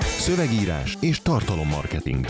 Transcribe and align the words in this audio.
Szövegírás 0.00 0.96
és 1.00 1.20
tartalommarketing. 1.20 2.26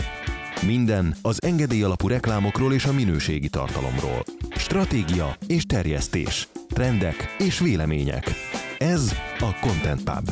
Minden 0.65 1.15
az 1.21 1.43
engedély 1.43 1.83
alapú 1.83 2.07
reklámokról 2.07 2.73
és 2.73 2.85
a 2.85 2.93
minőségi 2.93 3.49
tartalomról. 3.49 4.23
Stratégia 4.55 5.37
és 5.47 5.65
terjesztés. 5.65 6.47
Trendek 6.67 7.35
és 7.37 7.59
vélemények. 7.59 8.29
Ez 8.77 9.15
a 9.39 9.59
Content 9.61 10.03
Pub. 10.03 10.29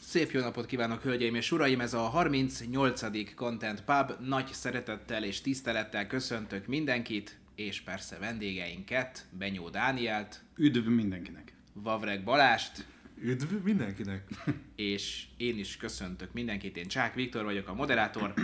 Szép 0.00 0.30
jó 0.30 0.40
napot 0.40 0.66
kívánok, 0.66 1.02
hölgyeim 1.02 1.34
és 1.34 1.52
uraim! 1.52 1.80
Ez 1.80 1.94
a 1.94 2.00
38. 2.00 3.34
Content 3.34 3.82
Pub. 3.84 4.28
Nagy 4.28 4.48
szeretettel 4.52 5.24
és 5.24 5.40
tisztelettel 5.40 6.06
köszöntök 6.06 6.66
mindenkit, 6.66 7.38
és 7.54 7.80
persze 7.80 8.18
vendégeinket, 8.18 9.26
Benyó 9.38 9.68
Dánielt, 9.68 10.40
Üdv 10.56 10.86
mindenkinek! 10.86 11.52
Vavreg 11.72 12.24
Balást, 12.24 12.86
Üdv 13.22 13.64
mindenkinek! 13.64 14.28
és 14.76 15.26
én 15.36 15.58
is 15.58 15.76
köszöntök 15.76 16.32
mindenkit, 16.32 16.76
én 16.76 16.88
Csák 16.88 17.14
Viktor 17.14 17.44
vagyok 17.44 17.68
a 17.68 17.74
moderátor. 17.74 18.34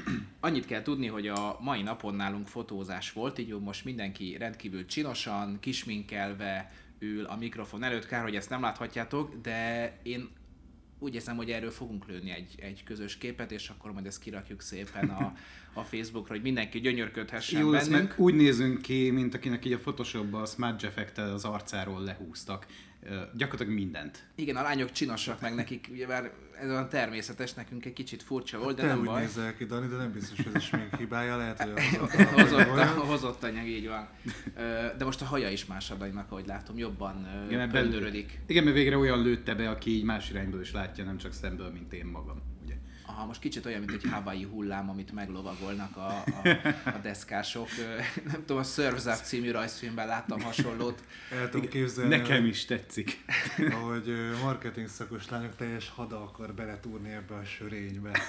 Annyit 0.41 0.67
kell 0.67 0.83
tudni, 0.83 1.07
hogy 1.07 1.27
a 1.27 1.59
mai 1.61 1.83
napon 1.83 2.15
nálunk 2.15 2.47
fotózás 2.47 3.12
volt, 3.12 3.39
így 3.39 3.61
most 3.61 3.84
mindenki 3.84 4.37
rendkívül 4.37 4.87
csinosan, 4.87 5.59
kisminkelve 5.61 6.73
ül 6.98 7.25
a 7.25 7.37
mikrofon 7.37 7.83
előtt. 7.83 8.07
Kár, 8.07 8.23
hogy 8.23 8.37
ezt 8.37 8.51
nem 8.51 8.61
láthatjátok, 8.61 9.34
de 9.43 9.93
én 10.03 10.29
úgy 10.98 11.15
érzem, 11.15 11.37
hogy 11.37 11.51
erről 11.51 11.70
fogunk 11.70 12.06
lőni 12.06 12.31
egy, 12.31 12.55
egy 12.56 12.84
közös 12.84 13.19
képet, 13.19 13.53
és 13.53 13.69
akkor 13.69 13.93
majd 13.93 14.06
ezt 14.06 14.20
kirakjuk 14.20 14.61
szépen 14.61 15.09
a, 15.09 15.33
a 15.73 15.83
Facebookra, 15.83 16.34
hogy 16.34 16.43
mindenki 16.43 16.81
gyönyörködhessen 16.81 17.61
Jó 17.61 17.70
bennünk. 17.70 17.93
mert 17.93 18.19
úgy 18.19 18.34
nézünk 18.34 18.83
ki, 18.83 19.11
mint 19.11 19.34
akinek 19.34 19.65
így 19.65 19.73
a 19.73 19.79
Photoshopba 19.79 20.41
a 20.41 20.47
smudge 20.47 20.87
effektel 20.87 21.33
az 21.33 21.45
arcáról 21.45 22.03
lehúztak. 22.03 22.67
Gyakorlatilag 23.35 23.75
mindent. 23.75 24.19
Igen, 24.35 24.57
a 24.57 24.63
lányok 24.63 24.93
csinosak 24.93 25.41
meg 25.41 25.55
nekik, 25.55 25.89
ugye 25.91 26.07
már 26.07 26.33
ez 26.61 26.69
olyan 26.71 26.89
természetes, 26.89 27.53
nekünk 27.53 27.85
egy 27.85 27.93
kicsit 27.93 28.23
furcsa 28.23 28.59
volt, 28.59 28.77
de 28.77 28.83
Te 28.83 28.89
nem 28.89 28.98
úgy 28.98 29.05
baj. 29.05 29.20
nézel 29.20 29.55
ki, 29.56 29.65
Dani, 29.65 29.87
de 29.87 29.97
nem 29.97 30.12
biztos, 30.12 30.37
hogy 30.37 30.47
ez 30.47 30.55
a 30.55 30.59
smink 30.65 30.97
hibája, 30.97 31.37
lehet, 31.37 31.62
hogy 31.62 31.73
A 32.01 32.23
hozott, 32.41 32.67
a, 32.69 32.87
hozott 32.87 33.43
anyag, 33.45 33.67
így 33.67 33.89
van. 33.89 34.09
De 34.98 35.05
most 35.05 35.20
a 35.20 35.25
haja 35.25 35.48
is 35.51 35.67
másadainak, 35.67 36.31
ahogy 36.31 36.47
látom, 36.47 36.78
jobban 36.78 37.27
Igen, 37.47 37.59
mert 37.59 37.70
pöndörödik. 37.70 38.41
Igen, 38.47 38.65
mert 38.65 38.77
végre 38.77 38.97
olyan 38.98 39.23
lőtte 39.23 39.55
be, 39.55 39.71
aki 39.71 39.91
így 39.91 40.05
más 40.05 40.31
irányból 40.31 40.61
is 40.61 40.73
látja, 40.73 41.05
nem 41.05 41.17
csak 41.17 41.33
szemből, 41.33 41.71
mint 41.71 41.93
én 41.93 42.06
magam. 42.06 42.43
Aha, 43.17 43.27
most 43.27 43.41
kicsit 43.41 43.67
olyan, 43.67 43.81
mint 43.81 43.93
egy 43.93 44.11
Hawaii 44.11 44.45
hullám, 44.45 44.89
amit 44.91 45.12
meglovagolnak 45.12 45.97
a, 45.97 46.09
a, 46.09 46.48
a 46.84 46.98
deszkások. 47.03 47.69
Nem 48.25 48.45
tudom, 48.47 48.56
a 48.59 48.65
Surf's 48.65 49.06
Up 49.06 49.25
című 49.25 49.51
rajzfilmben 49.51 50.06
láttam 50.06 50.41
hasonlót. 50.41 51.05
El 51.33 51.48
tudom 51.48 51.69
képzelni, 51.69 52.17
Nekem 52.17 52.47
is 52.47 52.65
tetszik. 52.65 53.25
hogy, 53.56 53.73
ahogy 53.73 54.12
marketing 54.43 54.89
szakos 54.89 55.29
lányok 55.29 55.56
teljes 55.56 55.89
hada 55.89 56.23
akar 56.23 56.55
beletúrni 56.55 57.11
ebbe 57.11 57.34
a 57.34 57.45
sörénybe. 57.45 58.21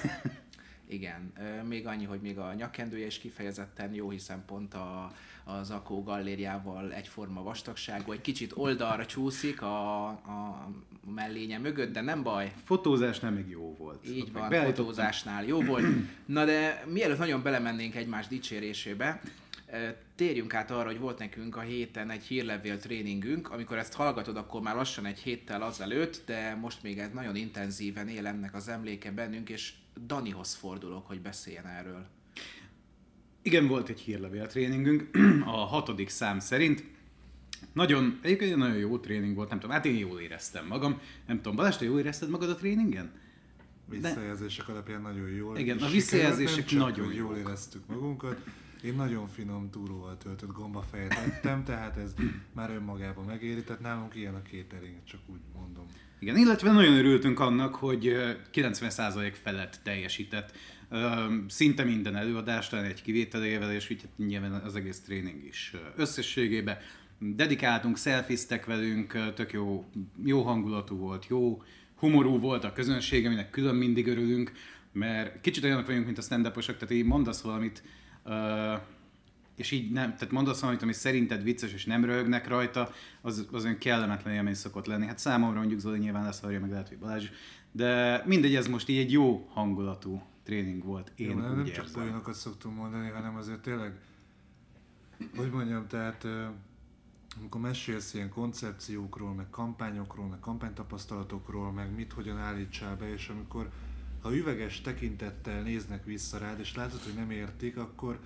Igen, 0.88 1.33
még 1.67 1.88
annyi, 1.88 2.05
hogy 2.05 2.22
még 2.22 2.38
a 2.38 2.53
nyakkendője 2.53 3.05
is 3.05 3.17
kifejezetten 3.17 3.94
jó, 3.94 4.09
hiszen 4.09 4.45
pont 4.45 4.73
a, 4.73 5.14
a 5.47 5.63
Zakó 5.63 6.03
gallériával 6.03 6.93
egyforma 6.93 7.43
vastagságú, 7.43 8.11
egy 8.11 8.21
kicsit 8.21 8.51
oldalra 8.55 9.05
csúszik 9.05 9.61
a, 9.61 10.07
a 10.07 10.69
mellénye 11.15 11.57
mögött, 11.57 11.93
de 11.93 12.02
nem 12.02 12.23
baj, 12.23 12.53
Fotózásnál 12.63 13.31
még 13.31 13.49
jó 13.49 13.75
volt. 13.77 14.07
Így 14.07 14.31
van, 14.31 14.52
fotózásnál 14.52 15.45
jó 15.45 15.61
volt. 15.61 15.85
Na 16.25 16.45
de 16.45 16.83
mielőtt 16.87 17.17
nagyon 17.17 17.43
belemennénk 17.43 17.95
egymás 17.95 18.27
dicsérésébe, 18.27 19.21
térjünk 20.15 20.53
át 20.53 20.71
arra, 20.71 20.85
hogy 20.85 20.99
volt 20.99 21.19
nekünk 21.19 21.55
a 21.55 21.59
héten 21.59 22.09
egy 22.09 22.23
hírlevél 22.23 22.77
tréningünk, 22.77 23.52
amikor 23.52 23.77
ezt 23.77 23.93
hallgatod, 23.93 24.37
akkor 24.37 24.61
már 24.61 24.75
lassan 24.75 25.05
egy 25.05 25.19
héttel 25.19 25.61
azelőtt, 25.61 26.21
de 26.25 26.55
most 26.61 26.83
még 26.83 26.99
ez 26.99 27.09
nagyon 27.13 27.35
intenzíven 27.35 28.07
él 28.07 28.27
ennek 28.27 28.53
az 28.53 28.67
emléke 28.67 29.11
bennünk, 29.11 29.49
és 29.49 29.73
Danihoz 30.05 30.53
fordulok, 30.53 31.07
hogy 31.07 31.21
beszéljen 31.21 31.67
erről. 31.67 32.07
Igen, 33.45 33.67
volt 33.67 33.89
egy 33.89 33.99
hírlevél 33.99 34.47
tréningünk, 34.47 35.09
a 35.45 35.65
hatodik 35.65 36.09
szám 36.09 36.39
szerint. 36.39 36.83
Nagyon, 37.73 38.20
egyébként 38.21 38.52
egy 38.52 38.58
nagyon 38.58 38.77
jó 38.77 38.97
tréning 38.97 39.36
volt, 39.36 39.49
nem 39.49 39.59
tudom, 39.59 39.75
hát 39.75 39.86
én 39.86 39.97
jól 39.97 40.20
éreztem 40.20 40.67
magam. 40.67 40.99
Nem 41.27 41.36
tudom, 41.37 41.55
Balázs, 41.55 41.75
te 41.75 41.86
jól 41.86 41.99
érezted 41.99 42.30
magad 42.30 42.49
a 42.49 42.55
tréningen? 42.55 43.11
Visszajelzések 43.89 44.70
alapján 44.70 45.02
nagyon 45.02 45.30
jól. 45.30 45.58
Igen, 45.58 45.77
a 45.77 45.89
visszajelzések 45.89 46.71
nagyon 46.71 47.05
hogy 47.05 47.15
jól 47.15 47.36
jók. 47.37 47.47
éreztük 47.47 47.87
magunkat. 47.87 48.39
Én 48.83 48.95
nagyon 48.95 49.27
finom 49.27 49.70
túróval 49.70 50.17
töltött 50.17 50.52
gombafejet 50.52 51.14
ettem, 51.14 51.64
tehát 51.64 51.97
ez 51.97 52.14
már 52.55 52.70
önmagában 52.70 53.25
megéri, 53.25 53.64
tehát 53.64 53.81
nálunk 53.81 54.15
ilyen 54.15 54.36
a 54.36 54.41
catering, 54.41 54.95
csak 55.03 55.20
úgy 55.25 55.41
mondom. 55.53 55.86
Igen, 56.20 56.37
illetve 56.37 56.71
nagyon 56.71 56.97
örültünk 56.97 57.39
annak, 57.39 57.75
hogy 57.75 58.08
ö, 58.08 58.31
90% 58.53 59.33
felett 59.43 59.80
teljesített 59.83 60.52
szinte 61.47 61.83
minden 61.83 62.15
előadást, 62.15 62.69
talán 62.69 62.85
egy 62.85 63.01
kivételével, 63.01 63.71
és 63.71 63.89
úgy 63.89 64.01
hát 64.01 64.27
nyilván 64.27 64.51
az 64.51 64.75
egész 64.75 64.99
tréning 64.99 65.45
is 65.45 65.73
összességében. 65.95 66.77
Dedikáltunk, 67.19 67.97
szelfiztek 67.97 68.65
velünk, 68.65 69.33
tök 69.33 69.53
jó, 69.53 69.85
jó 70.23 70.41
hangulatú 70.41 70.97
volt, 70.97 71.27
jó 71.27 71.63
humorú 71.95 72.39
volt 72.39 72.63
a 72.63 72.73
közönség, 72.73 73.25
aminek 73.25 73.49
külön 73.49 73.75
mindig 73.75 74.07
örülünk, 74.07 74.51
mert 74.91 75.41
kicsit 75.41 75.63
olyanok 75.63 75.85
vagyunk, 75.85 76.05
mint 76.05 76.17
a 76.17 76.21
stand 76.21 76.51
tehát 76.51 76.91
így 76.91 77.05
mondasz 77.05 77.41
valamit, 77.41 77.83
és 79.55 79.71
így 79.71 79.91
nem, 79.91 80.15
tehát 80.15 80.31
mondasz 80.31 80.59
valamit, 80.59 80.81
ami 80.81 80.93
szerinted 80.93 81.43
vicces, 81.43 81.73
és 81.73 81.85
nem 81.85 82.05
röhögnek 82.05 82.47
rajta, 82.47 82.91
az, 83.21 83.47
az 83.52 83.63
olyan 83.63 83.77
kellemetlen 83.77 84.33
élmény 84.33 84.53
szokott 84.53 84.85
lenni. 84.85 85.05
Hát 85.05 85.19
számomra 85.19 85.59
mondjuk 85.59 85.79
Zoli 85.79 85.99
nyilván 85.99 86.23
lesz 86.23 86.41
meg 86.41 86.69
lehet, 86.69 86.87
hogy 86.87 86.97
Balázs. 86.97 87.29
De 87.71 88.23
mindegy, 88.25 88.55
ez 88.55 88.67
most 88.67 88.89
így 88.89 88.97
egy 88.97 89.11
jó 89.11 89.49
hangulatú 89.53 90.21
tréning 90.45 90.83
volt, 90.83 91.11
én 91.16 91.30
Jó, 91.30 91.38
nem, 91.38 91.56
nem 91.56 91.66
csak 91.66 91.92
poénokat 91.92 92.33
szoktunk 92.33 92.76
mondani, 92.76 93.10
hanem 93.10 93.36
azért 93.36 93.61
tényleg, 93.61 94.00
hogy 95.36 95.50
mondjam, 95.52 95.88
tehát 95.88 96.28
amikor 97.39 97.61
mesélsz 97.61 98.14
ilyen 98.14 98.30
koncepciókról, 98.30 99.33
meg 99.33 99.50
kampányokról, 99.50 100.28
meg 100.28 100.39
kampánytapasztalatokról, 100.39 101.72
meg 101.72 101.95
mit 101.95 102.14
hogyan 102.14 102.38
állítsál 102.38 102.95
be, 102.95 103.14
és 103.14 103.30
amikor 103.30 103.70
ha 104.22 104.36
üveges 104.36 104.82
tekintettel 104.82 105.61
néznek 105.61 106.06
vissza 106.06 106.38
rád, 106.38 106.60
és 106.60 106.76
látod, 106.76 107.00
hogy 107.00 107.14
nem 107.14 107.32
értik, 107.32 107.77
akkor, 107.77 108.20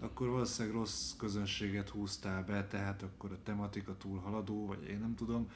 akkor 0.00 0.28
valószínűleg 0.28 0.76
rossz 0.76 1.16
közönséget 1.16 1.88
húztál 1.88 2.44
be, 2.44 2.66
tehát 2.66 3.02
akkor 3.02 3.32
a 3.32 3.42
tematika 3.42 3.96
túl 3.96 4.18
haladó, 4.18 4.66
vagy 4.66 4.88
én 4.88 4.98
nem 4.98 5.14
tudom, 5.14 5.48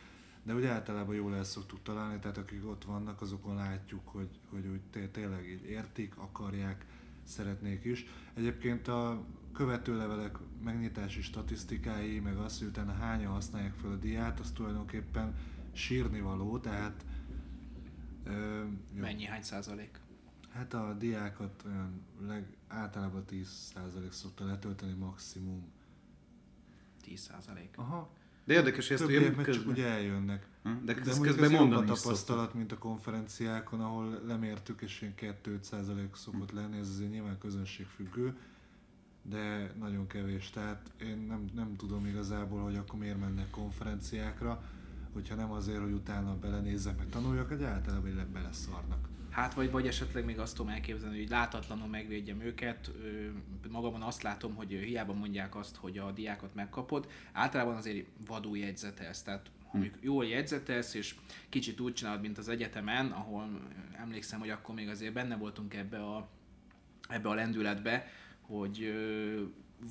de 0.43 0.55
úgy 0.55 0.65
általában 0.65 1.15
jól 1.15 1.35
el 1.35 1.45
szoktuk 1.45 1.83
találni, 1.83 2.19
tehát 2.19 2.39
akik 2.39 2.67
ott 2.67 2.85
vannak, 2.85 3.21
azokon 3.21 3.55
látjuk, 3.55 4.09
hogy, 4.09 4.29
hogy 4.51 4.67
úgy 4.67 4.81
té- 4.91 5.11
tényleg 5.11 5.49
így 5.49 5.65
értik, 5.65 6.17
akarják, 6.17 6.87
szeretnék 7.23 7.85
is. 7.85 8.07
Egyébként 8.35 8.89
a 8.89 9.25
követőlevelek 9.53 10.39
megnyitási 10.63 11.23
statisztikái, 11.23 12.19
meg 12.19 12.37
az, 12.37 12.59
hogy 12.59 12.69
utána 12.69 12.93
hányan 12.93 13.33
használják 13.33 13.75
fel 13.75 13.91
a 13.91 13.97
diát, 13.97 14.41
az 14.41 14.51
tulajdonképpen 14.51 15.35
sírni 15.73 16.21
való, 16.21 16.59
tehát 16.59 17.05
ö, 18.25 18.65
jó. 18.95 19.01
Mennyi, 19.01 19.25
hány 19.25 19.43
százalék? 19.43 20.01
Hát 20.53 20.75
a 20.75 20.95
diákat 20.99 21.63
olyan 21.67 22.03
leg, 22.21 22.57
általában 22.69 23.25
10% 23.31 24.11
szokta 24.11 24.45
letölteni 24.45 24.93
maximum. 24.93 25.73
10 27.03 27.21
százalék. 27.21 27.79
Aha. 27.79 28.11
De 28.51 28.57
érdekes, 28.57 28.89
hogy 28.89 28.97
ezt 28.97 29.07
Többiek 29.07 29.37
meg 29.37 29.45
csak 29.45 29.55
közben... 29.55 29.73
úgy 29.73 29.81
eljönnek. 29.81 30.47
Hm, 30.63 30.71
De, 30.85 30.95
De 30.95 31.01
közben 31.21 31.45
ez 31.45 31.51
jobb 31.51 31.71
a 31.73 31.85
tapasztalat, 31.85 32.55
mint 32.55 32.73
a 32.73 32.79
konferenciákon, 32.79 33.81
ahol 33.81 34.21
lemértük, 34.27 34.81
és 34.83 35.01
ilyen 35.01 35.35
2-5% 35.45 36.15
szokott 36.15 36.53
lenni, 36.53 36.79
ez 36.79 36.89
azért 36.89 37.11
nyilván 37.11 37.39
közönségfüggő, 37.39 38.37
de 39.23 39.73
nagyon 39.79 40.07
kevés. 40.07 40.51
Tehát 40.51 40.91
én 41.01 41.25
nem, 41.29 41.45
nem 41.55 41.77
tudom 41.77 42.07
igazából, 42.07 42.63
hogy 42.63 42.77
akkor 42.77 42.99
miért 42.99 43.21
mennek 43.21 43.51
konferenciákra, 43.51 44.63
hogyha 45.13 45.35
nem 45.35 45.53
azért, 45.53 45.81
hogy 45.81 45.93
utána 45.93 46.39
belenézzek, 46.39 46.97
meg 46.99 47.09
tanuljak, 47.09 47.49
hogy 47.49 47.63
általában 47.63 48.09
így 48.11 48.27
beleszarnak. 48.27 49.09
Hát 49.31 49.55
vagy, 49.55 49.71
vagy 49.71 49.87
esetleg 49.87 50.25
még 50.25 50.39
azt 50.39 50.57
tudom 50.57 50.73
elképzelni, 50.73 51.19
hogy 51.19 51.29
látatlanul 51.29 51.87
megvédjem 51.87 52.41
őket. 52.41 52.91
Magamon 53.69 54.03
azt 54.03 54.23
látom, 54.23 54.55
hogy 54.55 54.69
hiába 54.71 55.13
mondják 55.13 55.57
azt, 55.57 55.77
hogy 55.77 55.99
a 55.99 56.11
diákat 56.11 56.55
megkapod, 56.55 57.09
általában 57.33 57.77
azért 57.77 58.07
vadul 58.27 58.59
jegyzetelsz. 58.59 59.23
Tehát 59.23 59.51
ha 59.71 59.79
mondjuk 59.79 59.99
jól 60.01 60.27
jegyzetelsz, 60.27 60.95
és 60.95 61.15
kicsit 61.49 61.81
úgy 61.81 61.93
csinálod, 61.93 62.21
mint 62.21 62.39
az 62.39 62.49
egyetemen, 62.49 63.07
ahol 63.07 63.61
emlékszem, 63.99 64.39
hogy 64.39 64.51
akkor 64.51 64.75
még 64.75 64.89
azért 64.89 65.13
benne 65.13 65.37
voltunk 65.37 65.75
ebbe 65.75 65.99
a, 65.99 66.29
ebbe 67.09 67.29
a 67.29 67.35
lendületbe, 67.35 68.07
hogy 68.41 68.95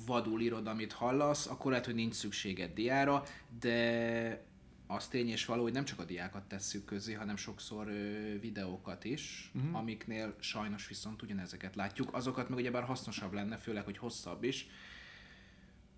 vadul 0.06 0.40
írod, 0.40 0.66
amit 0.66 0.92
hallasz, 0.92 1.46
akkor 1.46 1.70
lehet, 1.70 1.86
hogy 1.86 1.94
nincs 1.94 2.14
szükséged 2.14 2.74
diára, 2.74 3.22
de 3.60 4.48
az 4.90 5.08
tény 5.08 5.28
és 5.28 5.44
való, 5.44 5.62
hogy 5.62 5.72
nem 5.72 5.84
csak 5.84 5.98
a 5.98 6.04
diákat 6.04 6.42
tesszük 6.42 6.84
közé, 6.84 7.12
hanem 7.12 7.36
sokszor 7.36 7.88
ö, 7.88 8.38
videókat 8.40 9.04
is, 9.04 9.50
uh-huh. 9.54 9.76
amiknél 9.76 10.34
sajnos 10.38 10.88
viszont 10.88 11.22
ugyanezeket 11.22 11.76
látjuk. 11.76 12.14
Azokat 12.14 12.48
meg 12.48 12.58
ugyebár 12.58 12.82
hasznosabb 12.82 13.32
lenne, 13.32 13.56
főleg, 13.56 13.84
hogy 13.84 13.98
hosszabb 13.98 14.44
is. 14.44 14.68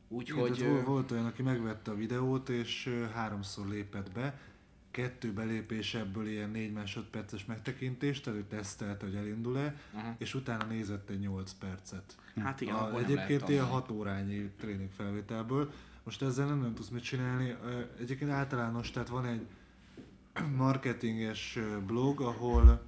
Úgyhogy... 0.08 0.62
ö, 0.62 0.82
volt, 0.82 1.10
olyan, 1.10 1.26
aki 1.26 1.42
megvette 1.42 1.90
a 1.90 1.94
videót, 1.94 2.48
és 2.48 2.86
ö, 2.86 3.06
háromszor 3.14 3.68
lépett 3.68 4.12
be, 4.12 4.40
kettő 4.90 5.32
belépés 5.32 5.94
ebből 5.94 6.26
ilyen 6.26 6.50
négy 6.50 6.72
másodperces 6.72 7.44
megtekintést, 7.44 8.26
előtt 8.26 8.48
tesztelte, 8.48 9.04
hogy 9.06 9.14
elindul-e, 9.14 9.76
Aha. 9.92 10.14
és 10.18 10.34
utána 10.34 10.64
nézett 10.64 11.10
egy 11.10 11.18
8 11.18 11.52
percet. 11.52 12.16
Hát 12.36 12.60
igen, 12.60 12.74
a, 12.74 12.98
egyébként 12.98 13.48
ilyen 13.48 13.64
tanulni. 13.64 13.86
6 13.86 13.90
órányi 13.90 14.50
tréning 14.58 14.90
felvételből. 14.96 15.72
Most 16.04 16.22
ezzel 16.22 16.46
nem 16.46 16.58
nagyon 16.58 16.74
tudsz 16.74 16.88
mit 16.88 17.02
csinálni. 17.02 17.56
Egyébként 18.00 18.30
általános, 18.30 18.90
tehát 18.90 19.08
van 19.08 19.26
egy 19.26 19.46
marketinges 20.56 21.58
blog, 21.86 22.20
ahol 22.20 22.82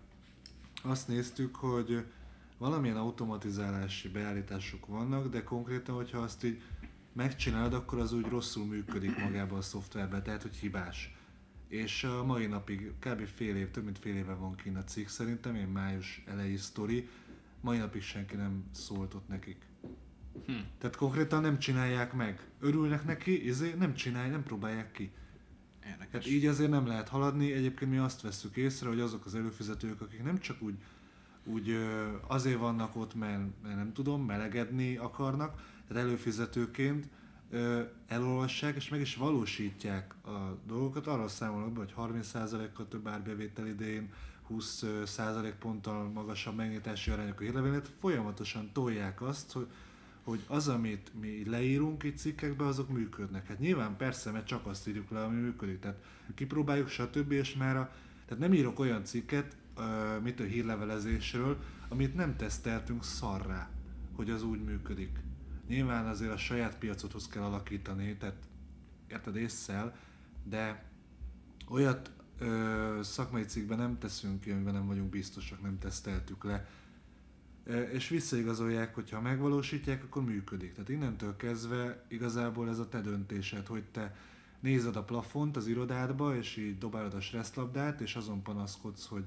azt 0.83 1.09
néztük, 1.09 1.57
hogy 1.57 2.05
valamilyen 2.59 2.97
automatizálási 2.97 4.09
beállítások 4.09 4.87
vannak, 4.87 5.29
de 5.29 5.43
konkrétan, 5.43 5.95
hogyha 5.95 6.19
azt 6.19 6.45
így 6.45 6.63
megcsinálod, 7.13 7.75
akkor 7.75 7.99
az 7.99 8.13
úgy 8.13 8.27
rosszul 8.27 8.65
működik 8.67 9.19
magában 9.19 9.59
a 9.59 9.63
szoftverben, 9.63 10.23
tehát 10.23 10.43
hogy 10.43 10.57
hibás. 10.57 11.17
És 11.69 12.05
a 12.05 12.25
mai 12.25 12.47
napig 12.47 12.93
kb. 12.99 13.27
fél 13.27 13.57
év, 13.57 13.71
több 13.71 13.85
mint 13.85 13.99
fél 13.99 14.17
éve 14.17 14.35
van 14.35 14.55
kint 14.55 14.77
a 14.77 14.85
cikk 14.85 15.09
szerintem, 15.09 15.55
én 15.55 15.69
május 15.69 16.25
elejé 16.27 16.57
sztori, 16.57 17.09
mai 17.61 17.79
napig 17.79 18.03
senki 18.03 18.37
nem 18.37 18.65
szólt 18.73 19.15
ott 19.15 19.29
nekik. 19.29 19.57
Hm. 20.47 20.53
Tehát 20.79 20.97
konkrétan 20.97 21.41
nem 21.41 21.59
csinálják 21.59 22.13
meg. 22.13 22.49
Örülnek 22.61 23.05
neki, 23.05 23.47
izé, 23.47 23.75
nem 23.79 23.95
csinálják, 23.95 24.31
nem 24.31 24.43
próbálják 24.43 24.93
ki. 24.93 25.11
Érdekes. 25.87 26.13
Hát 26.13 26.27
így 26.27 26.47
azért 26.47 26.71
nem 26.71 26.87
lehet 26.87 27.09
haladni. 27.09 27.53
Egyébként 27.53 27.91
mi 27.91 27.97
azt 27.97 28.21
veszük 28.21 28.57
észre, 28.57 28.89
hogy 28.89 29.01
azok 29.01 29.25
az 29.25 29.35
előfizetők, 29.35 30.01
akik 30.01 30.23
nem 30.23 30.39
csak 30.39 30.63
úgy, 30.63 30.75
úgy 31.45 31.77
azért 32.27 32.59
vannak 32.59 32.97
ott, 32.97 33.15
mert, 33.15 33.43
mert 33.63 33.77
nem 33.77 33.93
tudom, 33.93 34.25
melegedni 34.25 34.97
akarnak, 34.97 35.63
tehát 35.89 36.05
előfizetőként 36.05 37.09
elolvassák 38.07 38.77
és 38.77 38.89
meg 38.89 39.01
is 39.01 39.17
valósítják 39.17 40.15
a 40.25 40.59
dolgokat. 40.67 41.07
Arra 41.07 41.29
számolnak 41.29 41.73
be, 41.73 41.79
hogy 41.79 41.95
30%-kal 41.97 42.89
több 42.89 43.09
árbevétel 43.09 43.67
idején, 43.67 44.13
20% 44.51 45.53
ponttal 45.59 46.11
magasabb 46.11 46.57
megnyitási 46.57 47.11
arányok 47.11 47.41
a 47.41 47.43
hírlevélnél, 47.43 47.81
tehát 47.81 47.97
folyamatosan 48.01 48.71
tolják 48.73 49.23
azt, 49.23 49.53
hogy, 49.53 49.67
hogy 50.25 50.45
az, 50.47 50.69
amit 50.69 51.11
mi 51.21 51.49
leírunk 51.49 52.03
itt 52.03 52.17
cikkekbe, 52.17 52.67
azok 52.67 52.89
működnek. 52.89 53.47
Hát 53.47 53.59
nyilván 53.59 53.97
persze, 53.97 54.31
mert 54.31 54.47
csak 54.47 54.67
azt 54.67 54.89
írjuk 54.89 55.11
le, 55.11 55.25
ami 55.25 55.41
működik. 55.41 55.79
Tehát 55.79 56.03
kipróbáljuk, 56.35 56.89
stb. 56.89 57.33
és 57.33 57.55
már 57.55 57.77
a, 57.77 57.93
tehát 58.27 58.43
nem 58.43 58.53
írok 58.53 58.79
olyan 58.79 59.05
cikket, 59.05 59.57
mit 60.23 60.41
a 60.41 60.45
hírlevelezésről, 60.45 61.59
amit 61.89 62.15
nem 62.15 62.37
teszteltünk 62.37 63.05
szarrá, 63.05 63.71
hogy 64.13 64.31
az 64.31 64.43
úgy 64.43 64.65
működik. 64.65 65.19
Nyilván 65.69 66.07
azért 66.07 66.33
a 66.33 66.37
saját 66.37 66.79
piacothoz 66.79 67.29
kell 67.29 67.43
alakítani, 67.43 68.17
tehát 68.17 68.37
érted 69.09 69.37
észszel, 69.37 69.97
de 70.45 70.85
olyat 71.69 72.11
ö, 72.39 72.99
szakmai 73.03 73.45
cikkben 73.45 73.79
nem 73.79 73.99
teszünk 73.99 74.41
ki, 74.41 74.51
amiben 74.51 74.75
nem 74.75 74.87
vagyunk 74.87 75.11
biztosak, 75.11 75.63
nem 75.63 75.79
teszteltük 75.79 76.45
le. 76.45 76.69
És 77.93 78.09
visszaigazolják, 78.09 78.95
hogy 78.95 79.11
ha 79.11 79.21
megvalósítják, 79.21 80.05
akkor 80.05 80.25
működik. 80.25 80.73
Tehát 80.73 80.89
innentől 80.89 81.37
kezdve 81.37 82.05
igazából 82.09 82.69
ez 82.69 82.79
a 82.79 82.89
te 82.89 83.01
döntésed, 83.01 83.67
hogy 83.67 83.85
te 83.85 84.17
nézed 84.61 84.97
a 84.97 85.03
plafont 85.03 85.57
az 85.57 85.67
irodádba, 85.67 86.37
és 86.37 86.57
így 86.57 86.79
dobálod 86.79 87.15
a 87.15 87.21
stresszlabdát, 87.21 88.01
és 88.01 88.15
azon 88.15 88.43
panaszkodsz, 88.43 89.07
hogy 89.07 89.25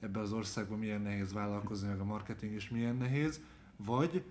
ebben 0.00 0.22
az 0.22 0.32
országban 0.32 0.78
milyen 0.78 1.00
nehéz 1.00 1.32
vállalkozni, 1.32 1.88
meg 1.88 2.00
a 2.00 2.04
marketing 2.04 2.54
is 2.54 2.68
milyen 2.68 2.96
nehéz, 2.96 3.40
vagy 3.76 4.24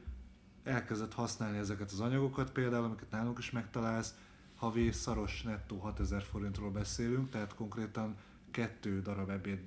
elkezded 0.63 1.13
használni 1.13 1.57
ezeket 1.57 1.91
az 1.91 1.99
anyagokat, 1.99 2.51
például 2.51 2.83
amiket 2.83 3.11
nálunk 3.11 3.37
is 3.37 3.51
megtalálsz, 3.51 4.15
havi 4.55 4.91
szaros 4.91 5.41
nettó 5.41 5.77
6000 5.77 6.23
forintról 6.23 6.71
beszélünk, 6.71 7.29
tehát 7.29 7.55
konkrétan 7.55 8.15
kettő 8.51 9.01
darab 9.01 9.29
ebéd 9.29 9.59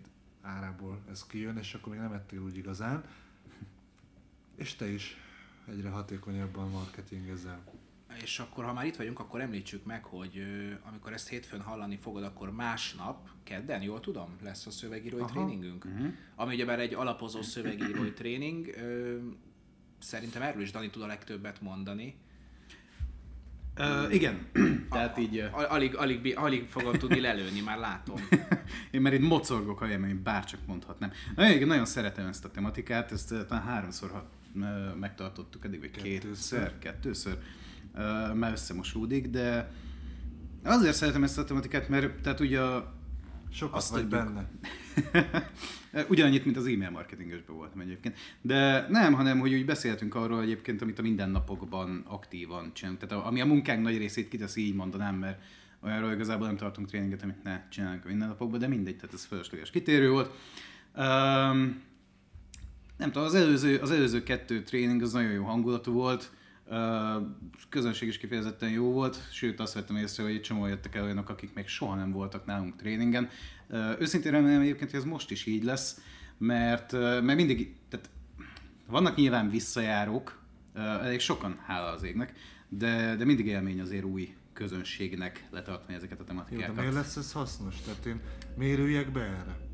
árából 0.43 0.99
ez 1.11 1.27
kijön, 1.27 1.57
és 1.57 1.75
akkor 1.75 1.93
még 1.93 2.01
nem 2.01 2.13
ettél 2.13 2.41
úgy 2.41 2.57
igazán. 2.57 3.05
És 4.61 4.75
te 4.75 4.93
is 4.93 5.17
egyre 5.69 5.89
hatékonyabban 5.89 6.71
marketingezel. 6.71 7.65
És 8.23 8.39
akkor, 8.39 8.65
ha 8.65 8.73
már 8.73 8.87
itt 8.87 8.97
vagyunk, 8.97 9.19
akkor 9.19 9.41
említsük 9.41 9.85
meg, 9.85 10.05
hogy 10.05 10.43
amikor 10.83 11.13
ezt 11.13 11.29
hétfőn 11.29 11.61
hallani 11.61 11.97
fogod, 11.97 12.23
akkor 12.23 12.53
másnap, 12.53 13.29
kedden, 13.43 13.83
jól 13.83 14.01
tudom, 14.01 14.37
lesz 14.43 14.67
a 14.67 14.71
szövegírói 14.71 15.21
Aha. 15.21 15.31
tréningünk. 15.31 15.85
Uh-huh. 15.85 16.13
Ami 16.35 16.55
ugyebár 16.55 16.81
egy 16.81 16.95
alapozó 16.95 17.43
szövegírói 17.43 18.13
tréning. 18.13 18.67
Ö, 18.77 19.17
szerintem 19.99 20.43
erről 20.43 20.63
is 20.63 20.71
Dani 20.71 20.91
tud 20.91 21.03
a 21.03 21.07
legtöbbet 21.07 21.61
mondani. 21.61 22.19
Uh, 23.79 24.15
igen, 24.15 24.51
tehát 24.91 25.19
így... 25.19 25.49
Alig, 25.53 25.97
alig, 25.97 26.37
alig 26.37 26.69
fogod 26.69 26.99
tudni 26.99 27.21
lelőni, 27.21 27.61
már 27.61 27.79
látom. 27.79 28.17
Én 28.91 29.01
már 29.01 29.13
itt 29.13 29.29
mocorgok, 29.29 29.81
ahelyem, 29.81 30.05
én 30.05 30.23
bárcsak 30.23 30.61
mondhatnám. 30.67 31.13
Na, 31.35 31.51
én 31.51 31.67
nagyon 31.67 31.85
szeretem 31.85 32.27
ezt 32.27 32.45
a 32.45 32.51
tematikát, 32.51 33.13
ezt 33.13 33.35
talán 33.47 33.65
háromszor 33.65 34.11
megtartottuk 35.01 35.65
eddig, 35.65 35.81
vagy 35.81 35.91
Kettőször. 35.91 36.23
kétszer, 36.29 36.79
kettőször, 36.79 37.39
ö, 37.95 38.35
már 38.35 38.53
összemosódik, 38.53 39.29
de 39.29 39.71
azért 40.65 40.95
szeretem 40.95 41.23
ezt 41.23 41.39
a 41.39 41.45
tematikát, 41.45 41.89
mert 41.89 42.21
tehát 42.23 42.41
ugye 42.41 42.61
a, 42.61 42.99
Sokat 43.53 43.77
Azt 43.77 43.91
vagy 43.91 44.09
tudjuk. 44.09 44.25
benne. 44.25 44.51
Ugyanannyit, 46.09 46.45
mint 46.45 46.57
az 46.57 46.67
e-mail 46.67 46.91
marketingesben 46.91 47.57
voltam 47.57 47.81
egyébként. 47.81 48.17
De 48.41 48.87
nem, 48.89 49.13
hanem 49.13 49.39
hogy 49.39 49.55
úgy 49.55 49.65
beszéltünk 49.65 50.15
arról 50.15 50.43
egyébként, 50.43 50.83
amit 50.83 50.99
a 50.99 51.03
mindennapokban 51.03 52.05
aktívan 52.09 52.71
csinálunk. 52.75 53.01
Tehát 53.07 53.27
ami 53.27 53.41
a 53.41 53.47
munkánk 53.47 53.83
nagy 53.83 53.99
részét 53.99 54.29
kiteszi, 54.29 54.67
így 54.67 54.75
mondanám, 54.75 55.15
mert 55.15 55.43
olyanról 55.83 56.13
igazából 56.13 56.47
nem 56.47 56.57
tartunk 56.57 56.89
tréninget, 56.89 57.23
amit 57.23 57.43
ne 57.43 57.69
csinálunk 57.69 58.05
a 58.05 58.09
mindennapokban, 58.09 58.59
de 58.59 58.69
mindegy, 58.69 58.97
tehát 58.97 59.15
ez 59.15 59.25
fölösleges 59.25 59.71
kitérő 59.71 60.11
volt. 60.11 60.35
Um, 60.97 61.83
nem 63.01 63.11
tudom, 63.11 63.27
az 63.27 63.35
előző, 63.35 63.79
az 63.79 63.91
előző 63.91 64.23
kettő 64.23 64.63
tréning 64.63 65.03
az 65.03 65.13
nagyon 65.13 65.31
jó 65.31 65.45
hangulatú 65.45 65.93
volt, 65.93 66.31
közönség 67.69 68.09
is 68.09 68.19
kifejezetten 68.19 68.71
jó 68.71 68.93
volt, 68.93 69.29
sőt 69.33 69.61
azt 69.61 69.75
vettem 69.75 69.97
észre, 69.97 70.23
hogy 70.23 70.33
egy 70.33 70.41
csomó 70.41 70.67
jöttek 70.67 70.95
el 70.95 71.05
olyanok, 71.05 71.29
akik 71.29 71.55
még 71.55 71.69
soha 71.69 71.95
nem 71.95 72.13
voltak 72.13 72.47
nálunk 72.47 72.77
tréningen. 72.77 73.29
Őszintén 73.99 74.33
remélem 74.33 74.61
egyébként, 74.61 74.91
hogy 74.91 75.01
ez 75.01 75.07
most 75.07 75.31
is 75.31 75.47
így 75.47 75.65
lesz, 75.65 76.01
mert, 76.39 76.93
mert 76.93 77.35
mindig, 77.35 77.75
tehát 77.89 78.11
vannak 78.87 79.17
nyilván 79.17 79.51
visszajárók, 79.51 80.39
elég 80.75 81.21
sokan, 81.21 81.59
hála 81.67 81.87
az 81.87 82.03
égnek, 82.03 82.33
de, 82.69 83.17
de 83.17 83.25
mindig 83.25 83.47
élmény 83.47 83.81
azért 83.81 84.05
új 84.05 84.35
közönségnek 84.53 85.47
letartani 85.51 85.95
ezeket 85.95 86.21
a 86.21 86.23
Jó, 86.23 86.27
de 86.27 86.33
tematikákat. 86.33 86.77
miért 86.77 86.95
lesz 86.95 87.17
ez 87.17 87.33
hasznos? 87.33 87.81
Tehát 87.81 88.07
én 88.07 88.21
miért 88.57 89.13
be 89.13 89.21
erre? 89.21 89.70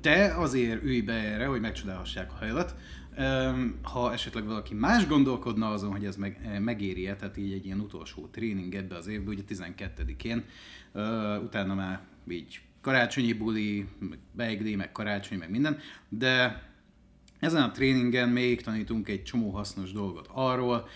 Te 0.00 0.34
azért 0.36 0.82
ülj 0.82 1.00
be 1.00 1.12
erre, 1.12 1.46
hogy 1.46 1.60
megcsodálhassák 1.60 2.32
a 2.32 2.36
hajlat. 2.36 2.74
Ha 3.82 4.12
esetleg 4.12 4.44
valaki 4.44 4.74
más 4.74 5.06
gondolkodna 5.06 5.70
azon, 5.70 5.90
hogy 5.90 6.04
ez 6.04 6.16
meg, 6.16 6.60
megéri-e, 6.60 7.16
tehát 7.16 7.36
így 7.36 7.52
egy 7.52 7.64
ilyen 7.64 7.80
utolsó 7.80 8.28
tréning 8.30 8.74
ebbe 8.74 8.96
az 8.96 9.06
évbe, 9.06 9.30
ugye 9.30 9.42
12-én, 9.48 10.44
ö, 10.92 11.36
utána 11.38 11.74
már 11.74 12.00
így 12.28 12.60
karácsonyi 12.80 13.32
buli, 13.32 13.86
meg 13.98 14.18
beigli, 14.32 14.74
meg 14.74 14.92
karácsony, 14.92 15.38
meg 15.38 15.50
minden, 15.50 15.78
de 16.08 16.62
ezen 17.38 17.62
a 17.62 17.70
tréningen 17.70 18.28
még 18.28 18.62
tanítunk 18.62 19.08
egy 19.08 19.22
csomó 19.22 19.50
hasznos 19.50 19.92
dolgot 19.92 20.28
arról, 20.32 20.88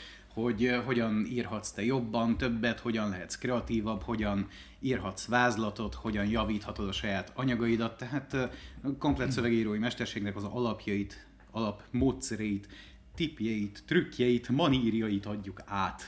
hogy 0.43 0.81
hogyan 0.85 1.27
írhatsz 1.27 1.71
te 1.71 1.85
jobban, 1.85 2.37
többet, 2.37 2.81
hogyan 2.81 3.09
lehetsz 3.09 3.39
kreatívabb, 3.39 4.03
hogyan 4.03 4.49
írhatsz 4.81 5.27
vázlatot, 5.27 5.95
hogyan 5.95 6.27
javíthatod 6.27 6.89
a 6.89 6.93
saját 6.93 7.33
anyagaidat, 7.35 7.97
tehát 7.97 8.35
eh, 8.35 8.51
komplet 8.99 9.33
szövegírói 9.33 9.79
mesterségnek 9.79 10.37
az 10.37 10.45
alapjait, 10.45 11.27
alapmódszereit, 11.51 12.69
tipjeit, 13.15 13.83
trükkjeit, 13.87 14.49
manírjait 14.49 15.27
adjuk 15.27 15.61
át. 15.67 16.03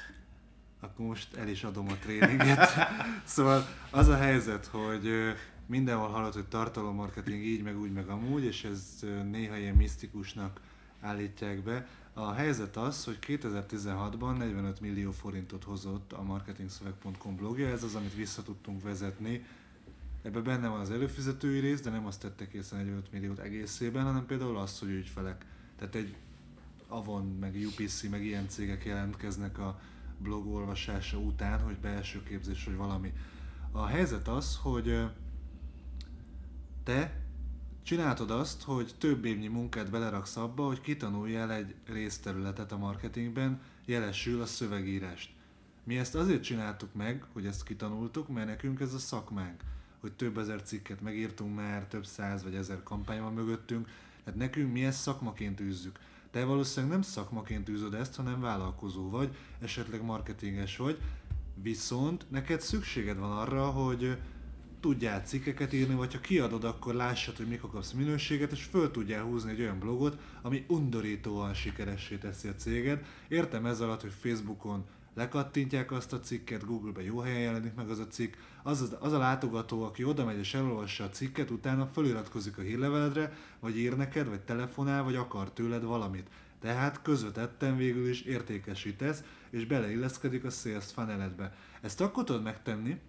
akkor 0.80 1.06
most 1.06 1.36
el 1.36 1.48
is 1.48 1.64
adom 1.64 1.88
a 1.88 1.94
tréninget. 1.94 2.70
szóval 3.24 3.66
az 3.90 4.08
a 4.08 4.16
helyzet, 4.16 4.66
hogy 4.66 5.08
mindenhol 5.66 6.08
hallott, 6.08 6.34
hogy 6.34 6.46
tartalommarketing 6.46 7.44
így, 7.44 7.62
meg 7.62 7.80
úgy, 7.80 7.92
meg 7.92 8.08
amúgy, 8.08 8.44
és 8.44 8.64
ez 8.64 9.04
néha 9.30 9.56
ilyen 9.56 9.74
misztikusnak 9.74 10.60
állítják 11.00 11.62
be. 11.62 11.86
A 12.14 12.32
helyzet 12.32 12.76
az, 12.76 13.04
hogy 13.04 13.18
2016-ban 13.26 14.36
45 14.36 14.80
millió 14.80 15.10
forintot 15.10 15.64
hozott 15.64 16.12
a 16.12 16.22
marketingszöveg.com 16.22 17.36
blogja, 17.36 17.68
ez 17.68 17.82
az, 17.82 17.94
amit 17.94 18.14
vissza 18.14 18.42
tudtunk 18.42 18.82
vezetni. 18.82 19.44
Ebben 20.22 20.42
benne 20.42 20.68
van 20.68 20.80
az 20.80 20.90
előfizetői 20.90 21.58
rész, 21.58 21.80
de 21.80 21.90
nem 21.90 22.06
azt 22.06 22.20
tettek 22.20 22.52
észre 22.52 22.76
45 22.76 23.12
milliót 23.12 23.38
egészében, 23.38 24.04
hanem 24.04 24.26
például 24.26 24.56
az, 24.56 24.78
hogy 24.78 24.88
ügyfelek. 24.88 25.44
Tehát 25.76 25.94
egy 25.94 26.16
Avon, 26.88 27.24
meg 27.40 27.54
UPC, 27.54 28.02
meg 28.02 28.24
ilyen 28.24 28.48
cégek 28.48 28.84
jelentkeznek 28.84 29.58
a 29.58 29.80
blog 30.18 30.46
olvasása 30.46 31.18
után, 31.18 31.60
hogy 31.60 31.76
belső 31.76 32.22
képzés, 32.22 32.64
vagy 32.64 32.76
valami. 32.76 33.12
A 33.70 33.86
helyzet 33.86 34.28
az, 34.28 34.58
hogy 34.62 35.04
te 36.84 37.21
csináltad 37.82 38.30
azt, 38.30 38.62
hogy 38.62 38.94
több 38.98 39.24
évnyi 39.24 39.46
munkát 39.46 39.90
beleraksz 39.90 40.36
abba, 40.36 40.66
hogy 40.66 40.80
kitanuljál 40.80 41.52
egy 41.52 41.74
részterületet 41.86 42.72
a 42.72 42.78
marketingben, 42.78 43.60
jelesül 43.84 44.40
a 44.40 44.46
szövegírást. 44.46 45.30
Mi 45.84 45.98
ezt 45.98 46.14
azért 46.14 46.42
csináltuk 46.42 46.94
meg, 46.94 47.24
hogy 47.32 47.46
ezt 47.46 47.62
kitanultuk, 47.62 48.28
mert 48.28 48.46
nekünk 48.46 48.80
ez 48.80 48.94
a 48.94 48.98
szakmánk. 48.98 49.60
hogy 50.00 50.12
több 50.12 50.38
ezer 50.38 50.62
cikket 50.62 51.00
megírtunk 51.00 51.54
már, 51.54 51.86
több 51.86 52.06
száz 52.06 52.42
vagy 52.42 52.54
ezer 52.54 52.82
kampány 52.82 53.20
van 53.20 53.32
mögöttünk. 53.32 53.88
Tehát 54.24 54.40
nekünk 54.40 54.72
mi 54.72 54.84
ezt 54.84 55.00
szakmaként 55.00 55.60
űzzük. 55.60 55.98
Te 56.30 56.44
valószínűleg 56.44 56.92
nem 56.92 57.02
szakmaként 57.02 57.68
űzöd 57.68 57.94
ezt, 57.94 58.16
hanem 58.16 58.40
vállalkozó 58.40 59.10
vagy, 59.10 59.36
esetleg 59.60 60.02
marketinges 60.02 60.76
vagy, 60.76 60.98
viszont 61.54 62.30
neked 62.30 62.60
szükséged 62.60 63.18
van 63.18 63.38
arra, 63.38 63.66
hogy 63.66 64.18
tudjál 64.82 65.22
cikkeket 65.24 65.72
írni, 65.72 65.94
vagy 65.94 66.12
ha 66.12 66.20
kiadod, 66.20 66.64
akkor 66.64 66.94
lássad, 66.94 67.36
hogy 67.36 67.46
mikor 67.46 67.70
kapsz 67.70 67.92
minőséget, 67.92 68.52
és 68.52 68.62
föl 68.62 68.90
tudjál 68.90 69.22
húzni 69.22 69.50
egy 69.50 69.60
olyan 69.60 69.78
blogot, 69.78 70.18
ami 70.42 70.64
undorítóan 70.68 71.54
sikeressé 71.54 72.16
teszi 72.16 72.48
a 72.48 72.54
céged. 72.54 73.04
Értem 73.28 73.66
ez 73.66 73.80
alatt, 73.80 74.00
hogy 74.00 74.12
Facebookon 74.20 74.84
lekattintják 75.14 75.92
azt 75.92 76.12
a 76.12 76.20
cikket, 76.20 76.66
Google-be 76.66 77.02
jó 77.02 77.18
helyen 77.18 77.40
jelenik 77.40 77.74
meg 77.74 77.88
az 77.88 77.98
a 77.98 78.06
cikk, 78.06 78.34
az, 78.62 78.80
az, 78.80 78.96
az 79.00 79.12
a 79.12 79.18
látogató, 79.18 79.82
aki 79.82 80.04
oda 80.04 80.24
megy 80.24 80.38
és 80.38 80.54
elolvassa 80.54 81.04
a 81.04 81.08
cikket, 81.08 81.50
utána 81.50 81.86
feliratkozik 81.86 82.58
a 82.58 82.62
hírleveledre, 82.62 83.32
vagy 83.60 83.78
ír 83.78 83.96
neked, 83.96 84.28
vagy 84.28 84.40
telefonál, 84.40 85.02
vagy 85.02 85.14
akar 85.14 85.52
tőled 85.52 85.84
valamit. 85.84 86.28
Tehát 86.60 87.02
közvetetten 87.02 87.76
végül 87.76 88.08
is 88.08 88.20
értékesítesz, 88.20 89.22
és 89.50 89.66
beleilleszkedik 89.66 90.44
a 90.44 90.50
sales 90.50 90.84
funnel 90.84 91.52
Ezt 91.80 92.00
akkor 92.00 92.24
tudod 92.24 92.42
megtenni, 92.42 93.00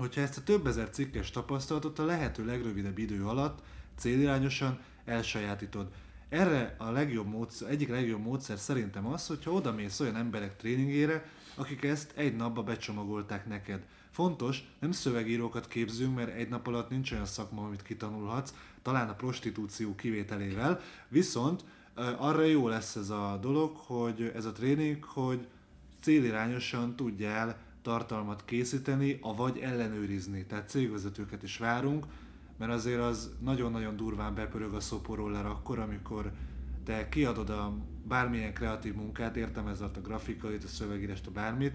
hogyha 0.00 0.20
ezt 0.20 0.38
a 0.38 0.42
több 0.42 0.66
ezer 0.66 0.90
cikkes 0.90 1.30
tapasztalatot 1.30 1.98
a 1.98 2.04
lehető 2.04 2.44
legrövidebb 2.44 2.98
idő 2.98 3.24
alatt 3.24 3.62
célirányosan 3.96 4.78
elsajátítod. 5.04 5.88
Erre 6.28 6.74
a 6.78 6.90
legjobb 6.90 7.26
módszer, 7.26 7.70
egyik 7.70 7.88
legjobb 7.88 8.20
módszer 8.20 8.58
szerintem 8.58 9.06
az, 9.06 9.26
hogyha 9.26 9.50
oda 9.50 9.72
mész 9.72 10.00
olyan 10.00 10.16
emberek 10.16 10.56
tréningére, 10.56 11.28
akik 11.54 11.84
ezt 11.84 12.12
egy 12.16 12.36
napba 12.36 12.62
becsomagolták 12.62 13.46
neked. 13.46 13.86
Fontos, 14.10 14.64
nem 14.78 14.92
szövegírókat 14.92 15.68
képzünk, 15.68 16.16
mert 16.16 16.34
egy 16.34 16.48
nap 16.48 16.66
alatt 16.66 16.90
nincs 16.90 17.12
olyan 17.12 17.26
szakma, 17.26 17.64
amit 17.64 17.82
kitanulhatsz, 17.82 18.54
talán 18.82 19.08
a 19.08 19.14
prostitúció 19.14 19.94
kivételével, 19.94 20.80
viszont 21.08 21.64
arra 22.18 22.42
jó 22.42 22.68
lesz 22.68 22.96
ez 22.96 23.10
a 23.10 23.38
dolog, 23.40 23.76
hogy 23.76 24.32
ez 24.34 24.44
a 24.44 24.52
tréning, 24.52 25.04
hogy 25.04 25.46
célirányosan 26.00 26.96
tudjál 26.96 27.68
tartalmat 27.82 28.44
készíteni, 28.44 29.18
avagy 29.20 29.58
ellenőrizni. 29.58 30.46
Tehát 30.46 30.68
cégvezetőket 30.68 31.42
is 31.42 31.58
várunk, 31.58 32.06
mert 32.56 32.72
azért 32.72 33.00
az 33.00 33.30
nagyon-nagyon 33.40 33.96
durván 33.96 34.34
bepörög 34.34 34.74
a 34.74 34.80
szoporoller 34.80 35.46
akkor, 35.46 35.78
amikor 35.78 36.32
te 36.84 37.08
kiadod 37.08 37.50
a 37.50 37.76
bármilyen 38.08 38.54
kreatív 38.54 38.94
munkát, 38.94 39.36
értem 39.36 39.66
ez 39.66 39.80
a 39.80 39.90
grafikait, 40.02 40.64
a 40.64 40.68
szövegírást, 40.68 41.26
a 41.26 41.30
bármit, 41.30 41.74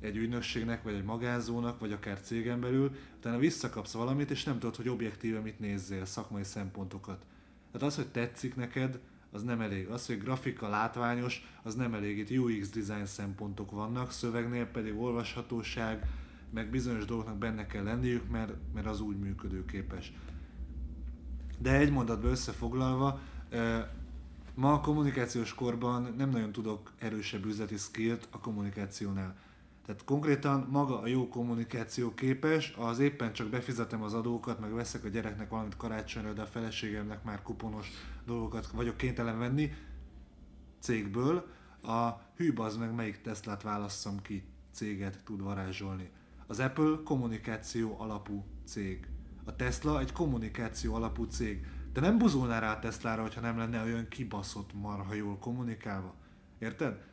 egy 0.00 0.16
ügynökségnek, 0.16 0.82
vagy 0.82 0.94
egy 0.94 1.04
magánzónak, 1.04 1.80
vagy 1.80 1.92
akár 1.92 2.20
cégen 2.20 2.60
belül, 2.60 2.94
utána 3.16 3.38
visszakapsz 3.38 3.92
valamit, 3.92 4.30
és 4.30 4.44
nem 4.44 4.58
tudod, 4.58 4.76
hogy 4.76 4.88
objektíve 4.88 5.40
mit 5.40 5.58
nézzél, 5.58 6.04
szakmai 6.04 6.44
szempontokat. 6.44 7.26
Tehát 7.72 7.86
az, 7.86 7.96
hogy 7.96 8.08
tetszik 8.08 8.56
neked, 8.56 8.98
az 9.32 9.42
nem 9.42 9.60
elég. 9.60 9.88
Az, 9.88 10.06
hogy 10.06 10.18
grafika 10.18 10.68
látványos, 10.68 11.46
az 11.62 11.74
nem 11.74 11.94
elég. 11.94 12.18
Itt 12.18 12.38
UX 12.38 12.70
design 12.70 13.04
szempontok 13.04 13.70
vannak, 13.70 14.10
szövegnél 14.10 14.66
pedig 14.66 14.96
olvashatóság, 14.96 16.06
meg 16.50 16.70
bizonyos 16.70 17.04
dolgoknak 17.04 17.38
benne 17.38 17.66
kell 17.66 17.84
lenniük, 17.84 18.30
mert, 18.30 18.52
mert 18.74 18.86
az 18.86 19.00
úgy 19.00 19.18
működőképes. 19.18 20.12
De 21.58 21.76
egy 21.76 21.90
mondatba 21.90 22.28
összefoglalva, 22.28 23.20
ma 24.54 24.72
a 24.72 24.80
kommunikációs 24.80 25.54
korban 25.54 26.14
nem 26.16 26.30
nagyon 26.30 26.52
tudok 26.52 26.92
erősebb 26.98 27.44
üzleti 27.44 27.76
skillt 27.76 28.28
a 28.30 28.38
kommunikációnál. 28.38 29.36
Tehát 29.86 30.04
konkrétan 30.04 30.66
maga 30.70 31.00
a 31.00 31.06
jó 31.06 31.28
kommunikáció 31.28 32.14
képes, 32.14 32.74
az 32.78 32.98
éppen 32.98 33.32
csak 33.32 33.48
befizetem 33.48 34.02
az 34.02 34.14
adókat, 34.14 34.60
meg 34.60 34.72
veszek 34.72 35.04
a 35.04 35.08
gyereknek 35.08 35.48
valamit 35.48 35.76
karácsonyra, 35.76 36.32
de 36.32 36.42
a 36.42 36.46
feleségemnek 36.46 37.24
már 37.24 37.42
kuponos 37.42 37.90
dolgokat 38.26 38.66
vagyok 38.66 38.96
kénytelen 38.96 39.38
venni 39.38 39.72
cégből, 40.78 41.46
a 41.82 42.08
hű 42.36 42.52
az 42.56 42.76
meg 42.76 42.94
melyik 42.94 43.20
Teslát 43.20 43.62
válasszam 43.62 44.22
ki 44.22 44.44
céget 44.72 45.24
tud 45.24 45.42
varázsolni. 45.42 46.10
Az 46.46 46.60
Apple 46.60 46.98
kommunikáció 47.04 47.96
alapú 47.98 48.44
cég. 48.64 49.06
A 49.44 49.56
Tesla 49.56 50.00
egy 50.00 50.12
kommunikáció 50.12 50.94
alapú 50.94 51.24
cég. 51.24 51.66
De 51.92 52.00
nem 52.00 52.18
buzulnál 52.18 52.60
rá 52.60 52.72
a 52.72 52.78
Teslára, 52.78 53.22
hogyha 53.22 53.40
nem 53.40 53.58
lenne 53.58 53.82
olyan 53.82 54.08
kibaszott 54.08 54.72
marha 54.72 55.14
jól 55.14 55.38
kommunikálva. 55.38 56.14
Érted? 56.58 57.04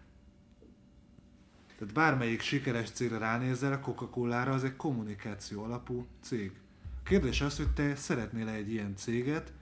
Tehát 1.77 1.93
bármelyik 1.93 2.41
sikeres 2.41 2.89
cégre 2.89 3.17
ránézel, 3.17 3.73
a 3.73 3.79
Coca-Cola-ra 3.79 4.51
az 4.51 4.63
egy 4.63 4.75
kommunikáció 4.75 5.63
alapú 5.63 6.07
cég. 6.21 6.51
A 6.83 7.03
kérdés 7.03 7.41
az, 7.41 7.57
hogy 7.57 7.69
te 7.69 7.95
szeretnél 7.95 8.47
egy 8.47 8.71
ilyen 8.71 8.95
céget, 8.95 9.53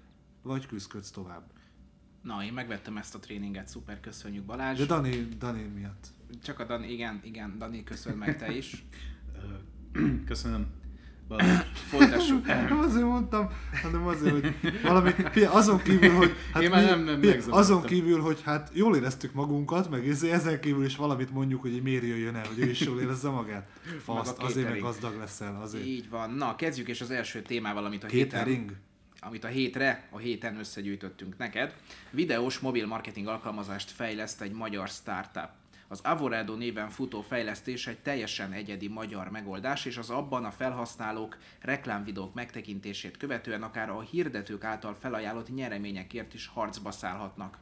vagy 0.41 0.67
küzdködsz 0.67 1.11
tovább. 1.11 1.51
Na, 2.21 2.43
én 2.43 2.53
megvettem 2.53 2.97
ezt 2.97 3.15
a 3.15 3.19
tréninget, 3.19 3.67
szuper, 3.67 3.99
köszönjük 3.99 4.45
Balázs. 4.45 4.77
De 4.77 4.85
Dani, 4.85 5.27
Dani 5.37 5.61
miatt. 5.61 6.07
Csak 6.43 6.59
a 6.59 6.65
Dani, 6.65 6.91
igen, 6.91 7.19
igen, 7.23 7.57
Dani, 7.57 7.83
köszönöm 7.83 8.17
meg 8.17 8.37
te 8.37 8.55
is. 8.55 8.83
Köszönöm. 10.25 10.67
Folytassuk. 11.89 12.45
Nem 12.69 12.79
azért 12.79 13.05
mondtam, 13.05 13.49
hanem 13.81 14.07
azért, 14.07 14.31
hogy 14.31 14.53
valami, 14.83 15.11
azon 15.47 15.81
kívül, 15.81 16.09
hogy 16.09 16.35
hát 16.53 16.63
Én 16.63 16.69
már 16.69 16.83
nem, 16.83 17.03
nem 17.03 17.19
pia, 17.19 17.41
azon 17.49 17.83
kívül, 17.83 18.21
hogy 18.21 18.41
hát 18.43 18.69
jól 18.73 18.95
éreztük 18.95 19.33
magunkat, 19.33 19.89
meg 19.89 20.07
ezen 20.07 20.59
kívül 20.59 20.85
is 20.85 20.95
valamit 20.95 21.31
mondjuk, 21.31 21.61
hogy 21.61 21.81
miért 21.81 22.03
jöjjön 22.03 22.35
el, 22.35 22.45
hogy 22.47 22.59
ő 22.59 22.69
is 22.69 22.79
jól 22.79 22.99
érezze 23.01 23.29
magát. 23.29 23.67
Faszt, 24.03 24.37
azért 24.37 24.69
meg 24.69 24.79
gazdag 24.79 25.17
leszel, 25.17 25.59
azért. 25.61 25.85
Így 25.85 26.09
van. 26.09 26.29
Na, 26.29 26.55
kezdjük 26.55 26.87
és 26.87 27.01
az 27.01 27.11
első 27.11 27.41
témával, 27.41 27.85
amit 27.85 28.03
a 28.03 28.07
Catering. 28.07 28.47
héten 28.47 28.83
amit 29.19 29.43
a 29.43 29.47
hétre, 29.47 30.07
a 30.09 30.17
héten 30.17 30.59
összegyűjtöttünk 30.59 31.37
neked. 31.37 31.75
Videós 32.11 32.59
mobil 32.59 32.87
marketing 32.87 33.27
alkalmazást 33.27 33.91
fejleszt 33.91 34.41
egy 34.41 34.51
magyar 34.51 34.87
startup. 34.87 35.49
Az 35.95 36.01
Avoredo 36.03 36.55
néven 36.55 36.89
futó 36.89 37.21
fejlesztés 37.21 37.87
egy 37.87 37.99
teljesen 37.99 38.51
egyedi 38.51 38.87
magyar 38.87 39.29
megoldás, 39.29 39.85
és 39.85 39.97
az 39.97 40.09
abban 40.09 40.45
a 40.45 40.51
felhasználók 40.51 41.37
reklámvideók 41.61 42.33
megtekintését 42.33 43.17
követően 43.17 43.63
akár 43.63 43.89
a 43.89 44.01
hirdetők 44.01 44.63
által 44.63 44.95
felajánlott 44.95 45.53
nyereményekért 45.53 46.33
is 46.33 46.47
harcba 46.47 46.91
szállhatnak. 46.91 47.57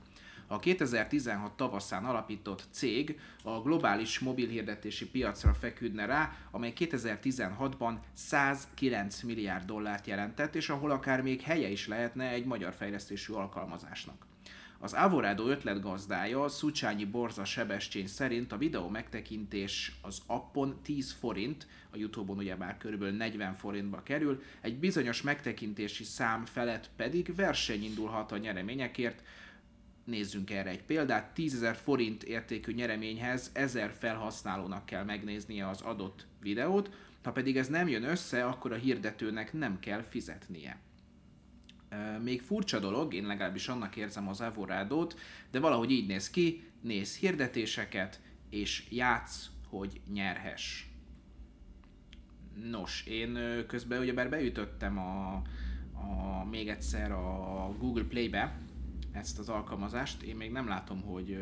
A 0.47 0.59
2016 0.59 1.51
tavaszán 1.51 2.05
alapított 2.05 2.63
cég 2.71 3.19
a 3.43 3.61
globális 3.61 4.19
mobilhirdetési 4.19 5.09
piacra 5.09 5.53
feküdne 5.53 6.05
rá, 6.05 6.35
amely 6.51 6.73
2016-ban 6.77 7.93
109 8.13 9.21
milliárd 9.21 9.65
dollárt 9.65 10.07
jelentett, 10.07 10.55
és 10.55 10.69
ahol 10.69 10.91
akár 10.91 11.21
még 11.21 11.41
helye 11.41 11.69
is 11.69 11.87
lehetne 11.87 12.29
egy 12.29 12.45
magyar 12.45 12.73
fejlesztésű 12.73 13.33
alkalmazásnak. 13.33 14.32
Az 14.83 14.93
Avoredo 14.93 15.47
ötletgazdája 15.47 16.47
Szucsányi 16.47 17.05
Borza 17.05 17.45
Sebescsén 17.45 18.07
szerint 18.07 18.51
a 18.51 18.57
videó 18.57 18.87
megtekintés 18.87 19.91
az 20.01 20.21
appon 20.25 20.79
10 20.81 21.11
forint, 21.11 21.67
a 21.91 21.97
Youtube-on 21.97 22.37
ugye 22.37 22.55
már 22.55 22.77
körülbelül 22.77 23.15
40 23.15 23.53
forintba 23.53 24.03
kerül, 24.03 24.43
egy 24.61 24.79
bizonyos 24.79 25.21
megtekintési 25.21 26.03
szám 26.03 26.45
felett 26.45 26.89
pedig 26.95 27.35
verseny 27.35 27.83
indulhat 27.83 28.31
a 28.31 28.37
nyereményekért, 28.37 29.23
Nézzünk 30.03 30.51
erre 30.51 30.69
egy 30.69 30.83
példát. 30.83 31.31
10.000 31.35 31.77
forint 31.83 32.23
értékű 32.23 32.73
nyereményhez 32.73 33.49
1000 33.53 33.93
felhasználónak 33.99 34.85
kell 34.85 35.03
megnéznie 35.03 35.67
az 35.67 35.81
adott 35.81 36.25
videót, 36.41 36.89
ha 37.23 37.31
pedig 37.31 37.57
ez 37.57 37.67
nem 37.67 37.87
jön 37.87 38.03
össze, 38.03 38.45
akkor 38.45 38.71
a 38.71 38.75
hirdetőnek 38.75 39.53
nem 39.53 39.79
kell 39.79 40.01
fizetnie. 40.01 40.79
Még 42.23 42.41
furcsa 42.41 42.79
dolog, 42.79 43.13
én 43.13 43.25
legalábbis 43.25 43.67
annak 43.67 43.95
érzem 43.95 44.27
az 44.27 44.41
Evorádót, 44.41 45.19
de 45.51 45.59
valahogy 45.59 45.91
így 45.91 46.07
néz 46.07 46.29
ki, 46.29 46.63
néz 46.81 47.17
hirdetéseket, 47.17 48.21
és 48.49 48.87
játsz, 48.89 49.49
hogy 49.69 50.01
nyerhess. 50.13 50.85
Nos, 52.69 53.05
én 53.05 53.37
közben 53.67 54.01
ugyebár 54.01 54.29
beütöttem 54.29 54.97
a, 54.97 55.41
a, 55.93 56.45
még 56.49 56.69
egyszer 56.69 57.11
a 57.11 57.75
Google 57.77 58.03
Play-be 58.03 58.59
ezt 59.11 59.39
az 59.39 59.49
alkalmazást, 59.49 60.21
én 60.21 60.35
még 60.35 60.51
nem 60.51 60.67
látom, 60.67 61.01
hogy 61.01 61.37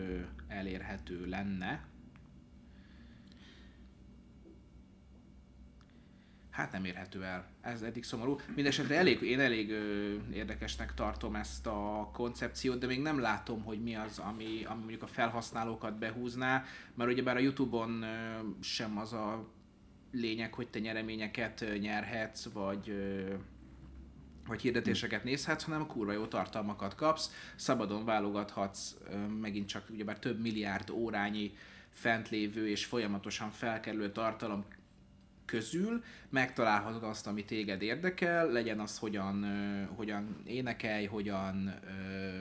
elérhető 0.47 1.25
lenne, 1.25 1.83
hát 6.51 6.71
nem 6.71 6.85
érhető 6.85 7.23
el. 7.23 7.45
Ez 7.61 7.81
eddig 7.81 8.03
szomorú. 8.03 8.37
Mindenesetre 8.47 8.97
elég, 8.97 9.21
én 9.21 9.39
elég 9.39 9.71
ö, 9.71 10.15
érdekesnek 10.33 10.93
tartom 10.93 11.35
ezt 11.35 11.67
a 11.67 12.09
koncepciót, 12.13 12.79
de 12.79 12.87
még 12.87 13.01
nem 13.01 13.19
látom, 13.19 13.63
hogy 13.63 13.81
mi 13.81 13.95
az, 13.95 14.19
ami, 14.19 14.63
ami 14.65 14.79
mondjuk 14.79 15.03
a 15.03 15.07
felhasználókat 15.07 15.97
behúzná, 15.97 16.63
mert 16.95 17.11
ugyebár 17.11 17.35
a 17.35 17.39
Youtube-on 17.39 18.01
ö, 18.01 18.39
sem 18.61 18.97
az 18.97 19.13
a 19.13 19.47
lényeg, 20.11 20.53
hogy 20.53 20.67
te 20.67 20.79
nyereményeket 20.79 21.65
nyerhetsz, 21.79 22.45
vagy 22.53 22.89
ö, 22.89 23.33
vagy 24.47 24.61
hirdetéseket 24.61 25.23
nézhetsz, 25.23 25.63
hanem 25.63 25.87
kurva 25.87 26.11
jó 26.11 26.25
tartalmakat 26.25 26.95
kapsz, 26.95 27.31
szabadon 27.55 28.05
válogathatsz, 28.05 28.95
megint 29.41 29.67
csak 29.67 29.89
ugyebár 29.89 30.19
több 30.19 30.41
milliárd 30.41 30.89
órányi 30.89 31.53
fent 31.89 32.29
lévő 32.29 32.69
és 32.69 32.85
folyamatosan 32.85 33.51
felkerülő 33.51 34.11
tartalom 34.11 34.65
közül 35.51 36.03
megtalálhatod 36.29 37.03
azt, 37.03 37.27
ami 37.27 37.45
téged 37.45 37.81
érdekel, 37.81 38.51
legyen 38.51 38.79
az 38.79 38.97
hogyan, 38.97 39.45
hogyan 39.95 40.41
énekelj, 40.45 41.05
hogyan, 41.05 41.73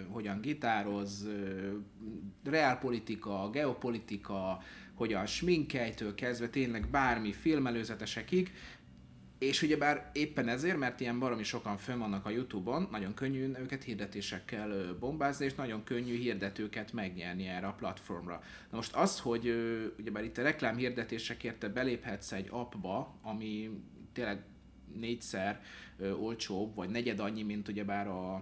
hogyan 0.09 0.41
gitároz, 0.41 1.29
reálpolitika, 2.45 3.51
geopolitika, 3.51 4.63
hogyan 4.95 5.27
sminkeltől 5.27 6.15
kezdve 6.15 6.49
tényleg 6.49 6.89
bármi 6.91 7.33
filmelőzetesekig, 7.33 8.53
és 9.41 9.63
ugyebár 9.63 10.11
éppen 10.13 10.49
ezért, 10.49 10.77
mert 10.77 11.01
ilyen 11.01 11.19
baromi 11.19 11.43
sokan 11.43 11.77
fönn 11.77 11.99
vannak 11.99 12.27
a 12.27 12.31
Youtube-on, 12.31 12.89
nagyon 12.91 13.15
könnyű 13.15 13.53
őket 13.59 13.85
hirdetésekkel 13.85 14.97
bombázni, 14.99 15.45
és 15.45 15.55
nagyon 15.55 15.85
könnyű 15.85 16.19
hirdetőket 16.19 16.93
megnyerni 16.93 17.47
erre 17.47 17.67
a 17.67 17.73
platformra. 17.73 18.43
Na 18.71 18.77
most 18.77 18.95
az, 18.95 19.21
hogy 19.21 19.55
ugyebár 19.99 20.25
itt 20.25 20.39
a 20.39 20.43
reklám 20.43 20.77
hirdetésekért 20.77 21.59
te 21.59 21.69
beléphetsz 21.69 22.33
egy 22.33 22.47
appba, 22.51 23.15
ami 23.23 23.71
tényleg 24.13 24.43
négyszer 24.95 25.63
olcsóbb, 26.19 26.75
vagy 26.75 26.89
negyed 26.89 27.21
annyi, 27.21 27.43
mint 27.43 27.69
ugyebár 27.69 28.09
a, 28.09 28.35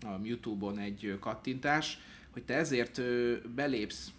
a 0.00 0.20
Youtube-on 0.22 0.78
egy 0.78 1.16
kattintás, 1.20 1.98
hogy 2.30 2.44
te 2.44 2.54
ezért 2.54 3.02
belépsz 3.54 4.12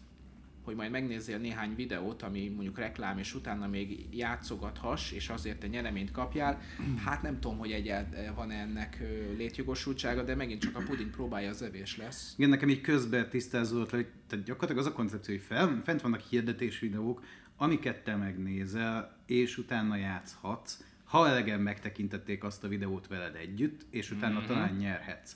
hogy 0.65 0.75
majd 0.75 0.91
megnézzél 0.91 1.37
néhány 1.37 1.75
videót, 1.75 2.21
ami 2.21 2.49
mondjuk 2.49 2.77
reklám, 2.77 3.17
és 3.17 3.35
utána 3.35 3.67
még 3.67 4.05
játszogathass, 4.11 5.11
és 5.11 5.29
azért 5.29 5.59
te 5.59 5.67
nyereményt 5.67 6.11
kapjál, 6.11 6.61
hát 7.05 7.21
nem 7.21 7.39
tudom, 7.39 7.57
hogy 7.57 7.71
egyáltalán 7.71 8.35
van 8.35 8.51
ennek 8.51 8.97
ö, 9.01 9.35
létjogosultsága, 9.37 10.23
de 10.23 10.35
megint 10.35 10.61
csak 10.61 10.75
a 10.75 10.83
puding 10.87 11.09
próbálja 11.09 11.49
az 11.49 11.61
evés 11.61 11.97
lesz. 11.97 12.33
Igen, 12.37 12.49
nekem 12.49 12.69
így 12.69 12.81
közben 12.81 13.29
tisztázódott, 13.29 13.89
hogy 13.89 14.07
tehát 14.27 14.45
gyakorlatilag 14.45 14.85
az 14.85 14.91
a 14.91 14.95
koncepció, 14.95 15.33
hogy 15.33 15.43
fel, 15.43 15.81
fent 15.85 16.01
vannak 16.01 16.21
hirdetés 16.21 16.79
videók, 16.79 17.23
amiket 17.57 18.03
te 18.03 18.15
megnézel, 18.15 19.17
és 19.25 19.57
utána 19.57 19.95
játszhatsz, 19.95 20.83
ha 21.03 21.27
elegen 21.27 21.59
megtekintették 21.59 22.43
azt 22.43 22.63
a 22.63 22.67
videót 22.67 23.07
veled 23.07 23.35
együtt, 23.35 23.85
és 23.89 24.11
utána 24.11 24.33
Mhm. 24.33 24.43
mm-hmm. 24.43 24.53
talán 24.53 24.75
nyerhetsz. 24.75 25.35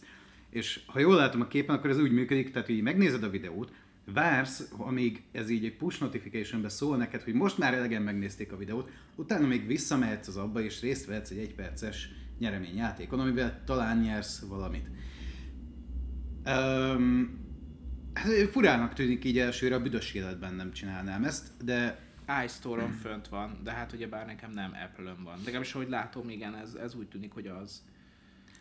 És 0.49 0.79
ha 0.85 0.99
jól 0.99 1.15
látom 1.15 1.41
a 1.41 1.47
képen, 1.47 1.75
akkor 1.75 1.89
ez 1.89 1.99
úgy 1.99 2.11
működik, 2.11 2.51
tehát 2.51 2.67
hogy 2.67 2.81
megnézed 2.81 3.23
a 3.23 3.29
videót, 3.29 3.71
vársz, 4.13 4.71
amíg 4.77 5.23
ez 5.31 5.49
így 5.49 5.65
egy 5.65 5.75
push 5.75 6.01
notificationbe 6.01 6.69
szól 6.69 6.97
neked, 6.97 7.21
hogy 7.21 7.33
most 7.33 7.57
már 7.57 7.73
elegen 7.73 8.01
megnézték 8.01 8.51
a 8.51 8.57
videót, 8.57 8.91
utána 9.15 9.47
még 9.47 9.67
visszamehetsz 9.67 10.27
az 10.27 10.37
abba, 10.37 10.61
és 10.61 10.81
részt 10.81 11.05
vehetsz 11.05 11.29
egy 11.29 11.37
egyperces 11.37 12.09
nyereményjátékon, 12.39 13.19
amivel 13.19 13.63
talán 13.65 13.99
nyersz 13.99 14.39
valamit. 14.39 14.89
Um, 16.45 17.47
hát 18.13 18.49
furának 18.51 18.93
tűnik 18.93 19.25
így 19.25 19.37
elsőre, 19.37 19.75
a 19.75 19.81
büdös 19.81 20.13
életben 20.13 20.53
nem 20.53 20.71
csinálnám 20.71 21.23
ezt, 21.23 21.63
de 21.63 22.07
iStore-on 22.45 22.91
fönt 22.91 23.27
van, 23.27 23.59
de 23.63 23.71
hát 23.71 23.93
ugye 23.93 24.07
bár 24.07 24.25
nekem 24.25 24.51
nem 24.51 24.71
Apple-ön 24.83 25.23
van. 25.23 25.35
De 25.35 25.43
legalábbis, 25.43 25.73
ahogy 25.73 25.89
látom, 25.89 26.29
igen, 26.29 26.55
ez, 26.55 26.73
ez 26.73 26.95
úgy 26.95 27.07
tűnik, 27.07 27.33
hogy 27.33 27.47
az. 27.47 27.83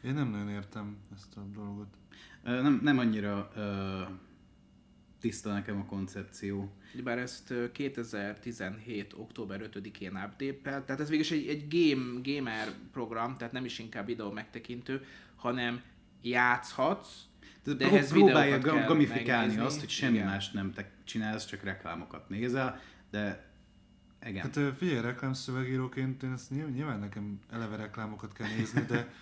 Én 0.03 0.15
nem 0.15 0.29
nagyon 0.29 0.49
értem 0.49 0.97
ezt 1.15 1.37
a 1.37 1.41
dolgot. 1.55 1.95
ö, 2.45 2.63
nem, 2.63 2.81
nem 2.83 2.99
annyira 2.99 3.51
ö, 3.57 4.03
tiszta 5.21 5.53
nekem 5.53 5.79
a 5.81 5.85
koncepció. 5.85 6.73
Bár 7.05 7.19
ezt 7.19 7.51
ö, 7.51 7.73
2017. 7.73 9.13
október 9.17 9.69
5-én 9.73 10.15
update 10.15 10.55
tehát 10.63 11.01
ez 11.01 11.09
végülis 11.09 11.31
egy, 11.31 11.49
egy 11.49 11.67
game, 11.69 12.21
gamer 12.23 12.69
program, 12.93 13.37
tehát 13.37 13.53
nem 13.53 13.65
is 13.65 13.79
inkább 13.79 14.07
videó 14.07 14.31
megtekintő, 14.31 15.05
hanem 15.37 15.83
játszhatsz, 16.23 17.23
de 17.65 17.75
pró- 17.75 17.87
ehhez 17.87 18.11
próbálja 18.11 18.59
ga- 18.59 18.87
gamifikálni 18.87 19.47
megnézni. 19.47 19.61
azt, 19.67 19.81
hogy 19.81 19.89
semmi 19.89 20.15
Igen. 20.15 20.27
mást 20.27 20.53
nem 20.53 20.73
te 20.73 20.91
csinálsz, 21.05 21.47
csak 21.47 21.63
reklámokat 21.63 22.29
nézel, 22.29 22.81
de 23.11 23.47
igen. 24.27 24.43
Hát 24.43 24.77
figyelj, 24.79 25.01
reklámszövegíróként 25.01 26.23
én 26.23 26.33
ezt 26.33 26.51
nyilván, 26.51 26.73
nyilván 26.73 26.99
nekem 26.99 27.41
eleve 27.51 27.77
reklámokat 27.77 28.33
kell 28.33 28.49
nézni, 28.57 28.81
de 28.89 29.13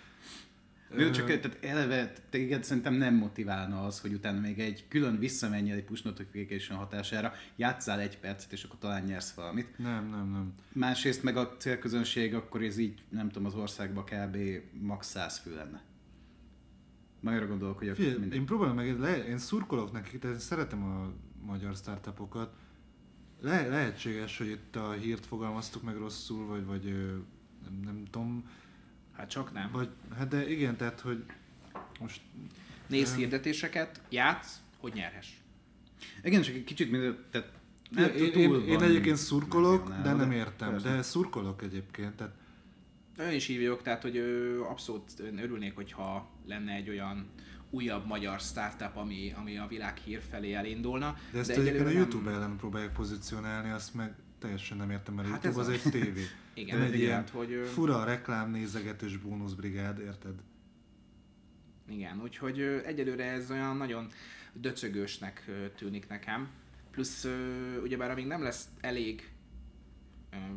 Jó, 0.95 1.09
csak 1.09 1.25
tehát 1.25 1.57
eleve 1.61 2.13
téged 2.29 2.63
szerintem 2.63 2.93
nem 2.93 3.15
motiválna 3.15 3.85
az, 3.85 3.99
hogy 3.99 4.13
utána 4.13 4.39
még 4.39 4.59
egy 4.59 4.85
külön 4.87 5.19
visszamenjél 5.19 5.75
egy 5.75 5.83
push 5.83 6.05
notification 6.05 6.77
hatására, 6.77 7.33
játszál 7.55 7.99
egy 7.99 8.19
percet, 8.19 8.51
és 8.51 8.63
akkor 8.63 8.79
talán 8.79 9.03
nyersz 9.03 9.33
valamit. 9.33 9.77
nem, 9.77 10.09
nem, 10.09 10.29
nem. 10.31 10.53
Másrészt 10.73 11.23
meg 11.23 11.37
a 11.37 11.55
célközönség, 11.57 12.33
akkor 12.35 12.61
ez 12.61 12.77
így, 12.77 13.03
nem 13.09 13.29
tudom, 13.29 13.45
az 13.45 13.53
országban 13.55 14.03
kb. 14.05 14.37
max 14.81 15.07
100 15.07 15.37
fő 15.37 15.55
lenne. 15.55 15.81
Magyarra 17.19 17.47
gondolok, 17.47 17.77
hogy 17.77 17.91
Figyelj, 17.95 18.17
mindegy. 18.17 18.39
én 18.39 18.45
próbálom 18.45 18.75
meg, 18.75 18.99
le, 18.99 19.17
én 19.17 19.37
szurkolok 19.37 19.91
nekik, 19.91 20.19
tehát 20.19 20.35
én 20.35 20.41
szeretem 20.41 20.83
a 20.83 21.13
magyar 21.45 21.75
startupokat. 21.75 22.55
Le, 23.41 23.67
lehetséges, 23.67 24.37
hogy 24.37 24.47
itt 24.47 24.75
a 24.75 24.91
hírt 24.91 25.25
fogalmaztuk 25.25 25.83
meg 25.83 25.97
rosszul, 25.97 26.45
vagy, 26.45 26.65
vagy 26.65 26.83
nem, 27.63 27.79
nem 27.83 28.03
tudom, 28.11 28.49
Hát 29.17 29.29
csak 29.29 29.53
nem. 29.53 29.69
vagy, 29.71 29.89
hát 30.17 30.27
de 30.27 30.49
igen, 30.49 30.75
tehát, 30.75 30.99
hogy 30.99 31.23
most 31.99 32.21
Nézz 32.87 33.15
hirdetéseket, 33.15 34.01
játsz, 34.09 34.61
hogy 34.77 34.93
nyerhess. 34.93 35.27
Igen, 36.23 36.41
csak 36.41 36.55
egy 36.55 36.63
kicsit, 36.63 36.91
mint, 36.91 37.17
tehát 37.31 37.51
én, 37.97 38.03
nem 38.03 38.15
én, 38.15 38.31
túl 38.31 38.61
én, 38.61 38.67
én 38.67 38.81
egyébként 38.81 39.17
szurkolok, 39.17 39.83
de 39.83 39.89
verziónálva, 39.89 40.21
nem 40.21 40.31
értem, 40.31 40.69
persze. 40.69 40.89
de 40.89 41.01
szurkolok 41.01 41.61
egyébként, 41.61 42.15
tehát 42.15 42.33
Én 43.19 43.35
is 43.35 43.47
így 43.47 43.57
vagyok, 43.57 43.81
tehát 43.81 44.01
hogy 44.01 44.17
ö, 44.17 44.61
abszolút 44.61 45.11
örülnék, 45.37 45.75
hogyha 45.75 46.29
lenne 46.45 46.71
egy 46.71 46.89
olyan 46.89 47.29
újabb 47.69 48.05
magyar 48.05 48.39
startup, 48.39 48.95
ami, 48.95 49.33
ami 49.37 49.57
a 49.57 49.67
világ 49.67 49.97
hír 49.97 50.21
felé 50.29 50.53
elindulna. 50.53 51.17
de 51.31 51.39
ezt 51.39 51.47
de 51.47 51.61
egyébként 51.61 51.85
a 51.85 51.89
YouTube 51.89 52.31
ellen 52.31 52.55
próbálják 52.57 52.93
pozícionálni, 52.93 53.69
azt 53.69 53.93
meg 53.93 54.15
teljesen 54.39 54.77
nem 54.77 54.89
értem, 54.89 55.13
mert 55.13 55.27
Hát 55.27 55.43
YouTube 55.43 55.61
ez 55.61 55.67
az 55.67 55.81
a- 55.83 55.87
egy 55.87 55.91
tévé. 55.91 56.23
Igen, 56.53 56.77
nem 56.77 56.87
egy 56.87 56.99
ilyen 56.99 57.23
hogy, 57.31 57.61
fura 57.73 58.03
reklámnézegetős 58.03 59.17
bónuszbrigád, 59.17 59.99
érted? 59.99 60.33
Igen, 61.89 62.21
úgyhogy 62.21 62.59
egyelőre 62.61 63.23
ez 63.25 63.51
olyan 63.51 63.77
nagyon 63.77 64.07
döcögősnek 64.53 65.49
tűnik 65.75 66.07
nekem. 66.07 66.49
Plusz 66.91 67.27
ugyebár 67.83 68.11
amíg 68.11 68.25
nem 68.27 68.43
lesz 68.43 68.67
elég 68.81 69.31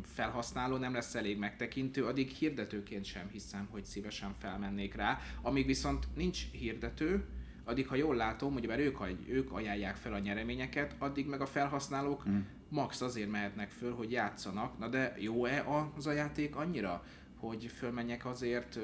felhasználó, 0.03 0.77
nem 0.77 0.93
lesz 0.93 1.15
elég 1.15 1.37
megtekintő, 1.37 2.05
addig 2.05 2.29
hirdetőként 2.29 3.05
sem 3.05 3.27
hiszem, 3.31 3.67
hogy 3.71 3.83
szívesen 3.83 4.33
felmennék 4.39 4.93
rá. 4.95 5.19
Amíg 5.41 5.65
viszont 5.65 6.07
nincs 6.15 6.51
hirdető, 6.51 7.25
addig 7.63 7.87
ha 7.87 7.95
jól 7.95 8.15
látom, 8.15 8.53
ugyebár 8.55 8.79
ők, 8.79 8.97
ők 9.27 9.51
ajánlják 9.51 9.95
fel 9.95 10.13
a 10.13 10.19
nyereményeket, 10.19 10.95
addig 10.97 11.27
meg 11.27 11.41
a 11.41 11.45
felhasználók 11.45 12.29
Mm. 12.29 12.39
Max 12.71 13.01
azért 13.01 13.29
mehetnek 13.29 13.69
föl, 13.69 13.93
hogy 13.93 14.11
játszanak. 14.11 14.77
Na 14.79 14.87
de 14.87 15.15
jó-e 15.17 15.65
az 15.97 16.07
a 16.07 16.11
játék 16.11 16.55
annyira, 16.55 17.03
hogy 17.37 17.71
fölmenjek 17.77 18.25
azért, 18.25 18.79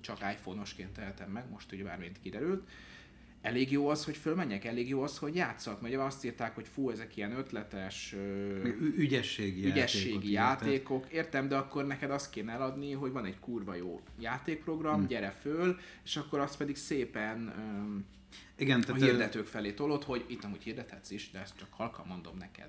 csak 0.00 0.18
iPhone-osként 0.32 0.92
tehetem 0.92 1.30
meg, 1.30 1.50
most 1.50 1.72
ugye 1.72 1.84
bármint 1.84 2.20
kiderült. 2.20 2.68
Elég 3.42 3.72
jó 3.72 3.88
az, 3.88 4.04
hogy 4.04 4.16
fölmenjek, 4.16 4.64
elég 4.64 4.88
jó 4.88 5.02
az, 5.02 5.18
hogy 5.18 5.34
játszak. 5.34 5.82
Ugye 5.82 5.98
azt 5.98 6.24
írták, 6.24 6.54
hogy 6.54 6.68
fú, 6.68 6.90
ezek 6.90 7.16
ilyen 7.16 7.32
ötletes, 7.32 8.14
ügyességi, 8.96 9.64
ügyességi 9.66 10.30
játékok. 10.30 11.06
Értem, 11.12 11.48
de 11.48 11.56
akkor 11.56 11.86
neked 11.86 12.10
azt 12.10 12.30
kéne 12.30 12.52
eladni, 12.52 12.92
hogy 12.92 13.12
van 13.12 13.24
egy 13.24 13.38
kurva 13.38 13.74
jó 13.74 14.00
játékprogram, 14.20 15.00
Hm. 15.00 15.06
gyere 15.06 15.30
föl, 15.30 15.76
és 16.04 16.16
akkor 16.16 16.38
azt 16.38 16.56
pedig 16.56 16.76
szépen 16.76 17.52
öm, 17.58 18.04
Igen, 18.56 18.80
a 18.80 18.84
tehát 18.84 19.00
ö, 19.00 19.04
hirdetők 19.04 19.46
felé 19.46 19.72
tolod, 19.72 20.02
hogy 20.04 20.24
itt 20.28 20.44
amúgy 20.44 20.62
hirdethetsz 20.62 21.10
is, 21.10 21.30
de 21.30 21.40
ezt 21.40 21.56
csak 21.58 21.68
halkan 21.70 22.06
mondom 22.06 22.36
neked. 22.36 22.68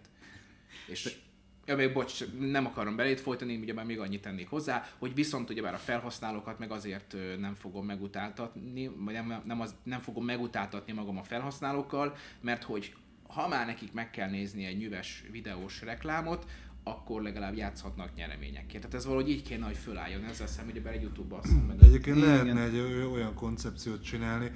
És 0.85 1.17
Ja, 1.65 1.75
még 1.75 1.93
bocs, 1.93 2.23
nem 2.39 2.65
akarom 2.65 2.95
belét 2.95 3.19
folytani, 3.19 3.57
ugye 3.57 3.73
már 3.73 3.85
még 3.85 3.99
annyit 3.99 4.21
tennék 4.21 4.49
hozzá, 4.49 4.87
hogy 4.97 5.13
viszont 5.13 5.49
ugyebár 5.49 5.73
a 5.73 5.77
felhasználókat 5.77 6.59
meg 6.59 6.71
azért 6.71 7.15
nem 7.39 7.53
fogom 7.53 7.85
megutáltatni, 7.85 8.87
vagy 8.87 9.13
nem, 9.13 9.41
nem, 9.45 9.61
az, 9.61 9.75
nem 9.83 9.99
fogom 9.99 10.25
megutáltatni 10.25 10.93
magam 10.93 11.17
a 11.17 11.23
felhasználókkal, 11.23 12.15
mert 12.41 12.63
hogy 12.63 12.95
ha 13.27 13.47
már 13.47 13.65
nekik 13.65 13.93
meg 13.93 14.09
kell 14.09 14.29
nézni 14.29 14.65
egy 14.65 14.77
nyüves 14.77 15.23
videós 15.31 15.81
reklámot, 15.81 16.45
akkor 16.83 17.21
legalább 17.21 17.55
játszhatnak 17.55 18.15
nyereményekért. 18.15 18.81
Tehát 18.81 18.93
ez 18.93 19.05
valahogy 19.05 19.29
így 19.29 19.41
kéne, 19.41 19.65
hogy 19.65 19.77
fölálljon 19.77 20.23
ezzel 20.23 20.47
szemben, 20.47 20.73
ugyebár 20.73 20.93
egy 20.93 21.01
YouTube-ban 21.01 21.41
szemben. 21.41 21.77
Egyébként 21.81 22.17
Igen. 22.17 22.29
lehetne 22.29 22.61
egy 22.63 22.79
olyan 23.13 23.33
koncepciót 23.33 24.03
csinálni, 24.03 24.51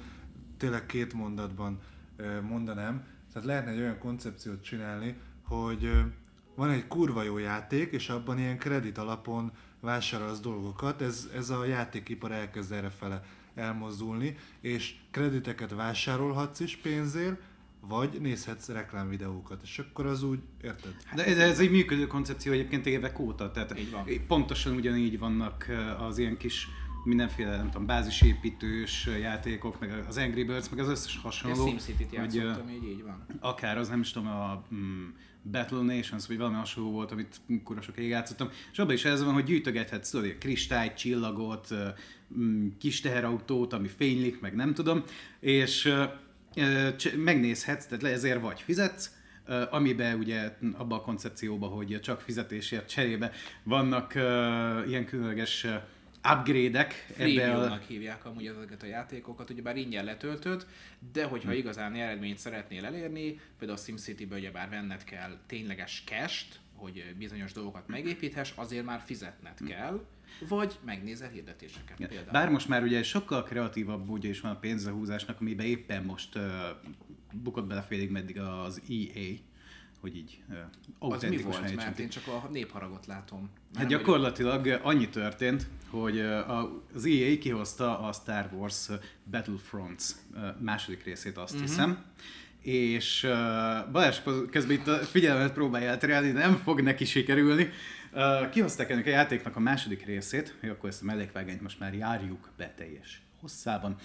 tényleg 0.56 0.86
két 0.86 1.12
mondatban 1.12 1.80
mondanám, 2.48 3.06
tehát 3.32 3.48
lehetne 3.48 3.70
egy 3.70 3.80
olyan 3.80 3.98
koncepciót 3.98 4.62
csinálni, 4.62 5.16
hogy 5.48 5.90
van 6.54 6.70
egy 6.70 6.86
kurva 6.86 7.22
jó 7.22 7.38
játék, 7.38 7.92
és 7.92 8.08
abban 8.08 8.38
ilyen 8.38 8.58
kredit 8.58 8.98
alapon 8.98 9.52
vásárolsz 9.80 10.40
dolgokat, 10.40 11.02
ez, 11.02 11.28
ez 11.34 11.50
a 11.50 11.64
játékipar 11.64 12.32
elkezd 12.32 12.72
errefele 12.72 13.24
elmozdulni, 13.54 14.36
és 14.60 14.94
krediteket 15.10 15.74
vásárolhatsz 15.74 16.60
is 16.60 16.76
pénzért, 16.76 17.40
vagy 17.80 18.20
nézhetsz 18.20 18.68
reklámvideókat, 18.68 19.62
és 19.62 19.78
akkor 19.78 20.06
az 20.06 20.22
úgy, 20.22 20.38
érted? 20.62 20.96
De 21.14 21.24
ez, 21.26 21.38
ez 21.38 21.58
egy 21.58 21.70
működő 21.70 22.06
koncepció 22.06 22.52
egyébként 22.52 22.86
évek 22.86 23.18
óta, 23.18 23.50
tehát 23.50 23.78
Így 23.78 23.90
van. 23.90 24.06
pontosan 24.26 24.74
ugyanígy 24.74 25.18
vannak 25.18 25.66
az 25.98 26.18
ilyen 26.18 26.36
kis 26.36 26.68
mindenféle, 27.04 27.56
nem 27.56 27.70
tudom, 27.70 27.86
bázisépítős 27.86 29.08
játékok, 29.20 29.80
meg 29.80 30.04
az 30.08 30.16
Angry 30.16 30.44
Birds, 30.44 30.68
meg 30.68 30.78
az 30.78 30.88
összes 30.88 31.18
hasonló. 31.22 31.66
Én 31.66 31.78
SimCity-t 31.78 32.12
játszottam, 32.12 32.68
így, 32.68 32.84
így 32.84 33.02
van. 33.02 33.26
Akár 33.40 33.78
az 33.78 33.88
nem 33.88 34.00
is 34.00 34.10
tudom, 34.10 34.28
a 34.28 34.64
mm, 34.74 35.08
Battle 35.42 35.82
Nations, 35.82 36.26
vagy 36.26 36.36
valami 36.36 36.56
hasonló 36.56 36.90
volt, 36.90 37.12
amit 37.12 37.40
kurva 37.64 37.82
sokáig 37.82 38.08
játszottam, 38.08 38.48
és 38.72 38.78
abban 38.78 38.94
is 38.94 39.04
ez 39.04 39.24
van, 39.24 39.32
hogy 39.32 39.44
gyűjtögethetsz 39.44 40.10
tudod, 40.10 40.38
kristályt, 40.38 40.94
csillagot, 40.94 41.68
mm, 42.38 42.68
kis 42.78 43.00
teherautót, 43.00 43.72
ami 43.72 43.88
fénylik, 43.88 44.40
meg 44.40 44.54
nem 44.54 44.74
tudom, 44.74 45.02
és 45.40 45.92
megnézhetsz, 47.16 47.86
tehát 47.86 48.04
ezért 48.04 48.40
vagy 48.40 48.60
fizetsz, 48.60 49.16
amiben 49.70 50.18
ugye 50.18 50.56
abban 50.72 50.98
a 50.98 51.02
koncepcióban, 51.02 51.70
hogy 51.70 52.00
csak 52.00 52.20
fizetésért 52.20 52.88
cserébe 52.88 53.30
vannak 53.62 54.12
uh, 54.14 54.22
ilyen 54.88 55.06
különleges 55.06 55.66
upgrade-ek. 56.32 56.92
Freemium-nak 56.92 57.80
a... 57.80 57.84
hívják 57.86 58.24
amúgy 58.24 58.46
ezeket 58.46 58.82
a 58.82 58.86
játékokat, 58.86 59.50
ugyebár 59.50 59.76
ingyen 59.76 60.04
letöltöd, 60.04 60.66
de 61.12 61.24
hogyha 61.24 61.48
hmm. 61.48 61.58
igazán 61.58 61.94
eredményt 61.94 62.38
szeretnél 62.38 62.84
elérni, 62.84 63.40
például 63.58 63.78
a 63.78 63.82
SimCity-ből 63.82 64.38
ugyebár 64.38 64.68
venned 64.68 65.04
kell 65.04 65.38
tényleges 65.46 66.02
cash 66.06 66.44
hogy 66.78 67.14
bizonyos 67.18 67.52
dolgokat 67.52 67.88
megépíthess, 67.88 68.52
azért 68.54 68.84
már 68.84 69.02
fizetned 69.04 69.58
hmm. 69.58 69.68
kell, 69.68 70.04
vagy 70.48 70.78
megnézel 70.84 71.28
hirdetéseket 71.28 71.98
ja. 71.98 72.06
például. 72.06 72.30
Bár 72.30 72.48
most 72.48 72.68
már 72.68 72.82
ugye 72.82 73.02
sokkal 73.02 73.42
kreatívabb 73.42 74.06
módja 74.06 74.30
is 74.30 74.40
van 74.40 74.50
a 74.50 74.58
pénzehúzásnak, 74.58 75.40
amiben 75.40 75.66
éppen 75.66 76.04
most 76.04 76.36
uh, 76.36 76.42
bukott 77.32 77.66
bele 77.66 77.82
félig 77.82 78.10
meddig 78.10 78.40
az 78.40 78.82
EA, 78.88 79.34
hogy 80.00 80.16
így 80.16 80.42
uh, 80.98 81.12
Az 81.12 81.22
mi 81.22 81.36
volt? 81.36 81.74
Mert 81.74 81.98
én 81.98 82.08
csak 82.08 82.26
a 82.26 82.48
népharagot 82.52 83.06
látom. 83.06 83.50
Hát 83.74 83.86
gyakorlatilag 83.86 84.60
vagyok... 84.60 84.80
annyi 84.84 85.08
történt, 85.08 85.66
hogy 85.90 86.20
az 86.94 87.04
EA 87.04 87.38
kihozta 87.38 87.98
a 87.98 88.12
Star 88.12 88.48
Wars 88.52 88.88
Battlefronts 89.30 90.04
második 90.58 91.04
részét, 91.04 91.36
azt 91.36 91.54
uh-huh. 91.54 91.68
hiszem, 91.68 92.04
és 92.62 93.24
uh, 93.24 93.30
Balázs 93.92 94.20
közben 94.50 94.76
itt 94.76 94.86
a 94.86 94.96
figyelmet 94.96 95.52
próbálja 95.52 95.88
elterelni, 95.88 96.30
nem 96.30 96.56
fog 96.56 96.80
neki 96.80 97.04
sikerülni. 97.04 97.70
Uh, 98.12 98.50
kihozták 98.50 98.90
ennek 98.90 99.06
a 99.06 99.10
játéknak 99.10 99.56
a 99.56 99.60
második 99.60 100.04
részét, 100.04 100.56
hogy 100.60 100.68
akkor 100.68 100.88
ezt 100.88 101.02
a 101.02 101.04
mellékvágányt 101.04 101.60
most 101.60 101.78
már 101.78 101.94
járjuk 101.94 102.50
be 102.56 102.74
teljes 102.76 103.22
hosszában, 103.40 103.96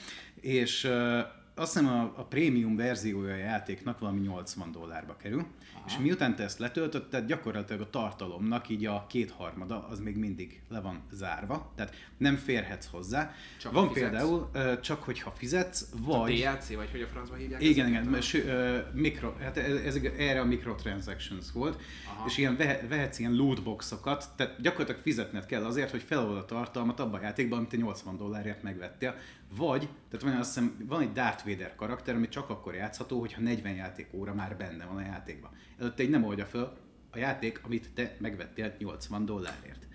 és 0.41 0.83
uh, 0.83 1.19
azt 1.55 1.73
hiszem 1.73 1.87
a, 1.87 2.01
a 2.01 2.23
prémium 2.23 2.75
verziója 2.75 3.33
a 3.33 3.37
játéknak 3.37 3.99
valami 3.99 4.19
80 4.19 4.71
dollárba 4.71 5.17
kerül. 5.17 5.45
És 5.85 5.97
miután 5.97 6.35
te 6.35 6.43
ezt 6.43 6.59
letöltötted, 6.59 7.25
gyakorlatilag 7.25 7.81
a 7.81 7.89
tartalomnak 7.89 8.69
így 8.69 8.85
a 8.85 9.05
kétharmada 9.09 9.87
az 9.87 9.99
még 9.99 10.17
mindig 10.17 10.61
le 10.69 10.81
van 10.81 11.01
zárva, 11.11 11.71
tehát 11.75 11.95
nem 12.17 12.35
férhetsz 12.35 12.87
hozzá. 12.91 13.33
Csak 13.59 13.71
van 13.71 13.91
például, 13.91 14.49
uh, 14.53 14.79
csak 14.79 15.03
hogyha 15.03 15.31
fizetsz, 15.31 15.85
vagy... 16.05 16.41
A 16.41 16.51
DLC, 16.51 16.75
vagy 16.75 16.91
hogy 16.91 17.01
a 17.01 17.07
francba 17.07 17.35
hívják? 17.35 17.61
Igen, 17.61 17.87
igen, 17.87 18.03
mert, 18.03 18.33
uh, 18.33 18.93
mikro, 18.93 19.33
hát 19.39 19.57
ez, 19.57 19.75
ez, 19.85 19.99
erre 20.17 20.39
a 20.39 20.45
microtransactions 20.45 21.51
volt, 21.51 21.81
Aha. 22.07 22.25
és 22.27 22.37
ilyen 22.37 22.55
vehetsz 22.89 23.19
ilyen 23.19 23.33
lootboxokat, 23.33 24.29
tehát 24.35 24.61
gyakorlatilag 24.61 25.01
fizetned 25.01 25.45
kell 25.45 25.65
azért, 25.65 25.91
hogy 25.91 26.01
felold 26.01 26.37
a 26.37 26.45
tartalmat 26.45 26.99
abban 26.99 27.19
a 27.19 27.23
játékban, 27.23 27.57
amit 27.57 27.69
te 27.69 27.77
80 27.77 28.17
dollárért 28.17 28.63
megvettél, 28.63 29.15
vagy, 29.57 29.89
tehát 30.09 30.25
van, 30.25 30.35
azt 30.35 30.53
hiszem, 30.53 30.85
van 30.87 31.01
egy 31.01 31.11
Darth 31.11 31.45
Vader 31.45 31.75
karakter, 31.75 32.15
ami 32.15 32.27
csak 32.27 32.49
akkor 32.49 32.75
játszható, 32.75 33.19
hogyha 33.19 33.41
40 33.41 33.73
játék 33.73 34.07
óra 34.13 34.33
már 34.33 34.57
benne 34.57 34.85
van 34.85 34.97
a 34.97 35.01
játékban. 35.01 35.51
Előtte 35.79 36.03
egy 36.03 36.09
nem 36.09 36.23
oldja 36.23 36.45
föl 36.45 36.77
a 37.11 37.17
játék, 37.17 37.59
amit 37.63 37.89
te 37.93 38.15
megvettél 38.19 38.75
80 38.77 39.25
dollárért. 39.25 39.87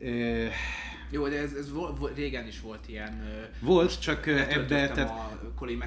E... 0.00 0.50
Jó, 1.10 1.28
de 1.28 1.38
ez, 1.38 1.52
ez 1.52 1.72
vo- 1.72 2.16
régen 2.16 2.46
is 2.46 2.60
volt 2.60 2.88
ilyen. 2.88 3.22
Volt, 3.60 4.00
csak 4.00 4.26
ebbe... 4.26 4.88
Tehát, 4.88 5.10
a 5.10 5.52
Colin 5.56 5.84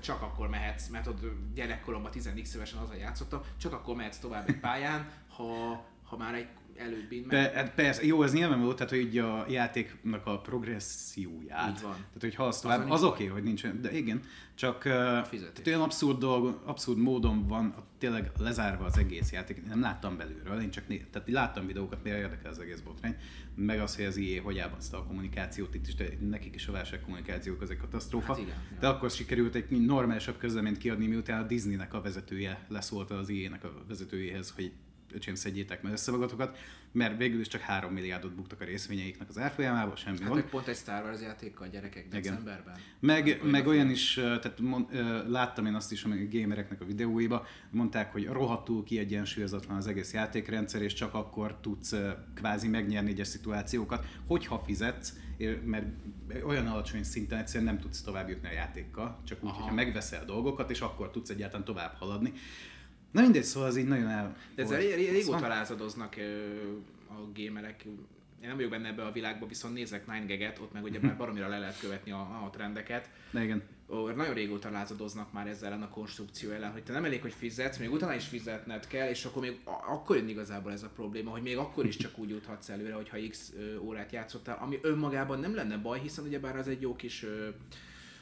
csak 0.00 0.22
akkor 0.22 0.48
mehetsz, 0.48 0.88
mert 0.88 1.06
ott 1.06 1.20
gyerekkoromban 1.54 2.10
10 2.10 2.30
évesen 2.54 2.78
az 2.78 2.90
a 2.90 2.94
játszottam, 2.94 3.40
csak 3.56 3.72
akkor 3.72 3.96
mehetsz 3.96 4.18
tovább 4.18 4.48
egy 4.48 4.58
pályán, 4.58 5.10
ha, 5.28 5.84
ha 6.02 6.16
már 6.16 6.34
egy 6.34 6.48
előbbi. 6.78 7.20
Meg... 7.20 7.28
Be, 7.28 7.52
hát 7.54 7.74
persze, 7.74 8.04
jó, 8.04 8.22
ez 8.22 8.32
nyilván 8.32 8.62
volt, 8.62 8.76
tehát 8.76 8.92
hogy 8.92 9.18
a 9.18 9.46
játéknak 9.48 10.26
a 10.26 10.38
progresszióját. 10.38 11.76
Így 11.76 11.82
van. 11.82 11.92
Tehát, 11.92 12.20
hogy 12.20 12.34
ha 12.34 12.44
azt 12.44 12.64
az, 12.64 12.80
az 12.88 13.02
oké, 13.02 13.14
okay, 13.14 13.26
hogy 13.26 13.42
nincs, 13.42 13.66
de 13.66 13.96
igen, 13.96 14.22
csak 14.54 14.82
tehát 14.82 15.66
olyan 15.66 15.80
abszurd, 15.80 16.18
dolg, 16.18 16.60
abszurd 16.64 16.98
módon 16.98 17.46
van 17.46 17.74
tényleg 17.98 18.30
lezárva 18.38 18.84
az 18.84 18.98
egész 18.98 19.32
játék. 19.32 19.66
Nem 19.66 19.80
láttam 19.80 20.16
belülről, 20.16 20.60
én 20.60 20.70
csak 20.70 20.88
né, 20.88 21.06
tehát 21.10 21.28
láttam 21.28 21.66
videókat, 21.66 22.02
mire 22.02 22.18
érdekel 22.18 22.50
az 22.50 22.58
egész 22.58 22.80
botrány, 22.80 23.16
meg 23.54 23.80
az, 23.80 23.96
hogy 23.96 24.04
az 24.04 24.16
IE 24.16 24.40
hogy 24.40 24.56
elbaszta 24.56 24.98
a 24.98 25.04
kommunikációt 25.04 25.74
itt 25.74 25.86
is, 25.86 25.94
de 25.94 26.04
nekik 26.20 26.54
is 26.54 26.66
a 26.66 26.72
válság 26.72 27.00
kommunikációk 27.00 27.60
az 27.62 27.70
egy 27.70 27.78
katasztrófa. 27.78 28.32
Hát 28.32 28.42
igen, 28.42 28.56
de 28.80 28.86
ja. 28.86 28.94
akkor 28.94 29.10
sikerült 29.10 29.54
egy 29.54 29.70
normálisabb 29.70 30.38
közleményt 30.38 30.78
kiadni, 30.78 31.06
miután 31.06 31.42
a 31.42 31.46
Disneynek 31.46 31.94
a 31.94 32.00
vezetője 32.00 32.66
leszólt 32.68 33.10
az 33.10 33.28
IE-nek 33.28 33.64
a 33.64 33.72
vezetőjéhez, 33.88 34.50
hogy 34.50 34.72
öcsém 35.12 35.34
szedjétek 35.34 35.82
meg 35.82 35.92
összevagatokat, 35.92 36.58
mert 36.92 37.16
végül 37.16 37.40
is 37.40 37.48
csak 37.48 37.60
3 37.60 37.92
milliárdot 37.92 38.34
buktak 38.34 38.60
a 38.60 38.64
részvényeiknek 38.64 39.28
az 39.28 39.38
árfolyamába, 39.38 39.96
semmi 39.96 40.18
hát, 40.22 40.42
pont 40.42 40.66
egy 40.66 40.76
Star 40.76 41.04
Wars 41.04 41.20
játékkal 41.20 41.66
a 41.66 41.70
gyerekek 41.70 42.08
decemberben. 42.08 42.74
Meg, 43.00 43.28
hát, 43.28 43.42
meg 43.42 43.66
olyan 43.66 43.90
is, 43.90 44.14
tehát 44.14 44.60
mond, 44.60 44.86
láttam 45.28 45.66
én 45.66 45.74
azt 45.74 45.92
is, 45.92 46.04
a 46.04 46.08
gamereknek 46.30 46.80
a 46.80 46.84
videóiba, 46.84 47.46
mondták, 47.70 48.12
hogy 48.12 48.26
rohadtul 48.26 48.84
kiegyensúlyozatlan 48.84 49.76
az 49.76 49.86
egész 49.86 50.12
játékrendszer, 50.12 50.82
és 50.82 50.92
csak 50.92 51.14
akkor 51.14 51.58
tudsz 51.60 51.94
kvázi 52.34 52.68
megnyerni 52.68 53.10
egyes 53.10 53.28
szituációkat, 53.28 54.06
hogyha 54.26 54.62
fizetsz, 54.66 55.12
mert 55.64 55.86
olyan 56.44 56.66
alacsony 56.66 57.02
szinten 57.02 57.38
egyszerűen 57.38 57.74
nem 57.74 57.78
tudsz 57.78 58.02
tovább 58.02 58.28
jutni 58.28 58.48
a 58.48 58.52
játékkal, 58.52 59.20
csak 59.24 59.42
úgy, 59.42 59.48
Aha. 59.48 59.58
hogyha 59.58 59.74
megveszel 59.74 60.24
dolgokat, 60.24 60.70
és 60.70 60.80
akkor 60.80 61.10
tudsz 61.10 61.30
egyáltalán 61.30 61.64
tovább 61.64 61.94
haladni. 61.94 62.32
Na 63.10 63.20
mindegy, 63.20 63.42
szóval 63.42 63.68
az 63.68 63.76
így 63.76 63.88
nagyon 63.88 64.08
el... 64.08 64.36
De 64.54 64.62
ezzel 64.62 64.80
régóta 64.80 65.22
szóval... 65.22 65.48
lázadoznak 65.48 66.16
a 67.08 67.40
gamerek. 67.40 67.84
Én 68.42 68.48
nem 68.48 68.56
vagyok 68.56 68.70
benne 68.70 68.88
ebbe 68.88 69.04
a 69.04 69.12
világba, 69.12 69.46
viszont 69.46 69.74
nézek 69.74 70.04
9 70.26 70.60
ott 70.60 70.72
meg 70.72 70.82
ugye 70.82 70.98
már 71.02 71.16
baromira 71.22 71.48
le 71.48 71.58
lehet 71.58 71.80
követni 71.80 72.10
a, 72.10 72.18
a 72.18 72.50
trendeket. 72.52 73.10
De 73.30 73.42
igen. 73.42 73.62
Ó, 73.90 74.08
nagyon 74.08 74.34
régóta 74.34 74.70
lázadoznak 74.70 75.32
már 75.32 75.46
ezzel 75.46 75.72
ellen 75.72 75.82
a 75.82 75.88
konstrukció 75.88 76.50
ellen, 76.50 76.72
hogy 76.72 76.82
te 76.82 76.92
nem 76.92 77.04
elég, 77.04 77.20
hogy 77.20 77.32
fizetsz, 77.32 77.78
még 77.78 77.92
utána 77.92 78.14
is 78.14 78.26
fizetned 78.26 78.86
kell, 78.86 79.08
és 79.08 79.24
akkor 79.24 79.42
még 79.42 79.60
akkor 79.64 80.16
jön 80.16 80.28
igazából 80.28 80.72
ez 80.72 80.82
a 80.82 80.88
probléma, 80.88 81.30
hogy 81.30 81.42
még 81.42 81.56
akkor 81.56 81.86
is 81.86 81.96
csak 81.96 82.18
úgy 82.18 82.28
juthatsz 82.28 82.68
előre, 82.68 82.94
hogyha 82.94 83.16
x 83.28 83.52
órát 83.80 84.12
játszottál, 84.12 84.58
ami 84.60 84.78
önmagában 84.82 85.40
nem 85.40 85.54
lenne 85.54 85.76
baj, 85.76 86.00
hiszen 86.00 86.24
ugyebár 86.24 86.56
az 86.56 86.68
egy 86.68 86.80
jó 86.80 86.96
kis 86.96 87.24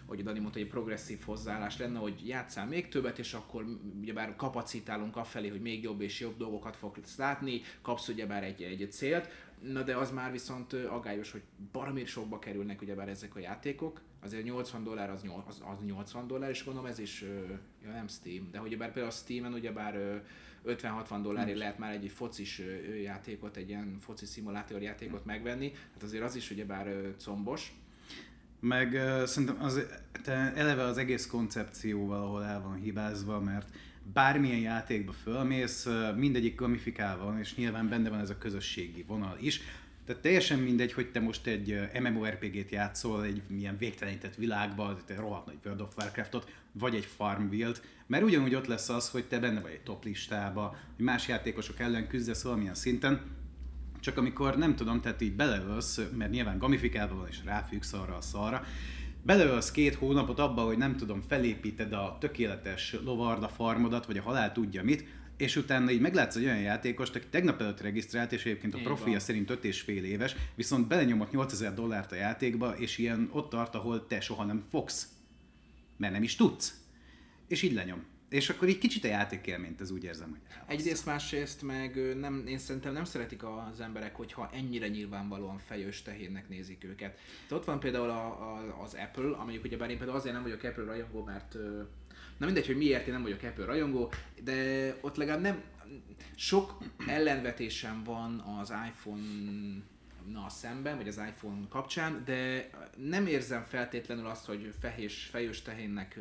hogy 0.06 0.22
Dani 0.22 0.38
mondta, 0.38 0.58
hogy 0.58 0.66
egy 0.66 0.72
progresszív 0.72 1.20
hozzáállás 1.24 1.78
lenne, 1.78 1.98
hogy 1.98 2.28
játszál 2.28 2.66
még 2.66 2.88
többet, 2.88 3.18
és 3.18 3.34
akkor 3.34 3.64
ugyebár 4.00 4.36
kapacitálunk 4.36 5.16
afelé, 5.16 5.48
hogy 5.48 5.60
még 5.60 5.82
jobb 5.82 6.00
és 6.00 6.20
jobb 6.20 6.36
dolgokat 6.36 6.76
fogsz 6.76 7.16
látni, 7.16 7.60
kapsz 7.82 8.08
ugyebár 8.08 8.44
egy, 8.44 8.62
egy 8.62 8.92
célt, 8.92 9.28
na 9.60 9.82
de 9.82 9.96
az 9.96 10.10
már 10.10 10.32
viszont 10.32 10.72
agályos, 10.72 11.30
hogy 11.32 11.42
baromér 11.72 12.06
sokba 12.06 12.38
kerülnek 12.38 12.82
ugyebár 12.82 13.08
ezek 13.08 13.36
a 13.36 13.38
játékok, 13.38 14.00
azért 14.22 14.44
80 14.44 14.84
dollár 14.84 15.10
az, 15.10 15.24
az, 15.46 15.62
az 15.66 15.84
80 15.86 16.26
dollár, 16.26 16.50
és 16.50 16.64
gondolom 16.64 16.90
ez 16.90 16.98
is, 16.98 17.24
ja 17.84 17.90
nem 17.90 18.08
Steam, 18.08 18.48
de 18.50 18.60
ugyebár 18.60 18.92
például 18.92 19.12
a 19.12 19.16
Steam-en 19.16 19.52
ugyebár 19.52 20.22
50-60 20.66 21.18
dollárért 21.22 21.58
lehet 21.58 21.78
már 21.78 21.92
egy 21.92 22.08
focis 22.08 22.62
játékot, 23.02 23.56
egy 23.56 23.68
ilyen 23.68 23.96
foci 24.00 24.26
szimulátor 24.26 24.82
játékot 24.82 25.24
megvenni, 25.24 25.72
hát 25.92 26.02
azért 26.02 26.22
az 26.22 26.34
is 26.34 26.50
ugyebár 26.50 27.14
combos, 27.16 27.72
meg 28.66 28.92
uh, 28.92 29.24
szerintem 29.24 29.62
az, 29.62 29.80
te 30.22 30.52
eleve 30.56 30.82
az 30.82 30.98
egész 30.98 31.26
koncepcióval, 31.26 32.22
ahol 32.22 32.44
el 32.44 32.62
van 32.62 32.74
hibázva, 32.74 33.40
mert 33.40 33.68
bármilyen 34.12 34.58
játékba 34.58 35.12
fölmész, 35.12 35.88
mindegyik 36.16 36.54
gamifikálva 36.54 37.24
van, 37.24 37.38
és 37.38 37.54
nyilván 37.54 37.88
benne 37.88 38.08
van 38.08 38.20
ez 38.20 38.30
a 38.30 38.38
közösségi 38.38 39.04
vonal 39.06 39.36
is. 39.40 39.60
Tehát 40.06 40.22
teljesen 40.22 40.58
mindegy, 40.58 40.92
hogy 40.92 41.10
te 41.10 41.20
most 41.20 41.46
egy 41.46 41.80
MMORPG-t 42.00 42.70
játszol 42.70 43.24
egy 43.24 43.42
milyen 43.48 43.78
végtelenített 43.78 44.34
világban, 44.34 44.96
egy 45.08 45.16
rohadt 45.16 45.46
nagy 45.46 45.58
World 45.64 45.80
of 45.80 45.96
Warcraftot, 45.96 46.50
vagy 46.72 46.94
egy 46.94 47.04
Farmville-t, 47.04 47.82
mert 48.06 48.24
ugyanúgy 48.24 48.54
ott 48.54 48.66
lesz 48.66 48.88
az, 48.88 49.10
hogy 49.10 49.24
te 49.24 49.38
benne 49.38 49.60
vagy 49.60 49.72
egy 49.72 49.82
top 49.82 50.04
listába, 50.04 50.76
hogy 50.96 51.04
más 51.04 51.28
játékosok 51.28 51.80
ellen 51.80 52.08
küzdesz 52.08 52.42
valamilyen 52.42 52.74
szinten, 52.74 53.20
csak 54.06 54.16
amikor 54.16 54.56
nem 54.56 54.76
tudom, 54.76 55.00
tehát 55.00 55.20
így 55.20 55.36
beleölsz, 55.36 56.00
mert 56.16 56.30
nyilván 56.30 56.58
gamifikálva 56.58 57.14
van 57.14 57.28
és 57.28 57.38
ráfüggsz 57.44 57.92
arra 57.92 58.16
a 58.16 58.20
szarra, 58.20 58.64
beleölsz 59.22 59.70
két 59.70 59.94
hónapot 59.94 60.38
abba, 60.38 60.62
hogy 60.62 60.78
nem 60.78 60.96
tudom, 60.96 61.20
felépíted 61.28 61.92
a 61.92 62.16
tökéletes 62.20 62.96
lovarda 63.04 63.48
farmodat, 63.48 64.06
vagy 64.06 64.18
a 64.18 64.22
halál 64.22 64.52
tudja 64.52 64.82
mit, 64.82 65.04
és 65.36 65.56
utána 65.56 65.90
így 65.90 66.00
meglátsz 66.00 66.36
egy 66.36 66.44
olyan 66.44 66.60
játékost, 66.60 67.14
aki 67.14 67.26
tegnap 67.30 67.60
előtt 67.60 67.80
regisztrált, 67.80 68.32
és 68.32 68.44
egyébként 68.44 68.74
a 68.74 68.80
profilja 68.82 69.20
szerint 69.20 69.50
5 69.50 69.64
és 69.64 69.80
fél 69.80 70.04
éves, 70.04 70.36
viszont 70.54 70.88
belenyomott 70.88 71.30
8000 71.30 71.74
dollárt 71.74 72.12
a 72.12 72.16
játékba, 72.16 72.76
és 72.76 72.98
ilyen 72.98 73.28
ott 73.32 73.50
tart, 73.50 73.74
ahol 73.74 74.06
te 74.06 74.20
soha 74.20 74.44
nem 74.44 74.64
fogsz. 74.70 75.08
Mert 75.96 76.12
nem 76.12 76.22
is 76.22 76.36
tudsz. 76.36 76.80
És 77.48 77.62
így 77.62 77.72
lenyom. 77.72 78.04
És 78.28 78.48
akkor 78.48 78.68
így 78.68 78.78
kicsit 78.78 79.04
a 79.04 79.08
játékélményt, 79.08 79.80
ez 79.80 79.90
úgy 79.90 80.04
érzem, 80.04 80.30
hogy 80.30 80.40
elhozza. 80.50 80.72
Egyrészt, 80.72 81.06
másrészt 81.06 81.62
meg 81.62 82.18
nem, 82.18 82.46
én 82.46 82.58
szerintem 82.58 82.92
nem 82.92 83.04
szeretik 83.04 83.42
az 83.44 83.80
emberek, 83.80 84.16
hogyha 84.16 84.50
ennyire 84.52 84.88
nyilvánvalóan 84.88 85.58
fejős 85.58 86.02
tehénnek 86.02 86.48
nézik 86.48 86.84
őket. 86.84 87.18
De 87.48 87.54
ott 87.54 87.64
van 87.64 87.80
például 87.80 88.10
a, 88.10 88.26
a, 88.26 88.82
az 88.82 88.94
Apple, 88.94 89.36
amelyik 89.36 89.64
ugye 89.64 89.76
bár 89.76 89.90
én 89.90 89.96
például 89.96 90.18
azért 90.18 90.34
nem 90.34 90.42
vagyok 90.42 90.62
Apple 90.62 90.84
rajongó, 90.84 91.24
mert 91.24 91.56
na 92.36 92.46
mindegy, 92.46 92.66
hogy 92.66 92.76
miért 92.76 93.06
én 93.06 93.12
nem 93.12 93.22
vagyok 93.22 93.42
Apple 93.42 93.64
rajongó, 93.64 94.12
de 94.42 94.94
ott 95.00 95.16
legalább 95.16 95.40
nem, 95.40 95.62
sok 96.34 96.78
ellenvetésem 97.06 98.04
van 98.04 98.40
az 98.40 98.72
iPhone 98.88 99.22
na 100.32 100.48
szemben, 100.48 100.96
vagy 100.96 101.08
az 101.08 101.20
iPhone 101.28 101.66
kapcsán, 101.68 102.22
de 102.24 102.70
nem 102.96 103.26
érzem 103.26 103.62
feltétlenül 103.62 104.26
azt, 104.26 104.46
hogy 104.46 104.74
fehés, 104.80 105.28
fejős 105.30 105.62
tehénnek 105.62 106.18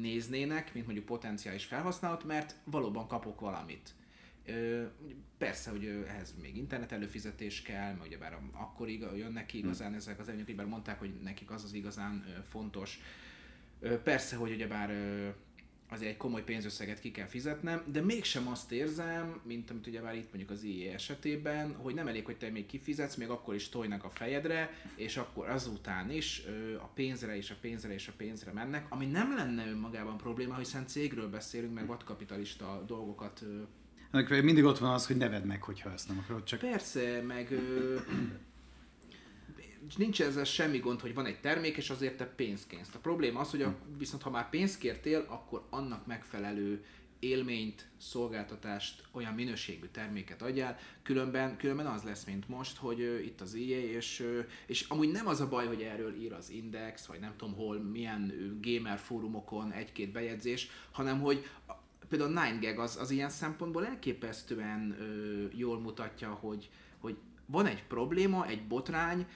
néznének, 0.00 0.74
mint 0.74 0.86
mondjuk 0.86 1.06
potenciális 1.06 1.64
felhasználót, 1.64 2.24
mert 2.24 2.56
valóban 2.64 3.06
kapok 3.06 3.40
valamit. 3.40 3.94
Persze, 5.38 5.70
hogy 5.70 6.04
ehhez 6.06 6.34
még 6.42 6.56
internet 6.56 6.92
előfizetés 6.92 7.62
kell, 7.62 7.92
mert 7.92 8.06
ugyebár 8.06 8.38
akkor 8.52 8.88
iga, 8.88 9.14
jönnek 9.14 9.46
ki 9.46 9.58
igazán 9.58 9.94
ezek 9.94 10.18
az 10.18 10.28
előnyök, 10.28 10.54
bár 10.54 10.66
mondták, 10.66 10.98
hogy 10.98 11.12
nekik 11.22 11.50
az 11.50 11.64
az 11.64 11.72
igazán 11.72 12.44
fontos. 12.48 13.00
Persze, 14.02 14.36
hogy 14.36 14.50
ugyebár 14.52 14.90
azért 15.90 16.10
egy 16.10 16.16
komoly 16.16 16.44
pénzösszeget 16.44 17.00
ki 17.00 17.10
kell 17.10 17.26
fizetnem, 17.26 17.82
de 17.92 18.00
mégsem 18.00 18.48
azt 18.48 18.72
érzem, 18.72 19.40
mint 19.42 19.70
amit 19.70 19.86
ugye 19.86 20.00
már 20.00 20.14
itt 20.14 20.28
mondjuk 20.28 20.50
az 20.50 20.62
IE 20.62 20.92
esetében, 20.92 21.74
hogy 21.74 21.94
nem 21.94 22.08
elég, 22.08 22.24
hogy 22.24 22.36
te 22.36 22.50
még 22.50 22.66
kifizetsz, 22.66 23.14
még 23.14 23.28
akkor 23.28 23.54
is 23.54 23.68
tojnak 23.68 24.04
a 24.04 24.10
fejedre, 24.10 24.70
és 24.96 25.16
akkor 25.16 25.48
azután 25.48 26.10
is 26.10 26.42
ö, 26.46 26.76
a 26.76 26.90
pénzre 26.94 27.36
és 27.36 27.50
a 27.50 27.56
pénzre 27.60 27.92
és 27.92 28.08
a 28.08 28.12
pénzre 28.16 28.52
mennek, 28.52 28.86
ami 28.88 29.06
nem 29.06 29.34
lenne 29.36 29.66
önmagában 29.66 30.16
probléma, 30.16 30.56
hiszen 30.56 30.86
cégről 30.86 31.28
beszélünk, 31.28 31.74
meg 31.74 31.86
vadkapitalista 31.86 32.84
dolgokat 32.86 33.42
ö, 33.42 33.62
mindig 34.42 34.64
ott 34.64 34.78
van 34.78 34.92
az, 34.92 35.06
hogy 35.06 35.16
neved 35.16 35.44
meg, 35.44 35.62
hogyha 35.62 35.92
ezt 35.92 36.08
nem 36.08 36.18
akarod, 36.18 36.44
csak 36.44 36.60
Persze, 36.60 37.22
meg 37.26 37.50
ö, 37.50 37.96
nincs 39.96 40.22
ezzel 40.22 40.44
semmi 40.44 40.78
gond, 40.78 41.00
hogy 41.00 41.14
van 41.14 41.26
egy 41.26 41.40
termék, 41.40 41.76
és 41.76 41.90
azért 41.90 42.16
te 42.16 42.26
pénzt 42.26 42.66
kérsz. 42.66 42.94
A 42.94 42.98
probléma 42.98 43.40
az, 43.40 43.50
hogy 43.50 43.62
a, 43.62 43.74
viszont 43.98 44.22
ha 44.22 44.30
már 44.30 44.50
pénzt 44.50 44.78
kértél, 44.78 45.24
akkor 45.28 45.66
annak 45.70 46.06
megfelelő 46.06 46.84
élményt, 47.18 47.88
szolgáltatást, 47.98 49.02
olyan 49.12 49.34
minőségű 49.34 49.86
terméket 49.86 50.42
adjál, 50.42 50.78
különben, 51.02 51.56
különben 51.56 51.86
az 51.86 52.02
lesz, 52.02 52.24
mint 52.24 52.48
most, 52.48 52.76
hogy 52.76 53.00
ö, 53.00 53.18
itt 53.18 53.40
az 53.40 53.54
EA, 53.54 53.78
és, 53.78 54.20
ö, 54.20 54.40
és 54.66 54.84
amúgy 54.88 55.10
nem 55.10 55.26
az 55.26 55.40
a 55.40 55.48
baj, 55.48 55.66
hogy 55.66 55.82
erről 55.82 56.14
ír 56.14 56.32
az 56.32 56.50
Index, 56.50 57.06
vagy 57.06 57.20
nem 57.20 57.32
tudom 57.36 57.54
hol, 57.54 57.78
milyen 57.78 58.30
ö, 58.30 58.70
gamer 58.70 58.98
fórumokon 58.98 59.72
egy-két 59.72 60.12
bejegyzés, 60.12 60.70
hanem 60.90 61.20
hogy 61.20 61.44
a- 61.66 61.72
például 62.08 62.32
9gag 62.32 62.78
az, 62.78 62.96
az 62.96 63.10
ilyen 63.10 63.30
szempontból 63.30 63.86
elképesztően 63.86 64.96
ö, 65.00 65.44
jól 65.54 65.80
mutatja, 65.80 66.30
hogy, 66.30 66.70
hogy 66.98 67.16
van 67.46 67.66
egy 67.66 67.84
probléma, 67.84 68.46
egy 68.46 68.66
botrány, 68.66 69.26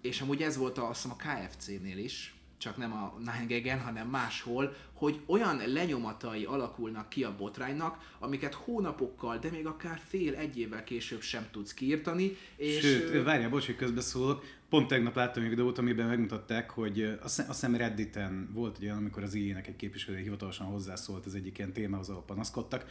és 0.00 0.20
amúgy 0.20 0.42
ez 0.42 0.56
volt 0.56 0.78
a, 0.78 0.88
azt 0.88 1.02
hiszem 1.02 1.16
a 1.18 1.22
KFC-nél 1.22 1.98
is, 1.98 2.38
csak 2.58 2.76
nem 2.76 2.92
a 2.92 3.14
9 3.46 3.82
hanem 3.82 4.08
máshol, 4.08 4.76
hogy 4.92 5.20
olyan 5.26 5.62
lenyomatai 5.66 6.44
alakulnak 6.44 7.08
ki 7.08 7.24
a 7.24 7.36
botránynak, 7.36 8.14
amiket 8.18 8.54
hónapokkal, 8.54 9.38
de 9.38 9.50
még 9.50 9.66
akár 9.66 10.00
fél, 10.08 10.34
egy 10.34 10.58
évvel 10.58 10.84
később 10.84 11.20
sem 11.20 11.46
tudsz 11.50 11.74
kiírtani, 11.74 12.36
és 12.56 12.80
Sőt, 12.80 13.24
várjál, 13.24 13.50
bocs, 13.50 13.66
hogy 13.66 13.76
közbeszólok. 13.76 14.44
Pont 14.68 14.88
tegnap 14.88 15.14
láttam 15.14 15.42
egy 15.42 15.48
videót, 15.48 15.78
amiben 15.78 16.06
megmutatták, 16.06 16.70
hogy 16.70 17.18
azt 17.22 17.46
hiszem- 17.46 17.76
Redditen 17.76 18.50
volt 18.52 18.76
egy 18.76 18.84
olyan, 18.84 18.96
amikor 18.96 19.22
az 19.22 19.34
IE-nek 19.34 19.66
egy 19.66 19.76
képviselője 19.76 20.22
hivatalosan 20.22 20.66
hozzászólt 20.66 21.26
az 21.26 21.34
egyik 21.34 21.58
ilyen 21.58 21.72
témához, 21.72 22.08
ahol 22.08 22.22
panaszkodtak. 22.22 22.84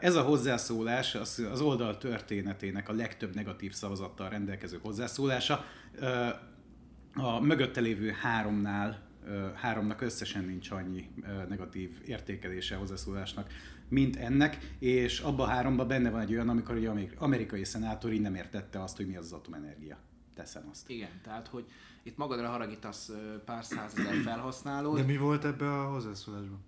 Ez 0.00 0.14
a 0.14 0.22
hozzászólás 0.22 1.14
az, 1.14 1.46
az 1.50 1.60
oldal 1.60 1.98
történetének 1.98 2.88
a 2.88 2.92
legtöbb 2.92 3.34
negatív 3.34 3.72
szavazattal 3.72 4.28
rendelkező 4.28 4.78
hozzászólása. 4.82 5.64
A 7.14 7.40
mögötte 7.40 7.80
lévő 7.80 8.10
háromnál 8.10 9.06
háromnak 9.54 10.00
összesen 10.00 10.44
nincs 10.44 10.70
annyi 10.70 11.10
negatív 11.48 12.00
értékelése 12.04 12.74
a 12.74 12.78
hozzászólásnak, 12.78 13.52
mint 13.88 14.16
ennek, 14.16 14.74
és 14.78 15.20
abban 15.20 15.48
a 15.48 15.50
háromban 15.50 15.88
benne 15.88 16.10
van 16.10 16.20
egy 16.20 16.32
olyan, 16.32 16.48
amikor 16.48 16.76
egy 16.76 16.86
ameri- 16.86 17.10
amerikai 17.18 17.64
szenátor 17.64 18.12
így 18.12 18.20
nem 18.20 18.34
értette 18.34 18.82
azt, 18.82 18.96
hogy 18.96 19.06
mi 19.06 19.16
az 19.16 19.24
az 19.24 19.32
atomenergia. 19.32 19.98
Teszem 20.34 20.68
azt. 20.70 20.90
igen, 20.90 21.10
tehát 21.22 21.48
hogy 21.48 21.64
itt 22.02 22.16
magadra 22.16 22.48
haragítasz 22.48 23.10
pár 23.44 23.64
százezer 23.64 24.14
felhasználót, 24.14 24.96
De 24.96 25.04
mi 25.04 25.16
volt 25.16 25.44
ebbe 25.44 25.80
a 25.80 25.90
hozzászólásban? 25.90 26.58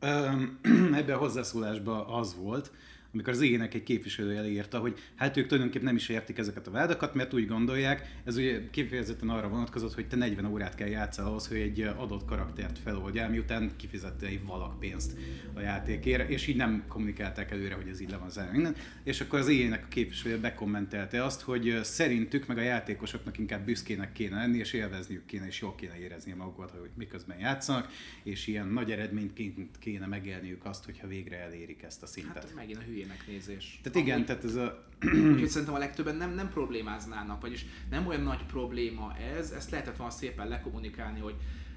Öm, 0.00 0.58
Ebben 1.00 1.14
a 1.14 1.18
hozzászólásban 1.18 2.06
az 2.06 2.36
volt, 2.36 2.72
amikor 3.14 3.32
az 3.32 3.40
ének 3.40 3.74
egy 3.74 3.82
képviselője 3.82 4.38
elírta, 4.38 4.78
hogy 4.78 4.98
hát 5.14 5.36
ők 5.36 5.46
tulajdonképpen 5.46 5.86
nem 5.86 5.96
is 5.96 6.08
értik 6.08 6.38
ezeket 6.38 6.66
a 6.66 6.70
vádakat, 6.70 7.14
mert 7.14 7.34
úgy 7.34 7.46
gondolják, 7.46 8.16
ez 8.24 8.36
ugye 8.36 8.70
kifejezetten 8.70 9.28
arra 9.28 9.48
vonatkozott, 9.48 9.94
hogy 9.94 10.08
te 10.08 10.16
40 10.16 10.44
órát 10.44 10.74
kell 10.74 10.88
játszani 10.88 11.28
ahhoz, 11.28 11.46
hogy 11.48 11.56
egy 11.56 11.80
adott 11.80 12.24
karaktert 12.24 12.78
feloldjál, 12.78 13.30
miután 13.30 13.70
kifizette 13.76 14.26
egy 14.26 14.44
valak 14.44 14.78
pénzt 14.78 15.16
a 15.54 15.60
játékért, 15.60 16.28
és 16.30 16.46
így 16.46 16.56
nem 16.56 16.84
kommunikálták 16.88 17.50
előre, 17.50 17.74
hogy 17.74 17.88
ez 17.88 18.00
így 18.00 18.10
le 18.10 18.16
van 18.16 18.30
zárva. 18.30 18.68
És 19.04 19.20
akkor 19.20 19.38
az 19.38 19.48
ének 19.48 19.84
a 19.84 19.88
képviselője 19.88 20.40
bekommentelte 20.40 21.24
azt, 21.24 21.40
hogy 21.40 21.78
szerintük 21.82 22.46
meg 22.46 22.58
a 22.58 22.62
játékosoknak 22.62 23.38
inkább 23.38 23.64
büszkének 23.64 24.12
kéne 24.12 24.36
lenni, 24.36 24.58
és 24.58 24.72
élvezniük 24.72 25.26
kéne, 25.26 25.46
és 25.46 25.60
jól 25.60 25.74
kéne 25.74 25.98
érezni 25.98 26.32
magukat, 26.32 26.70
hogy 26.70 26.90
miközben 26.96 27.38
játszanak, 27.38 27.88
és 28.22 28.46
ilyen 28.46 28.68
nagy 28.68 28.90
eredményként 28.90 29.78
kéne 29.78 30.06
megélniük 30.06 30.64
azt, 30.64 30.84
hogyha 30.84 31.06
végre 31.06 31.38
elérik 31.38 31.82
ezt 31.82 32.02
a 32.02 32.06
szintet. 32.06 32.44
hát 32.44 32.54
megint 32.54 32.78
a 32.78 32.82
hülyének 32.82 33.03
nézés. 33.26 33.80
Tehát 33.82 33.98
igen, 33.98 34.24
tehát 34.24 34.44
ez 34.44 34.54
a... 34.54 34.84
Úgyhogy 35.32 35.48
szerintem 35.48 35.76
a 35.76 35.78
legtöbben 35.78 36.16
nem, 36.16 36.34
nem 36.34 36.48
problémáznának, 36.48 37.40
vagyis 37.40 37.66
nem 37.90 38.06
olyan 38.06 38.22
nagy 38.22 38.46
probléma 38.46 39.16
ez, 39.16 39.50
ezt 39.50 39.70
lehetett 39.70 39.96
volna 39.96 40.12
szépen 40.12 40.48
lekommunikálni, 40.48 41.20
hogy 41.20 41.34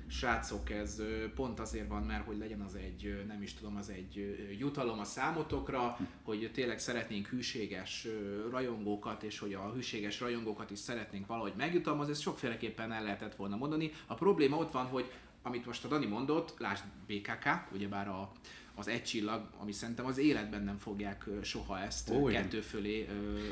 srácok, 0.07 0.69
ez 0.69 1.01
pont 1.35 1.59
azért 1.59 1.87
van, 1.87 2.03
mert 2.03 2.25
hogy 2.25 2.37
legyen 2.37 2.61
az 2.61 2.75
egy, 2.75 3.23
nem 3.27 3.41
is 3.41 3.53
tudom, 3.53 3.75
az 3.75 3.89
egy 3.89 4.37
jutalom 4.59 4.99
a 4.99 5.03
számotokra, 5.03 5.97
hogy 6.23 6.51
tényleg 6.53 6.79
szeretnénk 6.79 7.27
hűséges 7.27 8.07
rajongókat, 8.51 9.23
és 9.23 9.39
hogy 9.39 9.53
a 9.53 9.71
hűséges 9.73 10.19
rajongókat 10.19 10.71
is 10.71 10.79
szeretnénk 10.79 11.27
valahogy 11.27 11.53
megjutalmazni, 11.57 12.11
ezt 12.11 12.21
sokféleképpen 12.21 12.91
el 12.91 13.03
lehetett 13.03 13.35
volna 13.35 13.55
mondani. 13.55 13.91
A 14.05 14.13
probléma 14.13 14.57
ott 14.57 14.71
van, 14.71 14.85
hogy 14.85 15.11
amit 15.41 15.65
most 15.65 15.85
a 15.85 15.87
Dani 15.87 16.05
mondott, 16.05 16.53
lásd 16.57 16.83
BKK, 17.07 17.73
ugyebár 17.73 18.07
a, 18.07 18.31
az 18.77 18.87
egy 18.87 19.03
csillag, 19.03 19.49
ami 19.57 19.71
szerintem 19.71 20.05
az 20.05 20.17
életben 20.17 20.63
nem 20.63 20.77
fogják 20.77 21.25
soha 21.41 21.79
ezt 21.79 22.09
Ó, 22.09 22.23
kettő 22.25 22.61
fölé 22.61 23.07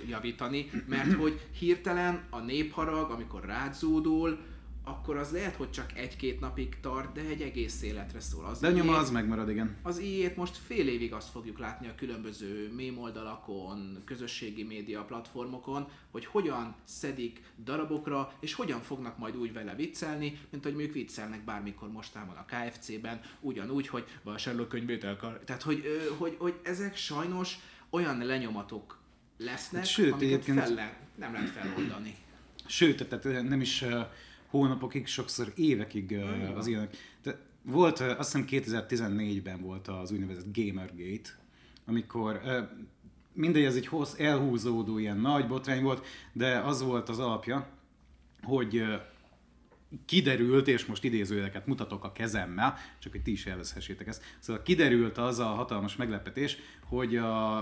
javítani, 0.09 0.69
mert 0.87 1.13
hogy 1.13 1.47
hirtelen 1.59 2.23
a 2.29 2.39
népharag, 2.39 3.11
amikor 3.11 3.45
rádzódul, 3.45 4.39
akkor 4.85 5.17
az 5.17 5.31
lehet, 5.31 5.55
hogy 5.55 5.71
csak 5.71 5.97
egy-két 5.97 6.39
napig 6.39 6.77
tart, 6.81 7.11
de 7.13 7.21
egy 7.21 7.41
egész 7.41 7.81
életre 7.81 8.19
szól. 8.19 8.45
Az 8.45 8.59
De 8.59 8.71
nyoma 8.71 8.83
ilyet- 8.83 9.01
az 9.01 9.09
megmarad, 9.09 9.49
igen. 9.49 9.75
az 9.83 9.97
i 9.99 10.31
most 10.35 10.57
fél 10.57 10.87
évig 10.87 11.13
azt 11.13 11.29
fogjuk 11.29 11.59
látni 11.59 11.87
a 11.87 11.95
különböző 11.95 12.71
mém 12.75 12.97
oldalakon, 12.97 14.01
közösségi 14.05 14.63
média 14.63 15.01
platformokon, 15.03 15.87
hogy 16.11 16.25
hogyan 16.25 16.75
szedik 16.83 17.41
darabokra, 17.63 18.31
és 18.39 18.53
hogyan 18.53 18.81
fognak 18.81 19.17
majd 19.17 19.37
úgy 19.37 19.53
vele 19.53 19.75
viccelni, 19.75 20.39
mint 20.49 20.63
hogy 20.63 20.73
mondjuk 20.73 20.93
viccelnek 20.93 21.43
bármikor 21.43 21.91
mostában 21.91 22.35
a 22.35 22.45
KFC-ben, 22.45 23.21
ugyanúgy, 23.39 23.87
hogy 23.87 24.03
vásárlókönyvét 24.23 25.03
akar. 25.03 25.39
Tehát, 25.45 25.61
hogy, 25.61 25.83
hogy, 26.17 26.35
hogy 26.39 26.53
ezek 26.63 26.95
sajnos 26.95 27.57
olyan 27.89 28.25
lenyomatok 28.25 28.99
lesznek, 29.37 29.81
Hát 29.81 29.89
sőt, 29.91 30.11
amiket 30.11 30.43
fel 30.43 30.73
le, 30.73 30.97
nem 31.15 31.33
lehet 31.33 31.49
feloldani. 31.49 32.15
Sőt, 32.65 33.07
tehát 33.07 33.43
nem 33.49 33.61
is 33.61 33.83
hónapokig, 34.55 35.07
sokszor 35.07 35.51
évekig 35.55 36.11
uh, 36.11 36.57
az 36.57 36.67
ilyenek. 36.67 36.95
De 37.23 37.39
volt, 37.61 37.99
azt 37.99 38.35
hiszem 38.35 38.45
2014-ben 38.49 39.61
volt 39.61 39.87
az 39.87 40.11
úgynevezett 40.11 40.57
Gamergate, 40.57 41.29
amikor 41.85 42.41
mindegy, 43.33 43.63
ez 43.63 43.75
egy 43.75 43.87
hossz, 43.87 44.19
elhúzódó 44.19 44.97
ilyen 44.97 45.17
nagy 45.17 45.47
botrány 45.47 45.83
volt, 45.83 46.05
de 46.33 46.59
az 46.59 46.81
volt 46.81 47.09
az 47.09 47.19
alapja, 47.19 47.67
hogy 48.43 48.83
kiderült, 50.05 50.67
és 50.67 50.85
most 50.85 51.03
idézőjeleket 51.03 51.67
mutatok 51.67 52.03
a 52.03 52.11
kezemmel, 52.11 52.77
csak 52.99 53.11
hogy 53.11 53.21
ti 53.21 53.31
is 53.31 53.45
elveszhessétek 53.45 54.07
ezt. 54.07 54.23
Szóval 54.39 54.61
kiderült 54.63 55.17
az 55.17 55.39
a 55.39 55.45
hatalmas 55.45 55.95
meglepetés, 55.95 56.57
hogy 56.87 57.15
a, 57.15 57.59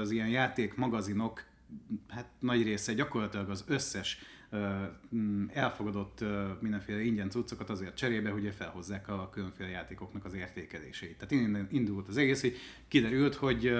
az 0.00 0.10
ilyen 0.10 0.28
játék 0.28 0.74
magazinok 0.74 1.44
hát 2.08 2.26
nagy 2.38 2.62
része 2.62 2.92
gyakorlatilag 2.94 3.50
az 3.50 3.64
összes 3.68 4.18
elfogadott 5.52 6.20
ö, 6.20 6.48
mindenféle 6.60 7.00
ingyen 7.00 7.30
cuccokat 7.30 7.70
azért 7.70 7.96
cserébe, 7.96 8.30
hogy 8.30 8.54
felhozzák 8.56 9.08
a 9.08 9.30
különféle 9.32 9.68
játékoknak 9.68 10.24
az 10.24 10.34
értékelését. 10.34 11.18
Tehát 11.18 11.30
innen 11.30 11.68
indult 11.70 12.08
az 12.08 12.16
egész, 12.16 12.40
hogy 12.40 12.56
kiderült, 12.88 13.34
hogy 13.34 13.72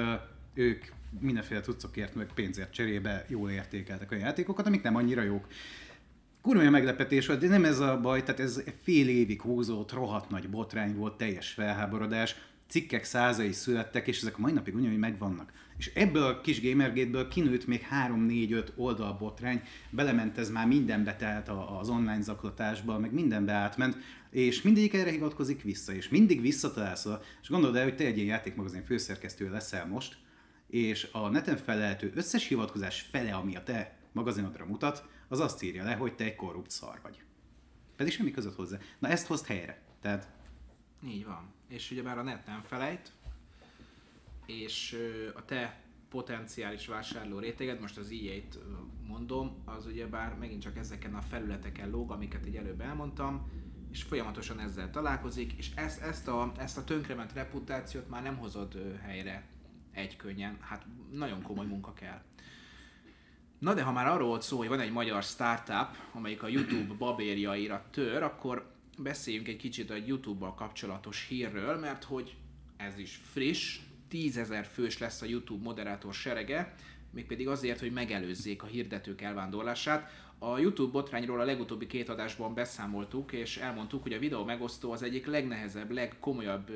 ők 0.55 0.85
mindenféle 1.21 1.61
cuccokért, 1.61 2.15
meg 2.15 2.33
pénzért 2.35 2.73
cserébe 2.73 3.25
jól 3.29 3.51
értékeltek 3.51 4.11
a 4.11 4.17
játékokat, 4.17 4.67
amik 4.67 4.83
nem 4.83 4.97
annyira 4.97 5.23
jók. 5.23 5.47
Kurva 6.43 6.71
meglepetés 6.71 7.27
volt, 7.27 7.41
de 7.41 7.49
nem 7.49 7.65
ez 7.65 7.79
a 7.79 8.01
baj, 8.01 8.23
tehát 8.23 8.41
ez 8.41 8.63
fél 8.83 9.09
évig 9.09 9.43
húzott, 9.43 9.93
rohadt 9.93 10.31
nagy 10.31 10.49
botrány 10.49 10.95
volt, 10.95 11.17
teljes 11.17 11.51
felháborodás, 11.51 12.37
cikkek 12.69 13.05
százai 13.05 13.53
születtek, 13.53 14.07
és 14.07 14.21
ezek 14.21 14.37
a 14.39 14.41
mai 14.41 14.53
napig 14.53 14.75
ugyanúgy 14.75 14.99
megvannak. 14.99 15.53
És 15.79 15.93
ebből 15.95 16.23
a 16.23 16.41
kis 16.41 16.63
Gamergate-ből 16.63 17.29
kinőtt 17.29 17.67
még 17.67 17.87
3-4-5 18.09 18.69
oldal 18.77 19.13
botrány, 19.13 19.63
belement 19.91 20.39
ez 20.39 20.51
már 20.51 20.67
mindenbe, 20.67 21.17
tehát 21.17 21.49
az 21.49 21.89
online 21.89 22.21
zaklatásba, 22.21 22.99
meg 22.99 23.13
mindenbe 23.13 23.53
átment, 23.53 23.97
és 24.31 24.63
mindegyik 24.63 24.95
erre 24.95 25.11
hivatkozik 25.11 25.63
vissza, 25.63 25.93
és 25.93 26.09
mindig 26.09 26.41
visszatalálsz 26.41 27.07
oda, 27.07 27.23
és 27.43 27.49
gondolod 27.49 27.77
el, 27.77 27.83
hogy 27.83 27.97
te 27.97 28.05
egy 28.05 28.17
ilyen 28.17 28.29
játékmagazin 28.29 28.83
főszerkesztő 28.83 29.51
leszel 29.51 29.87
most, 29.87 30.17
és 30.67 31.09
a 31.13 31.29
neten 31.29 31.57
felelhető 31.57 32.13
összes 32.15 32.49
hivatkozás 32.49 33.01
fele, 33.01 33.35
ami 33.35 33.57
a 33.57 33.63
te 33.63 33.97
magazinodra 34.13 34.67
mutat, 34.67 35.05
az 35.29 35.41
azt 35.41 35.63
írja 35.63 35.85
le, 35.85 35.95
hogy 35.95 36.15
te 36.15 36.25
egy 36.25 36.35
korrupt 36.35 36.71
szar 36.71 36.99
vagy. 37.03 37.23
Pedig 37.97 38.13
semmi 38.13 38.31
között 38.31 38.55
hozzá. 38.55 38.79
Na 38.99 39.09
ezt 39.09 39.27
hozd 39.27 39.47
helyre. 39.47 39.83
Tehát... 40.01 40.36
Így 41.05 41.25
van. 41.25 41.53
És 41.69 41.91
ugye 41.91 42.03
már 42.03 42.19
a 42.19 42.23
net 42.23 42.47
nem 42.47 42.63
felejt, 42.63 43.13
és 44.47 44.99
a 45.35 45.45
te 45.45 45.81
potenciális 46.09 46.87
vásárló 46.87 47.39
réteged, 47.39 47.81
most 47.81 47.99
az 47.99 48.11
EA-t 48.11 48.59
mondom, 49.07 49.63
az 49.65 49.87
ugye 49.87 50.07
bár 50.07 50.35
megint 50.35 50.63
csak 50.63 50.77
ezeken 50.77 51.15
a 51.15 51.21
felületeken 51.21 51.91
lóg, 51.91 52.11
amiket 52.11 52.47
így 52.47 52.57
előbb 52.57 52.81
elmondtam, 52.81 53.51
és 53.91 54.03
folyamatosan 54.03 54.61
ezzel 54.61 54.91
találkozik, 54.91 55.53
és 55.53 55.71
ezt, 55.75 56.01
ezt, 56.01 56.29
a, 56.29 56.53
ezt 56.59 56.79
a 56.79 56.85
tönkrement 56.85 57.33
reputációt 57.33 58.09
már 58.09 58.23
nem 58.23 58.37
hozod 58.37 58.99
helyre 59.03 59.47
egy 59.93 60.17
könnyen. 60.17 60.57
Hát 60.61 60.87
nagyon 61.11 61.43
komoly 61.43 61.67
munka 61.67 61.93
kell. 61.93 62.23
Na 63.59 63.75
de 63.75 63.83
ha 63.83 63.93
már 63.93 64.07
arról 64.07 64.29
volt 64.29 64.43
szó, 64.43 64.57
hogy 64.57 64.69
van 64.69 64.81
egy 64.81 64.93
magyar 64.93 65.23
startup, 65.23 65.89
amelyik 66.13 66.43
a 66.43 66.49
YouTube 66.49 66.95
babérjaira 66.95 67.85
tör, 67.91 68.23
akkor 68.23 68.76
beszéljünk 68.99 69.49
egy 69.49 69.57
kicsit 69.57 69.91
a 69.91 69.97
YouTube-bal 70.07 70.55
kapcsolatos 70.55 71.27
hírről, 71.29 71.79
mert 71.79 72.05
hogy 72.05 72.37
ez 72.77 72.99
is 72.99 73.21
friss, 73.33 73.79
tízezer 74.09 74.65
fős 74.65 74.99
lesz 74.99 75.23
a 75.23 75.27
YouTube 75.27 75.63
moderátor 75.63 76.15
serege, 76.15 76.75
mégpedig 77.11 77.49
azért, 77.49 77.81
hogy 77.81 77.93
megelőzzék 77.93 78.63
a 78.63 78.67
hirdetők 78.67 79.21
elvándorlását. 79.21 80.11
A 80.39 80.59
YouTube 80.59 80.91
botrányról 80.91 81.41
a 81.41 81.45
legutóbbi 81.45 81.87
két 81.87 82.09
adásban 82.09 82.55
beszámoltuk, 82.55 83.33
és 83.33 83.57
elmondtuk, 83.57 84.03
hogy 84.03 84.13
a 84.13 84.19
videó 84.19 84.45
megosztó 84.45 84.93
az 84.93 85.03
egyik 85.03 85.27
legnehezebb, 85.27 85.91
legkomolyabb 85.91 86.71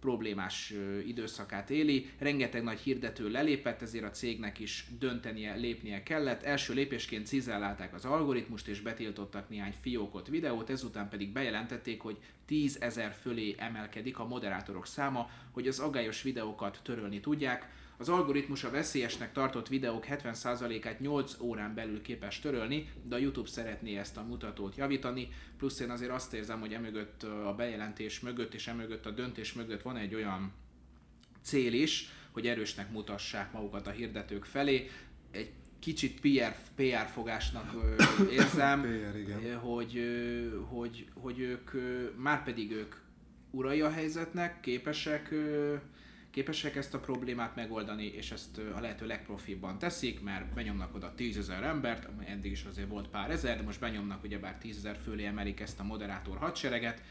problémás 0.00 0.72
időszakát 1.06 1.70
éli. 1.70 2.10
Rengeteg 2.18 2.62
nagy 2.62 2.78
hirdető 2.78 3.30
lelépett, 3.30 3.82
ezért 3.82 4.04
a 4.04 4.10
cégnek 4.10 4.58
is 4.58 4.86
döntenie, 4.98 5.54
lépnie 5.54 6.02
kellett. 6.02 6.42
Első 6.42 6.74
lépésként 6.74 7.26
cizellálták 7.26 7.94
az 7.94 8.04
algoritmust 8.04 8.68
és 8.68 8.80
betiltottak 8.80 9.48
néhány 9.48 9.74
fiókot 9.80 10.28
videót, 10.28 10.70
ezután 10.70 11.08
pedig 11.08 11.32
bejelentették, 11.32 12.00
hogy 12.00 12.16
10 12.46 12.76
ezer 12.80 13.12
fölé 13.12 13.54
emelkedik 13.58 14.18
a 14.18 14.26
moderátorok 14.26 14.86
száma, 14.86 15.30
hogy 15.50 15.68
az 15.68 15.78
agályos 15.78 16.22
videókat 16.22 16.80
törölni 16.82 17.20
tudják. 17.20 17.68
Az 17.98 18.08
algoritmus 18.08 18.64
a 18.64 18.70
veszélyesnek 18.70 19.32
tartott 19.32 19.68
videók 19.68 20.06
70%-át 20.08 21.00
8 21.00 21.40
órán 21.40 21.74
belül 21.74 22.02
képes 22.02 22.40
törölni, 22.40 22.88
de 23.02 23.14
a 23.14 23.18
YouTube 23.18 23.48
szeretné 23.48 23.96
ezt 23.96 24.16
a 24.16 24.22
mutatót 24.22 24.76
javítani, 24.76 25.28
plusz 25.58 25.80
én 25.80 25.90
azért 25.90 26.10
azt 26.10 26.34
érzem, 26.34 26.60
hogy 26.60 26.72
emögött 26.72 27.22
a 27.22 27.54
bejelentés 27.56 28.20
mögött 28.20 28.54
és 28.54 28.66
emögött 28.66 29.06
a 29.06 29.10
döntés 29.10 29.52
mögött 29.52 29.82
van 29.82 29.96
egy 29.96 30.14
olyan 30.14 30.52
cél 31.42 31.72
is, 31.72 32.08
hogy 32.30 32.46
erősnek 32.46 32.92
mutassák 32.92 33.52
magukat 33.52 33.86
a 33.86 33.90
hirdetők 33.90 34.44
felé. 34.44 34.90
Egy 35.30 35.50
kicsit 35.78 36.20
PR, 36.20 36.56
PR 36.74 37.10
fogásnak 37.12 37.74
érzem, 38.38 38.80
PR, 38.82 39.18
igen. 39.18 39.56
hogy, 39.58 40.00
hogy, 40.68 41.06
hogy 41.14 41.38
ők, 41.38 41.70
már 42.16 42.44
pedig 42.44 42.72
ők 42.72 42.94
urai 43.50 43.80
a 43.80 43.90
helyzetnek, 43.90 44.60
képesek 44.60 45.34
képesek 46.36 46.76
ezt 46.76 46.94
a 46.94 47.00
problémát 47.00 47.54
megoldani, 47.54 48.04
és 48.04 48.30
ezt 48.30 48.58
a 48.58 48.80
lehető 48.80 49.06
legprofibban 49.06 49.78
teszik, 49.78 50.22
mert 50.22 50.54
benyomnak 50.54 50.94
oda 50.94 51.14
tízezer 51.14 51.62
embert, 51.62 52.08
eddig 52.24 52.50
is 52.50 52.64
azért 52.64 52.88
volt 52.88 53.08
pár 53.08 53.30
ezer, 53.30 53.56
de 53.56 53.62
most 53.62 53.80
benyomnak 53.80 54.24
ugyebár 54.24 54.58
tízezer 54.58 54.96
fölé 54.96 55.24
emelik 55.24 55.60
ezt 55.60 55.80
a 55.80 55.82
moderátor 55.82 56.36
hadsereget, 56.38 57.02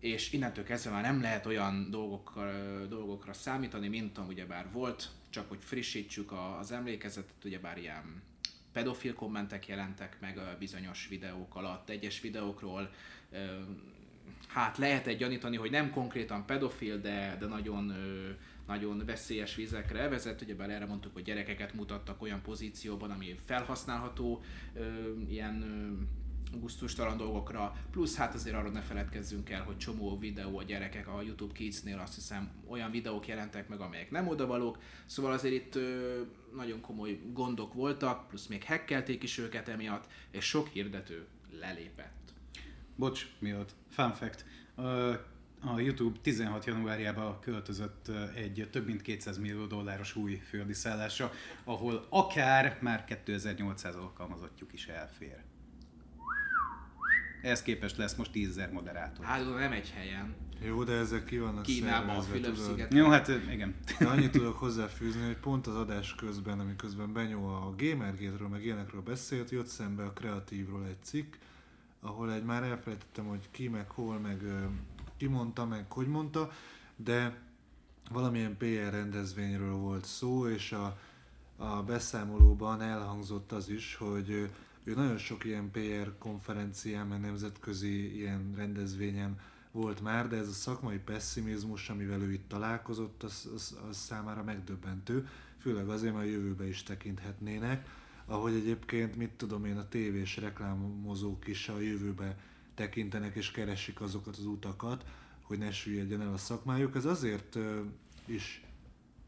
és 0.00 0.32
innentől 0.32 0.64
kezdve 0.64 0.90
már 0.90 1.02
nem 1.02 1.20
lehet 1.20 1.46
olyan 1.46 1.90
dolgokra, 1.90 2.86
dolgokra 2.86 3.32
számítani, 3.32 3.88
mint 3.88 4.18
am 4.18 4.26
ugyebár 4.26 4.70
volt, 4.72 5.08
csak 5.30 5.48
hogy 5.48 5.60
frissítsük 5.60 6.32
az 6.60 6.72
emlékezetet, 6.72 7.44
ugyebár 7.44 7.78
ilyen 7.78 8.22
pedofil 8.72 9.14
kommentek 9.14 9.66
jelentek 9.66 10.16
meg 10.20 10.40
bizonyos 10.58 11.06
videók 11.08 11.54
alatt, 11.54 11.88
egyes 11.88 12.20
videókról 12.20 12.90
hát 14.52 14.78
lehet 14.78 15.06
egy 15.06 15.16
gyanítani, 15.16 15.56
hogy 15.56 15.70
nem 15.70 15.90
konkrétan 15.90 16.46
pedofil, 16.46 16.98
de, 16.98 17.36
de 17.40 17.46
nagyon, 17.46 17.92
nagyon 18.66 19.02
veszélyes 19.06 19.54
vizekre 19.54 20.08
vezet. 20.08 20.42
Ugye 20.42 20.54
bár 20.54 20.70
erre 20.70 20.86
mondtuk, 20.86 21.12
hogy 21.12 21.22
gyerekeket 21.22 21.74
mutattak 21.74 22.22
olyan 22.22 22.42
pozícióban, 22.42 23.10
ami 23.10 23.34
felhasználható 23.44 24.42
ilyen 25.28 25.64
gusztustalan 26.60 27.16
dolgokra, 27.16 27.76
plusz 27.90 28.16
hát 28.16 28.34
azért 28.34 28.56
arról 28.56 28.70
ne 28.70 28.80
feledkezzünk 28.80 29.50
el, 29.50 29.62
hogy 29.62 29.76
csomó 29.76 30.18
videó 30.18 30.58
a 30.58 30.62
gyerekek 30.62 31.08
a 31.08 31.22
YouTube 31.22 31.52
Kids-nél 31.52 31.98
azt 31.98 32.14
hiszem 32.14 32.50
olyan 32.68 32.90
videók 32.90 33.28
jelentek 33.28 33.68
meg, 33.68 33.80
amelyek 33.80 34.10
nem 34.10 34.28
odavalók, 34.28 34.78
szóval 35.06 35.32
azért 35.32 35.54
itt 35.54 35.74
ö, 35.74 36.20
nagyon 36.56 36.80
komoly 36.80 37.20
gondok 37.32 37.74
voltak, 37.74 38.28
plusz 38.28 38.46
még 38.46 38.64
hackelték 38.64 39.22
is 39.22 39.38
őket 39.38 39.68
emiatt, 39.68 40.06
és 40.30 40.44
sok 40.44 40.68
hirdető 40.68 41.26
lelépett. 41.60 42.32
Bocs, 42.96 43.26
miatt. 43.38 43.74
Fun 43.88 44.12
fact. 44.12 44.44
A 45.64 45.80
YouTube 45.80 46.18
16 46.22 46.64
januárjában 46.64 47.40
költözött 47.40 48.10
egy 48.34 48.68
több 48.70 48.86
mint 48.86 49.02
200 49.02 49.38
millió 49.38 49.66
dolláros 49.66 50.16
új 50.16 50.34
földi 50.48 50.72
szállásra, 50.72 51.32
ahol 51.64 52.06
akár 52.08 52.78
már 52.80 53.04
2800 53.04 53.94
alkalmazottjuk 53.94 54.72
is 54.72 54.86
elfér. 54.86 55.36
Ehhez 57.42 57.62
képest 57.62 57.96
lesz 57.96 58.14
most 58.14 58.32
10 58.32 58.60
moderátor. 58.72 59.24
Hát 59.24 59.54
nem 59.58 59.72
egy 59.72 59.90
helyen. 59.90 60.34
Jó, 60.64 60.84
de 60.84 60.92
ezek 60.92 61.24
ki 61.24 61.38
vannak 61.38 61.62
Kínában, 61.62 62.16
a 62.16 62.22
Fülöp-sziget. 62.22 62.94
Jó, 62.94 63.08
hát 63.08 63.28
igen. 63.28 63.74
De 63.98 64.08
annyit 64.08 64.30
tudok 64.30 64.58
hozzáfűzni, 64.58 65.26
hogy 65.26 65.36
pont 65.36 65.66
az 65.66 65.76
adás 65.76 66.14
közben, 66.14 66.60
amiközben 66.60 67.12
Benyó 67.12 67.46
a 67.46 67.74
Gamergate-ről, 67.76 68.48
meg 68.48 68.64
ilyenekről 68.64 69.02
beszélt, 69.02 69.50
jött 69.50 69.66
szembe 69.66 70.04
a 70.04 70.12
kreatívról 70.12 70.86
egy 70.86 71.02
cikk, 71.02 71.34
ahol 72.02 72.32
egy 72.32 72.44
már 72.44 72.62
elfelejtettem, 72.62 73.26
hogy 73.26 73.48
ki, 73.50 73.68
meg 73.68 73.90
hol, 73.90 74.18
meg 74.18 74.42
ki 75.16 75.26
mondta, 75.26 75.66
meg 75.66 75.92
hogy 75.92 76.06
mondta, 76.06 76.50
de 76.96 77.42
valamilyen 78.10 78.56
PR 78.56 78.90
rendezvényről 78.90 79.74
volt 79.74 80.04
szó, 80.04 80.48
és 80.48 80.72
a, 80.72 80.98
a 81.56 81.82
beszámolóban 81.82 82.80
elhangzott 82.80 83.52
az 83.52 83.68
is, 83.68 83.94
hogy 83.94 84.30
ő 84.84 84.94
nagyon 84.94 85.18
sok 85.18 85.44
ilyen 85.44 85.70
PR 85.70 86.18
konferencián, 86.18 87.06
meg 87.06 87.20
nemzetközi 87.20 88.16
ilyen 88.16 88.52
rendezvényen 88.56 89.40
volt 89.70 90.00
már, 90.00 90.28
de 90.28 90.36
ez 90.36 90.48
a 90.48 90.52
szakmai 90.52 90.98
pessimizmus, 90.98 91.88
amivel 91.88 92.20
ő 92.20 92.32
itt 92.32 92.48
találkozott, 92.48 93.22
az, 93.22 93.50
az, 93.54 93.78
az 93.88 93.96
számára 93.96 94.42
megdöbbentő, 94.42 95.28
főleg 95.58 95.88
azért, 95.88 96.14
mert 96.14 96.26
a 96.26 96.30
jövőbe 96.30 96.68
is 96.68 96.82
tekinthetnének 96.82 97.88
ahogy 98.32 98.54
egyébként, 98.54 99.16
mit 99.16 99.30
tudom 99.30 99.64
én, 99.64 99.76
a 99.76 99.88
tévés 99.88 100.36
reklámozók 100.36 101.46
is 101.46 101.68
a 101.68 101.80
jövőbe 101.80 102.36
tekintenek 102.74 103.36
és 103.36 103.50
keresik 103.50 104.00
azokat 104.00 104.36
az 104.36 104.46
utakat, 104.46 105.04
hogy 105.42 105.58
ne 105.58 105.70
süllyedjen 105.70 106.20
el 106.20 106.32
a 106.32 106.36
szakmájuk. 106.36 106.96
Ez 106.96 107.04
azért 107.04 107.58
is 108.24 108.64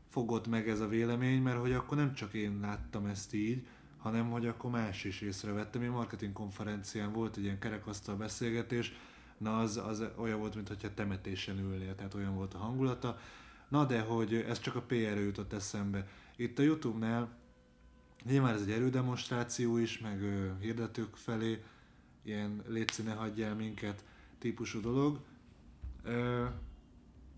fogott 0.08 0.46
meg 0.46 0.68
ez 0.68 0.80
a 0.80 0.88
vélemény, 0.88 1.42
mert 1.42 1.58
hogy 1.58 1.72
akkor 1.72 1.96
nem 1.96 2.14
csak 2.14 2.34
én 2.34 2.58
láttam 2.60 3.06
ezt 3.06 3.34
így, 3.34 3.66
hanem 3.98 4.30
hogy 4.30 4.46
akkor 4.46 4.70
más 4.70 5.04
is 5.04 5.20
észrevettem. 5.20 5.82
Én 5.82 5.90
marketing 5.90 6.32
konferencián 6.32 7.12
volt 7.12 7.36
egy 7.36 7.42
ilyen 7.42 7.58
kerekasztal 7.58 8.16
beszélgetés, 8.16 8.92
na 9.38 9.58
az, 9.58 9.76
az 9.76 10.04
olyan 10.16 10.38
volt, 10.38 10.54
mintha 10.54 10.94
temetésen 10.94 11.58
ülnél, 11.58 11.94
tehát 11.94 12.14
olyan 12.14 12.34
volt 12.34 12.54
a 12.54 12.58
hangulata. 12.58 13.18
Na 13.68 13.84
de 13.84 14.00
hogy 14.00 14.34
ez 14.34 14.60
csak 14.60 14.74
a 14.76 14.82
PR 14.82 15.18
jutott 15.18 15.52
eszembe. 15.52 16.08
Itt 16.36 16.58
a 16.58 16.62
Youtube-nál 16.62 17.42
Nyilván 18.24 18.54
ez 18.54 18.60
egy 18.60 18.70
erődemonstráció 18.70 19.76
is, 19.76 19.98
meg 19.98 20.22
ö, 20.22 20.48
hirdetők 20.60 21.16
felé, 21.16 21.62
ilyen 22.22 22.62
létszi 22.66 23.02
ne 23.02 23.12
hagyj 23.12 23.42
el 23.42 23.54
minket 23.54 24.04
típusú 24.38 24.80
dolog. 24.80 25.20
Ö, 26.02 26.44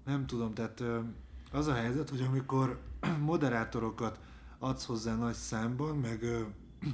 nem 0.05 0.27
tudom, 0.27 0.55
tehát 0.55 0.81
ö, 0.81 1.01
az 1.53 1.67
a 1.67 1.75
helyzet, 1.75 2.11
hogy 2.11 2.21
amikor 2.21 2.81
moderátorokat 3.21 4.21
adsz 4.59 4.85
hozzá 4.85 5.17
nagy 5.17 5.35
számban, 5.35 5.97
meg 5.97 6.23
ö, 6.23 6.41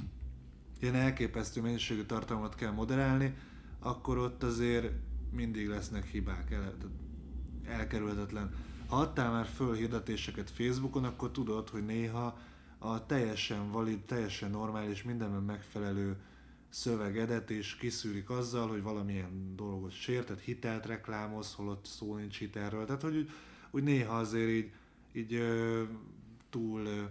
ilyen 0.81 0.95
elképesztő 0.95 1.61
mennyiségű 1.61 2.03
tartalmat 2.03 2.55
kell 2.55 2.71
moderálni, 2.71 3.35
akkor 3.79 4.17
ott 4.17 4.43
azért 4.43 4.91
mindig 5.31 5.67
lesznek 5.67 6.05
hibák, 6.05 6.51
el, 6.51 6.73
elkerülhetetlen. 7.65 8.53
Ha 8.87 8.95
adtál 8.95 9.31
már 9.31 9.45
föl 9.45 9.73
hirdetéseket 9.73 10.49
Facebookon, 10.49 11.03
akkor 11.03 11.31
tudod, 11.31 11.69
hogy 11.69 11.85
néha 11.85 12.37
a 12.83 13.05
teljesen 13.05 13.71
valid, 13.71 13.99
teljesen 13.99 14.51
normális, 14.51 15.03
mindenben 15.03 15.43
megfelelő 15.43 16.17
szövegedet, 16.69 17.49
és 17.49 17.75
kiszűrik 17.75 18.29
azzal, 18.29 18.67
hogy 18.67 18.81
valamilyen 18.81 19.55
dolgot 19.55 19.91
sértett, 19.91 20.39
hitelt 20.39 20.85
reklámoz, 20.85 21.53
holott 21.53 21.85
szó 21.85 22.15
nincs 22.15 22.37
hitelről. 22.37 22.85
Tehát, 22.85 23.01
hogy 23.01 23.15
úgy, 23.15 23.29
úgy 23.71 23.83
néha 23.83 24.17
azért 24.17 24.49
így, 24.49 24.71
így 25.11 25.33
ö, 25.33 25.83
túl 26.49 26.85
ö, 26.85 27.03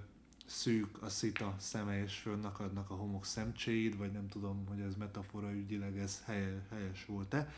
szűk 0.46 1.02
a 1.02 1.08
szita 1.08 1.54
szeme, 1.58 2.02
és 2.02 2.14
fönnakadnak 2.14 2.90
a 2.90 2.94
homok 2.94 3.24
szemcséid, 3.24 3.96
vagy 3.96 4.12
nem 4.12 4.28
tudom, 4.28 4.66
hogy 4.68 4.80
ez 4.80 4.94
metafora 4.98 5.52
ügyileg 5.52 5.98
ez 5.98 6.24
helyes 6.70 7.04
volt-e. 7.06 7.52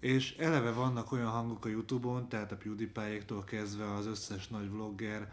És 0.00 0.36
eleve 0.36 0.72
vannak 0.72 1.12
olyan 1.12 1.30
hangok 1.30 1.64
a 1.64 1.68
Youtube-on, 1.68 2.28
tehát 2.28 2.52
a 2.52 2.56
PewDiePie-éktól 2.56 3.44
kezdve 3.44 3.92
az 3.92 4.06
összes 4.06 4.48
nagy 4.48 4.70
vlogger, 4.70 5.32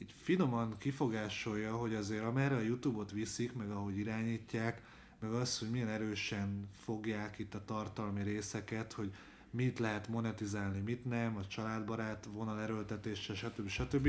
így 0.00 0.14
finoman 0.22 0.74
kifogásolja, 0.78 1.76
hogy 1.76 1.94
azért 1.94 2.24
amerre 2.24 2.56
a 2.56 2.60
Youtube-ot 2.60 3.10
viszik, 3.10 3.52
meg 3.52 3.70
ahogy 3.70 3.98
irányítják, 3.98 4.82
meg 5.20 5.30
az, 5.30 5.58
hogy 5.58 5.70
milyen 5.70 5.88
erősen 5.88 6.68
fogják 6.84 7.38
itt 7.38 7.54
a 7.54 7.64
tartalmi 7.64 8.22
részeket, 8.22 8.92
hogy 8.92 9.12
mit 9.50 9.78
lehet 9.78 10.08
monetizálni, 10.08 10.80
mit 10.80 11.04
nem, 11.04 11.36
a 11.36 11.46
családbarát 11.46 12.28
vonal 12.32 12.60
erőltetése, 12.60 13.34
stb. 13.34 13.68
stb. 13.68 14.08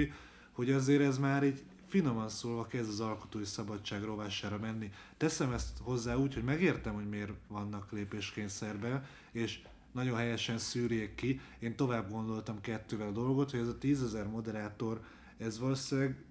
Hogy 0.52 0.72
azért 0.72 1.02
ez 1.02 1.18
már 1.18 1.44
így 1.44 1.64
finoman 1.88 2.30
szólva 2.30 2.66
kezd 2.66 2.90
az 2.90 3.00
alkotói 3.00 3.46
szabadság 3.46 4.04
rovására 4.04 4.58
menni. 4.58 4.92
Teszem 5.18 5.52
ezt 5.54 5.78
hozzá 5.82 6.16
úgy, 6.16 6.34
hogy 6.34 6.44
megértem, 6.44 6.94
hogy 6.94 7.10
miért 7.10 7.32
vannak 7.48 7.92
lépéskényszerben, 7.92 9.06
és 9.32 9.62
nagyon 9.92 10.18
helyesen 10.18 10.58
szűrjék 10.58 11.16
ki. 11.16 11.42
Én 11.60 11.76
tovább 11.76 12.12
gondoltam 12.12 12.62
kettővel 12.62 13.08
a 13.08 13.12
dolgot, 13.12 13.52
hogy 13.52 13.60
ez 13.60 13.68
a 13.68 13.78
tízezer 13.78 14.28
moderátor, 14.28 15.02
ez 15.40 15.60
valószínűleg 15.60 16.24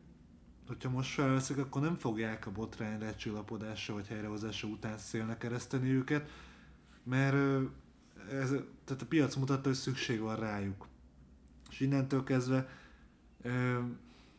hogyha 0.68 0.90
most 0.90 1.10
felveszek, 1.10 1.58
akkor 1.58 1.82
nem 1.82 1.96
fogják 1.96 2.46
a 2.46 2.52
botrány 2.52 3.00
lecsulapodása 3.00 3.92
vagy 3.92 4.06
helyrehozása 4.06 4.66
után 4.66 4.98
szélnek 4.98 5.38
kereszteni 5.38 5.90
őket, 5.90 6.30
mert 7.02 7.34
ez, 8.30 8.48
tehát 8.84 9.02
a 9.02 9.06
piac 9.08 9.34
mutatta, 9.34 9.68
hogy 9.68 9.76
szükség 9.76 10.20
van 10.20 10.36
rájuk. 10.36 10.86
És 11.70 11.80
innentől 11.80 12.24
kezdve, 12.24 12.68
ö, 13.42 13.78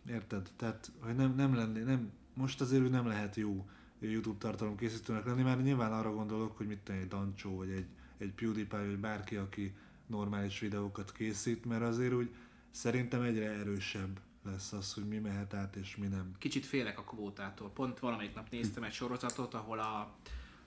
érted? 0.07 0.49
Tehát, 0.55 0.91
hogy 0.99 1.15
nem, 1.15 1.35
nem 1.35 1.55
lenni, 1.55 1.79
nem, 1.79 2.11
most 2.33 2.61
azért 2.61 2.81
ő 2.81 2.89
nem 2.89 3.07
lehet 3.07 3.35
jó 3.35 3.65
YouTube 3.99 4.37
tartalom 4.37 4.75
készítőnek 4.75 5.25
lenni, 5.25 5.43
mert 5.43 5.63
nyilván 5.63 5.93
arra 5.93 6.13
gondolok, 6.13 6.57
hogy 6.57 6.67
mit 6.67 6.79
tenni 6.79 6.99
egy 6.99 7.07
Dancsó, 7.07 7.57
vagy 7.57 7.69
egy, 7.69 7.85
egy 8.17 8.31
PewDiePie, 8.31 8.85
vagy 8.85 8.99
bárki, 8.99 9.35
aki 9.35 9.75
normális 10.07 10.59
videókat 10.59 11.11
készít, 11.11 11.65
mert 11.65 11.81
azért 11.81 12.13
úgy 12.13 12.35
szerintem 12.71 13.21
egyre 13.21 13.49
erősebb 13.49 14.19
lesz 14.43 14.71
az, 14.71 14.93
hogy 14.93 15.07
mi 15.07 15.17
mehet 15.17 15.53
át 15.53 15.75
és 15.75 15.95
mi 15.95 16.07
nem. 16.07 16.31
Kicsit 16.37 16.65
félek 16.65 16.99
a 16.99 17.03
kvótától. 17.03 17.69
Pont 17.69 17.99
valamelyik 17.99 18.35
nap 18.35 18.49
néztem 18.49 18.83
egy 18.83 18.93
sorozatot, 18.93 19.53
ahol 19.53 19.79
a 19.79 20.15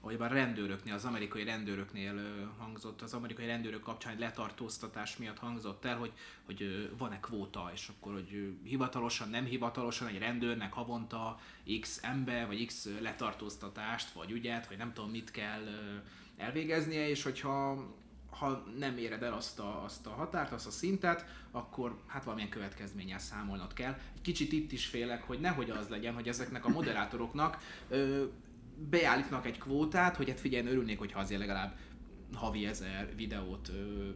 ahogy 0.02 0.16
a 0.20 0.26
rendőröknél, 0.26 0.94
az 0.94 1.04
amerikai 1.04 1.44
rendőröknél 1.44 2.14
hangzott, 2.58 3.02
az 3.02 3.14
amerikai 3.14 3.46
rendőrök 3.46 3.82
kapcsán 3.82 4.12
egy 4.12 4.18
letartóztatás 4.18 5.16
miatt 5.16 5.38
hangzott 5.38 5.84
el, 5.84 5.96
hogy, 5.96 6.12
hogy 6.44 6.90
van-e 6.98 7.20
kvóta, 7.20 7.70
és 7.74 7.88
akkor, 7.88 8.12
hogy 8.12 8.56
hivatalosan, 8.62 9.28
nem 9.28 9.44
hivatalosan 9.44 10.08
egy 10.08 10.18
rendőrnek 10.18 10.72
havonta 10.72 11.40
x 11.80 11.98
ember, 12.02 12.46
vagy 12.46 12.66
x 12.66 12.88
letartóztatást, 13.00 14.12
vagy 14.12 14.30
ügyet, 14.30 14.68
vagy 14.68 14.76
nem 14.76 14.92
tudom 14.92 15.10
mit 15.10 15.30
kell 15.30 15.62
elvégeznie, 16.36 17.08
és 17.08 17.22
hogyha 17.22 17.86
ha 18.32 18.64
nem 18.78 18.96
éred 18.96 19.22
el 19.22 19.32
azt 19.32 19.58
a, 19.58 19.84
azt 19.84 20.06
a 20.06 20.10
határt, 20.10 20.52
azt 20.52 20.66
a 20.66 20.70
szintet, 20.70 21.24
akkor 21.50 21.96
hát 22.06 22.24
valamilyen 22.24 22.50
következménnyel 22.50 23.18
számolnod 23.18 23.72
kell. 23.72 23.96
Egy 24.14 24.20
kicsit 24.20 24.52
itt 24.52 24.72
is 24.72 24.86
félek, 24.86 25.22
hogy 25.22 25.40
nehogy 25.40 25.70
az 25.70 25.88
legyen, 25.88 26.14
hogy 26.14 26.28
ezeknek 26.28 26.64
a 26.64 26.68
moderátoroknak 26.68 27.58
ö, 27.88 28.24
beállítnak 28.90 29.46
egy 29.46 29.58
kvótát, 29.58 30.16
hogy 30.16 30.28
hát 30.28 30.40
figyelj, 30.40 30.66
örülnék, 30.66 30.98
hogyha 30.98 31.20
azért 31.20 31.40
legalább 31.40 31.76
havi 32.34 32.66
ezer 32.66 33.16
videót 33.16 33.68
ö, 33.68 34.08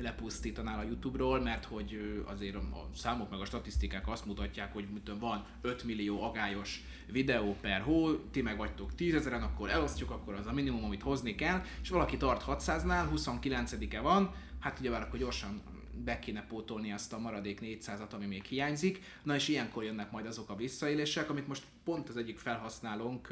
lepusztítanál 0.00 0.78
a 0.78 0.82
YouTube-ról, 0.82 1.40
mert 1.40 1.64
hogy 1.64 2.22
azért 2.26 2.54
a 2.54 2.88
számok 2.94 3.30
meg 3.30 3.40
a 3.40 3.44
statisztikák 3.44 4.08
azt 4.08 4.26
mutatják, 4.26 4.72
hogy 4.72 4.86
tudom, 5.04 5.20
van 5.20 5.44
5 5.60 5.84
millió 5.84 6.22
agályos 6.22 6.84
videó 7.06 7.56
per 7.60 7.80
hó, 7.80 8.14
ti 8.14 8.42
meg 8.42 8.56
vagytok 8.56 8.94
10 8.94 9.14
ezeren, 9.14 9.42
akkor 9.42 9.70
elosztjuk, 9.70 10.10
akkor 10.10 10.34
az 10.34 10.46
a 10.46 10.52
minimum, 10.52 10.84
amit 10.84 11.02
hozni 11.02 11.34
kell, 11.34 11.62
és 11.82 11.88
valaki 11.88 12.16
tart 12.16 12.44
600-nál, 12.46 13.08
29-e 13.14 14.00
van, 14.00 14.34
hát 14.60 14.78
ugye 14.78 14.90
már 14.90 15.02
akkor 15.02 15.18
gyorsan 15.18 15.62
be 16.04 16.18
kéne 16.18 16.44
pótolni 16.48 16.92
azt 16.92 17.12
a 17.12 17.18
maradék 17.18 17.60
400-at, 17.62 18.10
ami 18.10 18.26
még 18.26 18.44
hiányzik. 18.44 19.02
Na 19.22 19.34
és 19.34 19.48
ilyenkor 19.48 19.84
jönnek 19.84 20.10
majd 20.10 20.26
azok 20.26 20.50
a 20.50 20.56
visszaélések, 20.56 21.30
amit 21.30 21.48
most 21.48 21.62
pont 21.84 22.08
az 22.08 22.16
egyik 22.16 22.38
felhasználónk, 22.38 23.28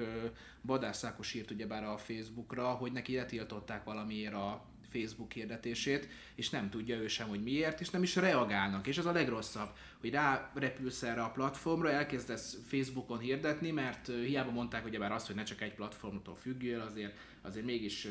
Badás 0.63 0.97
Szákos 0.97 1.35
írt 1.35 1.51
ugyebár 1.51 1.85
a 1.85 1.99
Facebookra, 1.99 2.69
hogy 2.69 2.93
neki 2.93 3.17
letiltották 3.17 3.85
valamiért 3.85 4.35
a 4.35 4.65
Facebook 4.97 5.33
hirdetését, 5.33 6.09
és 6.35 6.51
nem 6.51 6.71
tudja 6.71 6.97
ő 6.97 7.09
sem, 7.09 7.29
hogy 7.29 7.43
miért, 7.43 7.81
és 7.81 7.91
nem 7.91 8.03
is 8.03 8.17
reagálnak. 8.17 8.87
És 8.87 8.99
az 8.99 9.07
a 9.07 9.13
legrosszabb, 9.13 9.69
hogy 10.01 10.11
rá 10.11 10.51
repülsz 10.55 11.03
erre 11.03 11.23
a 11.23 11.31
platformra, 11.31 11.91
elkezdesz 11.91 12.59
Facebookon 12.69 13.19
hirdetni, 13.19 13.71
mert 13.71 14.07
hiába 14.07 14.51
mondták 14.51 14.83
hogy 14.83 14.99
bár 14.99 15.13
azt, 15.13 15.27
hogy 15.27 15.37
ne 15.37 15.43
csak 15.43 15.61
egy 15.61 15.75
platformtól 15.75 16.37
függél, 16.37 16.81
azért, 16.81 17.17
azért 17.43 17.67
mégis 17.67 18.09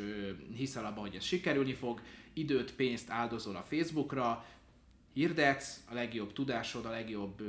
hiszel 0.56 0.86
abban, 0.86 1.04
hogy 1.04 1.16
ez 1.16 1.24
sikerülni 1.24 1.74
fog, 1.74 2.02
időt, 2.34 2.74
pénzt 2.74 3.10
áldozol 3.10 3.56
a 3.56 3.66
Facebookra, 3.70 4.46
hirdetsz, 5.14 5.84
a 5.90 5.94
legjobb 5.94 6.34
tudásod, 6.34 6.86
a 6.86 6.90
legjobb 6.90 7.42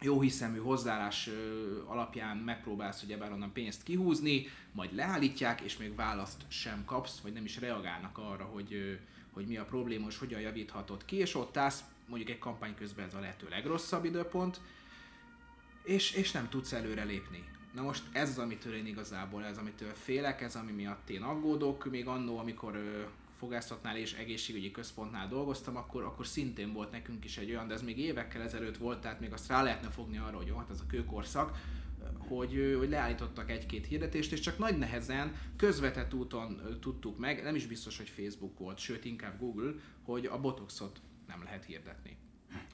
jó 0.00 0.20
hiszemű 0.20 0.58
hozzáállás 0.58 1.30
alapján 1.86 2.36
megpróbálsz 2.36 3.02
ugyebár 3.02 3.32
onnan 3.32 3.52
pénzt 3.52 3.82
kihúzni, 3.82 4.46
majd 4.72 4.94
leállítják, 4.94 5.60
és 5.60 5.76
még 5.76 5.94
választ 5.94 6.40
sem 6.48 6.84
kapsz, 6.84 7.18
vagy 7.18 7.32
nem 7.32 7.44
is 7.44 7.58
reagálnak 7.60 8.18
arra, 8.18 8.44
hogy, 8.44 8.98
hogy 9.32 9.46
mi 9.46 9.56
a 9.56 9.64
probléma, 9.64 10.06
és 10.06 10.18
hogyan 10.18 10.40
javíthatod 10.40 11.04
ki, 11.04 11.16
és 11.16 11.34
ott 11.34 11.56
állsz, 11.56 11.84
mondjuk 12.08 12.30
egy 12.30 12.38
kampány 12.38 12.74
közben 12.74 13.06
ez 13.06 13.14
a 13.14 13.20
lehető 13.20 13.48
legrosszabb 13.48 14.04
időpont, 14.04 14.60
és, 15.84 16.12
és 16.12 16.32
nem 16.32 16.48
tudsz 16.48 16.72
előre 16.72 17.04
lépni. 17.04 17.44
Na 17.74 17.82
most 17.82 18.02
ez 18.12 18.28
az, 18.28 18.38
amitől 18.38 18.74
én 18.74 18.86
igazából, 18.86 19.44
ez 19.44 19.58
amitől 19.58 19.92
félek, 19.94 20.40
ez 20.40 20.56
ami 20.56 20.72
miatt 20.72 21.10
én 21.10 21.22
aggódok, 21.22 21.90
még 21.90 22.06
annó, 22.06 22.38
amikor 22.38 22.76
fogászatnál 23.38 23.96
és 23.96 24.14
egészségügyi 24.14 24.70
központnál 24.70 25.28
dolgoztam, 25.28 25.76
akkor, 25.76 26.02
akkor 26.04 26.26
szintén 26.26 26.72
volt 26.72 26.90
nekünk 26.90 27.24
is 27.24 27.38
egy 27.38 27.50
olyan, 27.50 27.68
de 27.68 27.74
ez 27.74 27.82
még 27.82 27.98
évekkel 27.98 28.42
ezelőtt 28.42 28.76
volt, 28.76 29.00
tehát 29.00 29.20
még 29.20 29.32
azt 29.32 29.48
rá 29.48 29.62
lehetne 29.62 29.88
fogni 29.88 30.18
arra, 30.18 30.36
hogy 30.36 30.46
jó, 30.46 30.56
hát 30.56 30.70
ez 30.70 30.80
a 30.80 30.86
kőkorszak, 30.86 31.58
hogy, 32.18 32.74
hogy 32.78 32.88
leállítottak 32.88 33.50
egy-két 33.50 33.86
hirdetést, 33.86 34.32
és 34.32 34.40
csak 34.40 34.58
nagy 34.58 34.78
nehezen, 34.78 35.34
közvetett 35.56 36.14
úton 36.14 36.78
tudtuk 36.80 37.18
meg, 37.18 37.42
nem 37.42 37.54
is 37.54 37.66
biztos, 37.66 37.96
hogy 37.96 38.08
Facebook 38.08 38.58
volt, 38.58 38.78
sőt 38.78 39.04
inkább 39.04 39.38
Google, 39.38 39.72
hogy 40.02 40.26
a 40.26 40.40
Botoxot 40.40 41.00
nem 41.26 41.42
lehet 41.42 41.64
hirdetni. 41.64 42.16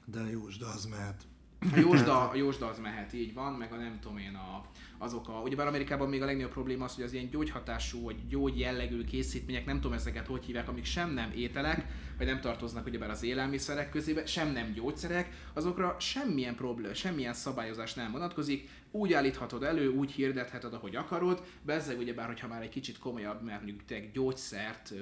De 0.05 0.19
de 0.59 0.65
az 0.65 0.85
mehet. 0.85 1.23
A 1.71 1.79
jósda, 1.79 2.29
a 2.29 2.35
jósda 2.35 2.67
az 2.67 2.79
mehet, 2.79 3.13
így 3.13 3.33
van, 3.33 3.53
meg 3.53 3.71
a 3.71 3.75
nem 3.75 3.97
tudom 4.01 4.17
én, 4.17 4.35
a, 4.35 4.65
azok 4.97 5.29
a, 5.29 5.41
ugyebár 5.43 5.67
Amerikában 5.67 6.09
még 6.09 6.21
a 6.21 6.25
legnagyobb 6.25 6.51
probléma 6.51 6.85
az, 6.85 6.95
hogy 6.95 7.03
az 7.03 7.13
ilyen 7.13 7.29
gyógyhatású 7.29 8.03
vagy 8.03 8.27
gyógy 8.27 8.59
jellegű 8.59 9.03
készítmények, 9.03 9.65
nem 9.65 9.75
tudom 9.75 9.93
ezeket 9.93 10.27
hogy 10.27 10.45
hívják, 10.45 10.67
amik 10.67 10.85
sem 10.85 11.13
nem 11.13 11.31
ételek, 11.35 11.85
vagy 12.17 12.27
nem 12.27 12.39
tartoznak 12.39 12.85
ugyebár 12.85 13.09
az 13.09 13.23
élelmiszerek 13.23 13.89
közébe, 13.89 14.25
sem 14.25 14.51
nem 14.51 14.71
gyógyszerek, 14.71 15.29
azokra 15.53 15.95
semmilyen 15.99 16.55
probléma, 16.55 16.93
semmilyen 16.93 17.33
szabályozás 17.33 17.93
nem 17.93 18.11
vonatkozik, 18.11 18.69
úgy 18.91 19.13
állíthatod 19.13 19.63
elő, 19.63 19.87
úgy 19.87 20.11
hirdetheted, 20.11 20.73
ahogy 20.73 20.95
akarod, 20.95 21.43
bezzeg 21.61 21.97
ugyebár, 21.97 22.27
hogyha 22.27 22.47
már 22.47 22.61
egy 22.61 22.69
kicsit 22.69 22.99
komolyabb, 22.99 23.43
mert 23.43 23.61
mondjuk 23.61 23.85
te 23.85 23.99
gyógyszert 24.13 24.91
ö, 24.91 24.97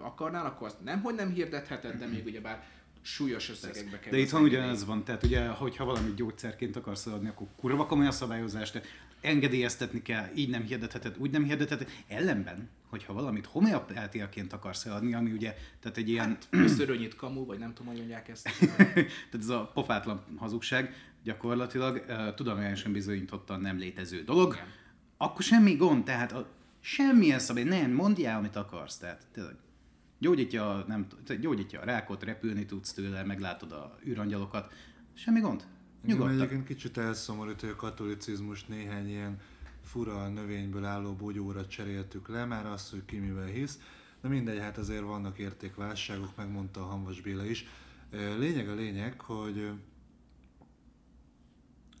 akarnál, 0.00 0.46
akkor 0.46 0.66
azt 0.66 0.84
nem, 0.84 1.02
hogy 1.02 1.14
nem 1.14 1.32
hirdetheted, 1.32 1.98
de 1.98 2.06
még 2.06 2.26
ugyebár 2.26 2.64
súlyos 3.06 3.50
összegekbe 3.50 3.98
kerül. 3.98 4.18
De 4.18 4.24
itt 4.24 4.30
van 4.30 4.42
ugyanez 4.42 4.84
van, 4.84 5.04
tehát 5.04 5.22
ugye, 5.22 5.46
hogyha 5.46 5.84
valami 5.84 6.14
gyógyszerként 6.14 6.76
akarsz 6.76 7.06
adni, 7.06 7.28
akkor 7.28 7.46
kurva 7.56 7.86
komoly 7.86 8.06
a 8.06 8.10
szabályozás, 8.10 8.70
de 8.70 8.82
engedélyeztetni 9.20 10.02
kell, 10.02 10.28
így 10.34 10.48
nem 10.48 10.62
hirdetheted, 10.62 11.14
úgy 11.18 11.30
nem 11.30 11.44
hirdetheted. 11.44 11.90
Ellenben, 12.08 12.68
hogyha 12.88 13.12
valamit 13.12 13.46
homeopátiaként 13.46 14.52
akarsz 14.52 14.86
adni, 14.86 15.14
ami 15.14 15.30
ugye, 15.30 15.54
tehát 15.80 15.96
egy 15.96 16.08
ilyen... 16.08 16.38
Hát, 16.50 16.68
szörönyit 16.68 17.16
kamu, 17.16 17.44
vagy 17.44 17.58
nem 17.58 17.74
tudom, 17.74 17.86
hogy 17.86 17.98
mondják 17.98 18.28
ezt. 18.28 18.48
tehát 18.94 19.40
ez 19.40 19.48
a 19.48 19.70
pofátlan 19.74 20.24
hazugság, 20.36 20.94
gyakorlatilag 21.22 22.04
uh, 22.08 22.34
tudományosan 22.34 22.92
bizonyítottan 22.92 23.60
nem 23.60 23.78
létező 23.78 24.22
dolog, 24.22 24.52
Igen. 24.52 24.66
akkor 25.16 25.42
semmi 25.42 25.74
gond, 25.74 26.04
tehát 26.04 26.32
a, 26.32 26.48
semmilyen 26.80 27.38
szabály, 27.38 27.64
nem, 27.64 27.90
mondjál, 27.90 28.38
amit 28.38 28.56
akarsz, 28.56 28.96
tehát 28.96 29.26
tényleg 29.32 29.56
gyógyítja, 30.18 30.84
nem, 30.88 31.06
gyógyítja 31.40 31.80
a 31.80 31.84
rákot, 31.84 32.22
repülni 32.22 32.66
tudsz 32.66 32.92
tőle, 32.92 33.24
meglátod 33.24 33.72
a 33.72 33.98
űrangyalokat, 34.06 34.72
semmi 35.14 35.40
gond. 35.40 35.66
Nyugodtan. 36.04 36.32
Igen, 36.32 36.42
egyébként 36.42 36.66
kicsit 36.66 36.96
elszomorít, 36.96 37.60
hogy 37.60 37.68
a 37.68 37.76
katolicizmus 37.76 38.64
néhány 38.64 39.08
ilyen 39.08 39.40
fura 39.82 40.28
növényből 40.28 40.84
álló 40.84 41.12
bogyóra 41.12 41.66
cseréltük 41.66 42.28
le, 42.28 42.44
már 42.44 42.66
azt, 42.66 42.90
hogy 42.90 43.04
ki 43.04 43.18
mivel 43.18 43.46
hisz. 43.46 43.78
De 44.20 44.28
mindegy, 44.28 44.58
hát 44.58 44.78
azért 44.78 45.02
vannak 45.02 45.38
értékválságok, 45.38 46.36
megmondta 46.36 46.80
a 46.80 46.86
Hanvas 46.86 47.20
Béla 47.20 47.44
is. 47.44 47.66
Lényeg 48.38 48.68
a 48.68 48.74
lényeg, 48.74 49.20
hogy 49.20 49.70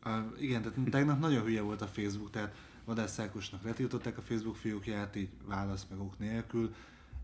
a, 0.02 0.10
igen, 0.38 0.62
tehát 0.62 0.90
tegnap 0.90 1.20
nagyon 1.20 1.44
hülye 1.44 1.60
volt 1.60 1.82
a 1.82 1.86
Facebook, 1.86 2.30
tehát 2.30 2.56
Vadász 2.84 3.18
Ákosnak 3.18 3.62
letiltották 3.62 4.18
a 4.18 4.22
Facebook 4.22 4.56
fiókját, 4.56 5.16
így 5.16 5.28
válasz 5.44 5.86
meg 5.90 6.00
ok 6.00 6.18
nélkül. 6.18 6.74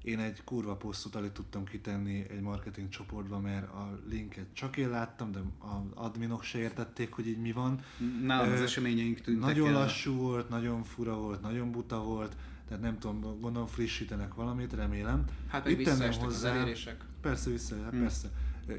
Én 0.03 0.19
egy 0.19 0.45
kurva 0.45 0.77
posztot 0.77 1.15
alig 1.15 1.33
tudtam 1.33 1.65
kitenni 1.65 2.27
egy 2.31 2.41
marketing 2.41 2.89
csoportba, 2.89 3.39
mert 3.39 3.69
a 3.69 3.99
linket 4.09 4.47
csak 4.53 4.77
én 4.77 4.89
láttam, 4.91 5.33
de 5.33 5.39
az 5.59 5.81
adminok 5.95 6.43
se 6.43 6.59
értették, 6.59 7.13
hogy 7.13 7.27
így 7.27 7.41
mi 7.41 7.53
van. 7.53 7.81
Nálam 8.23 8.53
az 8.53 8.61
eseményeink 8.61 9.21
tűntek 9.21 9.47
Nagyon 9.47 9.69
el. 9.69 9.73
lassú 9.73 10.15
volt, 10.15 10.49
nagyon 10.49 10.83
fura 10.83 11.17
volt, 11.17 11.41
nagyon 11.43 11.71
buta 11.71 12.03
volt, 12.03 12.37
tehát 12.69 12.83
nem 12.83 12.99
tudom, 12.99 13.21
gondolom 13.41 13.67
frissítenek 13.69 14.35
valamit, 14.35 14.73
remélem. 14.73 15.25
Hát 15.49 15.65
meg 15.65 15.73
Itt 15.73 15.79
visszaestek 15.79 16.27
az 16.27 16.45
elérések. 16.45 17.05
Persze, 17.21 17.51
vissza, 17.51 17.75
Hmm. 17.91 18.01
persze. 18.01 18.31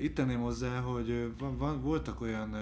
Itt 0.02 0.16
tenném 0.16 0.40
hozzá, 0.42 0.80
hogy 0.80 1.34
van, 1.38 1.58
van, 1.58 1.82
voltak 1.82 2.22
olyan 2.22 2.56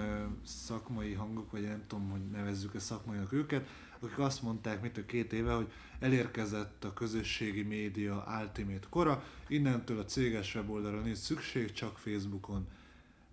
szakmai 0.44 1.12
hangok, 1.12 1.50
vagy 1.50 1.62
nem 1.62 1.82
tudom, 1.86 2.10
hogy 2.10 2.20
nevezzük-e 2.30 2.78
szakmainak 2.78 3.32
őket, 3.32 3.68
akik 4.02 4.18
azt 4.18 4.42
mondták, 4.42 4.82
mint 4.82 4.96
a 4.96 5.06
két 5.06 5.32
éve, 5.32 5.52
hogy 5.52 5.72
elérkezett 5.98 6.84
a 6.84 6.92
közösségi 6.92 7.62
média 7.62 8.40
ultimate 8.40 8.86
kora, 8.90 9.24
innentől 9.48 9.98
a 9.98 10.04
céges 10.04 10.54
weboldalra 10.54 11.00
nincs 11.00 11.16
szükség, 11.16 11.72
csak 11.72 11.98
Facebookon. 11.98 12.66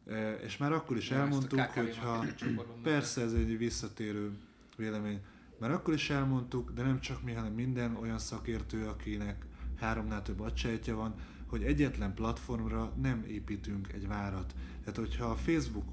E, 0.08 0.34
És 0.34 0.58
már 0.58 0.72
akkor 0.72 0.98
is 0.98 1.12
a 1.12 1.16
elmondtuk, 1.16 1.60
KKV 1.60 1.78
hogy 1.80 1.98
ha 1.98 2.16
marketing 2.16 2.36
csoportban 2.36 2.82
persze 2.82 3.22
ez 3.22 3.34
egy 3.34 3.58
visszatérő 3.58 4.32
vélemény, 4.76 5.20
már 5.60 5.72
akkor 5.72 5.94
is 5.94 6.10
elmondtuk, 6.10 6.72
de 6.72 6.84
nem 6.84 7.00
csak 7.00 7.24
mi, 7.24 7.34
hanem 7.34 7.54
minden 7.54 7.96
olyan 7.96 8.20
szakértő, 8.20 8.88
akinek 8.88 9.46
háromnál 9.80 10.22
több 10.22 10.40
agysejtje 10.40 10.94
van, 10.94 11.16
hogy 11.46 11.64
egyetlen 11.64 12.14
platformra 12.14 12.94
nem 13.02 13.24
építünk 13.28 13.94
egy 13.94 14.08
várat. 14.08 14.54
Tehát, 14.80 15.00
hogyha 15.00 15.26
a 15.26 15.36
Facebook 15.36 15.86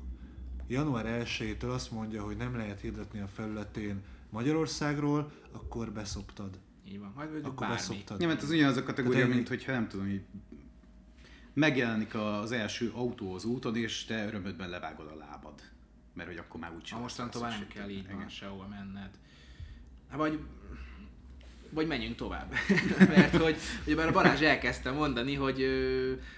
január 0.67 1.25
1-től 1.25 1.73
azt 1.73 1.91
mondja, 1.91 2.23
hogy 2.23 2.37
nem 2.37 2.57
lehet 2.57 2.81
hirdetni 2.81 3.21
a 3.21 3.27
felületén 3.27 4.03
Magyarországról, 4.37 5.33
akkor 5.53 5.93
beszoptad. 5.93 6.59
Így 6.89 6.99
van. 6.99 7.13
Majd 7.17 7.35
Akkor 7.35 7.55
bármi. 7.55 7.75
beszoptad. 7.75 8.21
Ja, 8.21 8.27
mert 8.27 8.43
az 8.43 8.51
ugyanaz 8.51 8.77
a 8.77 8.83
kategória, 8.83 9.19
Tehát 9.19 9.35
mint 9.35 9.49
hogyha 9.49 9.73
nem 9.73 9.89
tudom, 9.89 10.07
hogy 10.07 10.21
megjelenik 11.53 12.15
az 12.15 12.53
első 12.53 12.91
autó 12.95 13.35
az 13.35 13.45
úton, 13.45 13.77
és 13.77 14.05
te 14.05 14.27
örömödben 14.27 14.69
levágod 14.69 15.07
a 15.07 15.17
lábad. 15.17 15.63
Mert 16.15 16.29
hogy 16.29 16.39
akkor 16.39 16.61
már 16.61 16.73
úgy 16.75 16.91
Ha 16.91 16.99
mostantól 16.99 17.43
már 17.43 17.51
nem 17.51 17.69
kell 17.69 17.89
így 17.89 18.07
van 18.07 18.17
Igen. 18.17 18.29
sehova 18.29 18.67
menned. 18.69 19.11
Hát 20.09 20.19
vagy, 20.19 20.41
vagy 21.71 21.87
menjünk 21.87 22.17
tovább. 22.17 22.55
Mert 23.17 23.37
hogy 23.37 23.57
ugye 23.87 23.95
már 23.95 24.09
a 24.09 24.13
Balázs 24.13 24.41
elkezdte 24.41 24.91
mondani, 24.91 25.35
hogy 25.35 25.63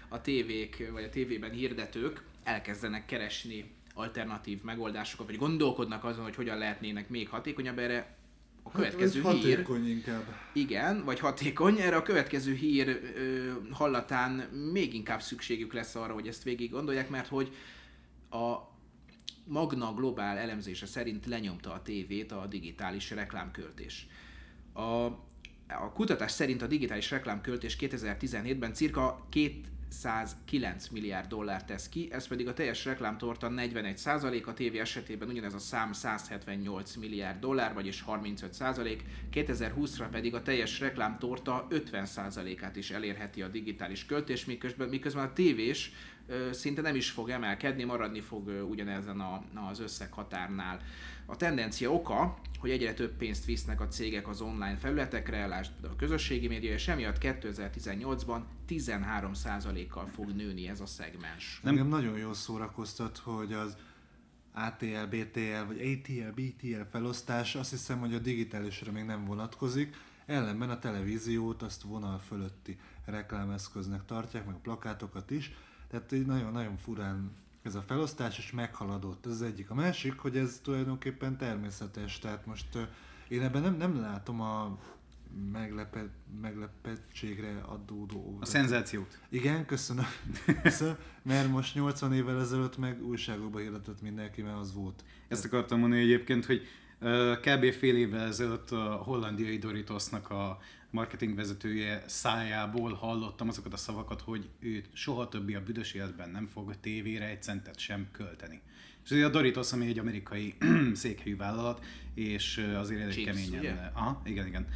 a 0.09 0.21
tévék, 0.21 0.91
vagy 0.93 1.05
a 1.05 1.11
tévében 1.11 1.51
hirdetők 1.51 2.23
elkezdenek 2.43 3.07
keresni 3.07 3.71
alternatív 3.99 4.63
megoldásokat, 4.63 5.27
vagy 5.27 5.37
gondolkodnak 5.37 6.05
azon, 6.05 6.25
hogy 6.25 6.35
hogyan 6.35 6.59
lehetnének 6.59 7.09
még 7.09 7.29
hatékonyabb 7.29 7.79
erre. 7.79 8.17
A 8.63 8.71
következő 8.71 9.23
Hát, 9.23 9.33
hír, 9.33 9.51
hatékony 9.57 9.89
inkább. 9.89 10.25
igen, 10.53 11.05
vagy 11.05 11.19
hatékony, 11.19 11.79
erre 11.81 11.97
a 11.97 12.03
következő 12.03 12.55
hír 12.55 12.89
ö, 13.17 13.53
hallatán 13.71 14.33
még 14.73 14.95
inkább 14.95 15.23
szükségük 15.23 15.73
lesz 15.73 15.95
arra, 15.95 16.13
hogy 16.13 16.27
ezt 16.27 16.43
végig 16.43 16.71
gondolják, 16.71 17.09
mert 17.09 17.29
hogy 17.29 17.55
a 18.31 18.57
Magna 19.45 19.95
Globál 19.95 20.37
elemzése 20.39 20.87
szerint 20.87 21.27
lenyomta 21.27 21.73
a 21.73 21.83
tévét 21.83 22.33
a 22.33 22.47
digitális 22.47 23.11
reklámköltés. 23.11 24.07
A, 24.73 24.81
a 25.69 25.93
kutatás 25.95 26.31
szerint 26.31 26.63
a 26.63 26.67
digitális 26.67 27.11
reklámköltés 27.11 27.77
2017-ben 27.81 28.75
cirka 28.75 29.27
209 29.89 30.89
milliárd 30.89 31.29
dollár 31.29 31.65
tesz 31.65 31.89
ki, 31.89 32.09
ez 32.13 32.27
pedig 32.27 32.49
a 32.49 32.53
teljes 32.53 32.85
reklámtorta 32.85 33.49
41% 33.57 34.47
a 34.47 34.53
tévé 34.53 34.79
esetében 34.79 35.29
ugyanez 35.29 35.55
a 35.55 35.59
szám 35.59 35.93
178 35.93 36.95
milliárd 36.97 37.41
dollár, 37.41 37.75
vagyis 37.75 38.05
35% 38.07 39.01
2020-ra 39.33 40.07
pedig 40.11 40.35
a 40.35 40.43
teljes 40.43 40.81
reklámtorta 40.81 41.67
50 41.71 42.07
át 42.61 42.77
is 42.77 42.91
elérheti 42.91 43.43
a 43.43 43.49
digitális 43.49 44.07
költés, 44.07 44.45
miközben, 44.45 44.89
miközben 44.89 45.25
a 45.25 45.33
tévés 45.33 45.93
szinte 46.51 46.81
nem 46.81 46.95
is 46.95 47.11
fog 47.11 47.31
emelkedni, 47.31 47.85
maradni 47.85 48.21
fog 48.21 48.67
ugyanezen 48.71 49.21
a, 49.21 49.43
az 49.71 49.81
összeghatárnál. 49.81 50.81
A 51.27 51.37
tendencia 51.37 51.93
oka, 51.93 52.39
hogy 52.59 52.71
egyre 52.71 52.95
több 52.95 53.17
pénzt 53.17 53.45
visznek 53.45 53.81
a 53.81 53.89
cégek 53.89 54.29
az 54.29 54.41
online 54.41 54.77
felületekre, 54.77 55.47
lásd 55.47 55.71
a 55.83 55.97
közösségi 55.97 56.49
média, 56.49 56.73
és 56.73 56.89
emiatt 56.89 57.19
2018-ban 57.21 58.41
13%-kal 58.69 60.07
fog 60.07 60.31
nőni 60.31 60.69
ez 60.69 60.81
a 60.81 60.87
szegmens. 60.87 61.61
Nem. 61.63 61.73
Engem 61.73 61.89
nagyon 61.89 62.19
jól 62.19 62.35
szórakoztat, 62.35 63.19
hogy 63.19 63.53
az 63.53 63.77
ATL, 64.53 65.05
BTL 65.11 65.65
vagy 65.67 65.81
ATL, 65.81 66.41
BTL 66.41 66.83
felosztás 66.91 67.55
azt 67.55 67.71
hiszem, 67.71 67.99
hogy 67.99 68.15
a 68.15 68.19
digitálisra 68.19 68.93
még 68.93 69.05
nem 69.05 69.25
vonatkozik, 69.25 69.97
ellenben 70.27 70.71
a 70.71 70.79
televíziót 70.79 71.63
azt 71.63 71.83
vonal 71.83 72.19
fölötti 72.19 72.79
reklámeszköznek 73.05 74.05
tartják, 74.05 74.47
meg 74.47 74.55
a 74.55 74.59
plakátokat 74.59 75.31
is, 75.31 75.53
tehát 75.89 76.13
így 76.13 76.27
nagyon-nagyon 76.27 76.77
furán 76.77 77.31
ez 77.63 77.75
a 77.75 77.83
felosztás, 77.83 78.39
és 78.39 78.53
meghaladott. 78.53 79.27
Ez 79.27 79.33
az 79.33 79.43
egyik. 79.43 79.71
A 79.71 79.75
másik, 79.75 80.19
hogy 80.19 80.37
ez 80.37 80.61
tulajdonképpen 80.63 81.37
természetes, 81.37 82.19
tehát 82.19 82.47
most 82.47 82.89
én 83.29 83.43
ebben 83.43 83.63
nem, 83.63 83.77
nem 83.77 84.01
látom 84.01 84.41
a 84.41 84.79
meglepe, 85.53 86.09
meglepettségre 86.41 87.61
adódó... 87.67 88.39
A 88.41 88.47
szenzációt. 88.47 89.19
Igen, 89.29 89.67
köszönöm. 89.67 90.07
köszönöm. 90.63 90.97
Mert 91.23 91.49
most 91.49 91.75
80 91.75 92.13
évvel 92.13 92.41
ezelőtt 92.41 92.79
meg 92.79 93.07
újságokba 93.07 93.59
hirdetett 93.59 94.03
mindenki, 94.03 94.43
mert 94.43 94.59
az 94.59 94.75
volt. 94.75 95.05
Ezt 95.29 95.45
akartam 95.45 95.79
mondani 95.79 96.03
egyébként, 96.03 96.45
hogy 96.45 96.63
kb. 97.41 97.73
fél 97.73 97.97
évvel 97.97 98.27
ezelőtt 98.27 98.71
a 98.71 98.95
hollandiai 98.95 99.59
Doritosnak 99.59 100.31
a 100.31 100.59
marketing 100.91 101.35
vezetője 101.35 102.03
szájából 102.07 102.93
hallottam 102.93 103.49
azokat 103.49 103.73
a 103.73 103.77
szavakat, 103.77 104.21
hogy 104.21 104.49
ő 104.61 104.85
soha 104.93 105.29
többi 105.29 105.55
a 105.55 105.63
büdös 105.63 105.93
életben 105.93 106.31
nem 106.31 106.47
fog 106.47 106.75
tévére 106.81 107.29
egy 107.29 107.43
centet 107.43 107.79
sem 107.79 108.09
költeni. 108.13 108.61
És 109.05 109.11
ugye 109.11 109.25
a 109.25 109.29
Doritos, 109.29 109.73
ami 109.73 109.87
egy 109.87 109.99
amerikai 109.99 110.55
székhelyű 110.95 111.37
vállalat, 111.37 111.85
és 112.15 112.67
azért 112.77 113.01
elég 113.01 113.15
Chips, 113.15 113.27
keményen... 113.27 113.59
ugye? 113.61 113.91
Aha, 113.93 114.23
igen, 114.25 114.47
igen. 114.47 114.67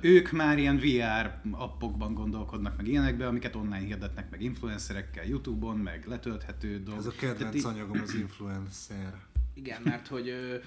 Ők 0.00 0.30
már 0.30 0.58
ilyen 0.58 0.76
VR 0.78 1.40
appokban 1.50 2.14
gondolkodnak, 2.14 2.76
meg 2.76 2.86
ilyenekbe, 2.88 3.26
amiket 3.26 3.54
online 3.56 3.78
hirdetnek, 3.86 4.30
meg 4.30 4.42
influencerekkel, 4.42 5.24
Youtube-on, 5.24 5.76
meg 5.76 6.06
letölthető 6.06 6.82
dolgok. 6.82 6.98
Ez 7.04 7.06
a 7.06 7.10
Tehát 7.18 7.36
kedvenc 7.36 7.54
így- 7.56 7.64
anyagom 7.64 8.00
az 8.00 8.14
influencer. 8.24 9.14
Igen, 9.62 9.80
mert 9.84 10.06
hogy, 10.06 10.58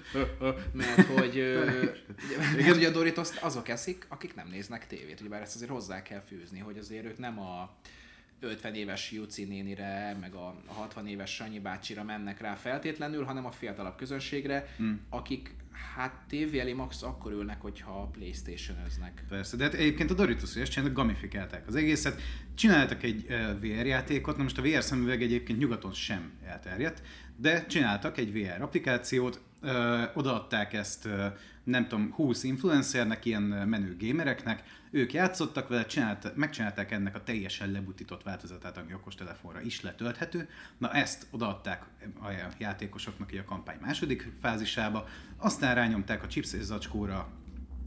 mert 0.72 1.06
hogy, 1.06 1.34
mert 2.56 2.76
ugye 2.76 2.88
a 2.88 2.92
Doritos 2.92 3.36
azok 3.36 3.68
eszik, 3.68 4.06
akik 4.08 4.34
nem 4.34 4.48
néznek 4.48 4.86
tévét, 4.86 5.20
ugye 5.20 5.28
bár 5.28 5.42
ezt 5.42 5.54
azért 5.54 5.70
hozzá 5.70 6.02
kell 6.02 6.20
fűzni, 6.20 6.58
hogy 6.58 6.78
azért 6.78 7.04
ők 7.04 7.18
nem 7.18 7.40
a 7.40 7.76
50 8.40 8.74
éves 8.74 9.12
Juci 9.12 9.44
nénire, 9.44 10.16
meg 10.20 10.34
a 10.34 10.54
60 10.66 11.06
éves 11.06 11.34
Sanyi 11.34 11.58
bácsira 11.58 12.02
mennek 12.02 12.40
rá 12.40 12.54
feltétlenül, 12.54 13.24
hanem 13.24 13.46
a 13.46 13.50
fiatalabb 13.50 13.96
közönségre, 13.96 14.74
hmm. 14.76 15.00
akik 15.10 15.54
hát 15.94 16.24
tévé 16.28 16.58
elé 16.58 16.72
max 16.72 17.02
akkor 17.02 17.32
ülnek, 17.32 17.60
hogyha 17.60 18.08
Playstation-öznek. 18.12 19.24
Persze, 19.28 19.56
de 19.56 19.64
hát 19.64 19.74
egyébként 19.74 20.10
a 20.10 20.14
Doritos, 20.14 20.52
hogy 20.52 20.62
ezt 20.62 20.70
csináltak, 20.70 20.96
gamifikálták 20.96 21.66
az 21.66 21.74
egészet. 21.74 22.20
Csináltak 22.54 23.02
egy 23.02 23.26
VR 23.60 23.86
játékot, 23.86 24.36
na 24.36 24.42
most 24.42 24.58
a 24.58 24.62
VR 24.62 24.82
szemüveg 24.82 25.22
egyébként 25.22 25.58
nyugaton 25.58 25.92
sem 25.92 26.32
elterjedt, 26.44 27.02
de 27.36 27.66
csináltak 27.66 28.18
egy 28.18 28.32
VR 28.32 28.62
applikációt, 28.62 29.40
uh, 29.64 30.16
odaadták 30.16 30.72
ezt 30.72 31.04
uh, 31.06 31.26
nem 31.64 31.88
tudom, 31.88 32.12
20 32.12 32.42
influencernek, 32.42 33.24
ilyen 33.24 33.52
ö, 33.52 33.64
menő 33.64 33.96
gamereknek, 34.00 34.62
ők 34.90 35.12
játszottak 35.12 35.68
vele, 35.68 35.86
csinált, 35.86 36.36
megcsinálták 36.36 36.90
ennek 36.90 37.14
a 37.14 37.22
teljesen 37.22 37.70
lebutított 37.70 38.22
változatát, 38.22 38.76
ami 38.76 38.94
okostelefonra 38.94 39.60
is 39.60 39.80
letölthető. 39.80 40.48
Na 40.78 40.92
ezt 40.92 41.26
odaadták 41.30 41.84
a 42.22 42.28
játékosoknak 42.58 43.32
így 43.32 43.38
a 43.38 43.44
kampány 43.44 43.78
második 43.80 44.32
fázisába, 44.40 45.08
aztán 45.36 45.74
rányomták 45.74 46.22
a 46.22 46.26
chips 46.26 46.52
és 46.52 46.62
zacskóra 46.62 47.28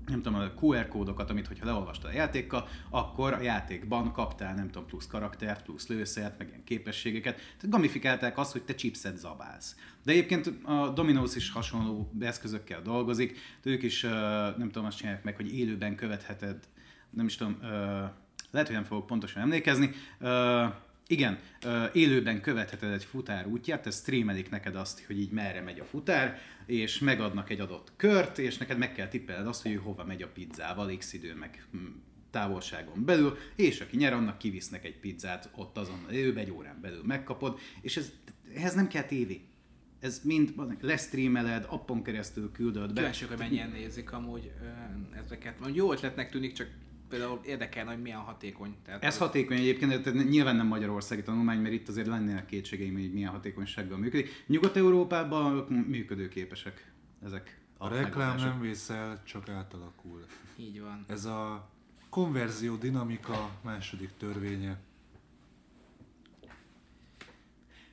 nem 0.08 0.22
tudom, 0.22 0.40
a 0.40 0.52
QR 0.62 0.88
kódokat, 0.88 1.30
amit 1.30 1.48
hogyha 1.48 1.66
leolvastad 1.66 2.10
a 2.10 2.14
játékkal, 2.14 2.68
akkor 2.90 3.34
a 3.34 3.42
játékban 3.42 4.12
kaptál, 4.12 4.56
nem 4.56 4.70
tudom, 4.70 4.88
plusz 4.88 5.08
karaktert, 5.08 5.64
plusz 5.64 5.88
lőszert, 5.88 6.38
meg 6.38 6.48
ilyen 6.48 6.64
képességeket. 6.64 7.36
Tehát 7.36 7.70
gamifikálták 7.70 8.38
azt, 8.38 8.52
hogy 8.52 8.64
te 8.64 8.76
chipset 8.76 9.18
zabálsz. 9.18 9.76
De 10.04 10.12
egyébként 10.12 10.48
a 10.64 10.94
Domino's 10.94 11.32
is 11.36 11.50
hasonló 11.52 12.12
eszközökkel 12.20 12.82
dolgozik, 12.82 13.40
de 13.64 13.70
ők 13.70 13.84
is, 13.84 14.02
nem 14.58 14.70
tudom, 14.72 14.86
azt 14.86 14.98
csinálják 14.98 15.24
meg, 15.24 15.36
hogy 15.36 15.54
élőben 15.54 15.96
követheted, 15.96 16.68
nem 17.10 17.26
is 17.26 17.36
tudom, 17.36 17.58
lehet, 18.52 18.68
hogy 18.68 18.76
nem 18.76 18.84
fogok 18.84 19.06
pontosan 19.06 19.42
emlékezni, 19.42 19.92
igen, 21.08 21.40
élőben 21.94 22.42
követheted 22.42 22.92
egy 22.92 23.04
futár 23.04 23.48
útját, 23.48 23.86
ez 23.86 24.00
streamelik 24.00 24.50
neked 24.50 24.76
azt, 24.76 25.06
hogy 25.06 25.20
így 25.20 25.32
merre 25.32 25.62
megy 25.62 25.80
a 25.80 25.86
futár, 25.86 26.40
és 26.66 27.00
megadnak 27.00 27.50
egy 27.50 27.60
adott 27.60 27.92
kört, 27.96 28.38
és 28.38 28.58
neked 28.58 28.78
meg 28.78 28.94
kell 28.94 29.08
tippelned 29.08 29.48
azt, 29.48 29.62
hogy 29.62 29.72
ő 29.72 29.76
hova 29.76 30.04
megy 30.04 30.22
a 30.22 30.28
pizzával, 30.28 30.98
x 30.98 31.14
idő 31.14 31.36
meg 31.36 31.68
hm, 31.72 31.78
távolságon 32.32 33.06
belül, 33.06 33.38
és 33.56 33.82
aki 33.82 33.98
nyer, 33.98 34.14
annak 34.14 34.38
kivisznek 34.38 34.86
egy 34.86 35.00
pizzát 35.00 35.50
ott 35.56 35.78
azon 35.78 36.06
élőben, 36.12 36.44
egy 36.44 36.52
órán 36.52 36.82
belül 36.82 37.04
megkapod, 37.04 37.60
és 37.82 37.98
ez, 37.98 38.12
ehhez 38.56 38.74
nem 38.74 38.88
kell 38.88 39.04
tévé. 39.04 39.42
ez 40.00 40.22
mind 40.24 40.54
lesztreameled, 40.82 41.66
appon 41.70 42.04
keresztül 42.04 42.52
küldöd 42.52 42.88
be. 42.88 42.94
Kíváncsiak, 42.94 43.30
hogy 43.30 43.40
mennyien 43.40 43.70
nézik 43.70 44.12
amúgy 44.12 44.52
ezeket. 45.26 45.60
Mondjuk 45.60 45.86
jó 45.86 45.92
ötletnek 45.92 46.30
tűnik, 46.30 46.54
csak 46.54 46.68
például 47.10 47.40
érdekelne, 47.46 47.92
hogy 47.92 48.02
milyen 48.02 48.20
hatékony. 48.20 48.76
Tehát 48.86 49.04
Ez 49.04 49.18
hatékony 49.18 49.58
egyébként, 49.58 50.02
de 50.02 50.12
nyilván 50.12 50.56
nem 50.56 50.68
magyarországi 50.68 51.22
tanulmány, 51.22 51.60
mert 51.60 51.74
itt 51.74 51.88
azért 51.88 52.08
lennének 52.08 52.46
kétségeim, 52.46 52.94
hogy 52.94 53.14
milyen 53.14 53.32
hatékonysággal 53.32 53.98
működik. 53.98 54.44
Nyugat-Európában 54.48 55.54
működőképesek 55.88 56.92
ezek. 57.26 57.60
A 57.78 57.88
reklám 57.88 58.04
megoldások. 58.04 58.50
nem 58.50 58.62
vészel, 58.62 59.22
csak 59.24 59.50
átalakul. 59.50 60.26
Így 60.56 60.82
van. 60.82 61.06
Ez 61.08 61.26
a 61.26 61.70
konverzió 62.10 62.76
dinamika 62.76 63.50
második 63.62 64.10
törvénye. 64.18 64.78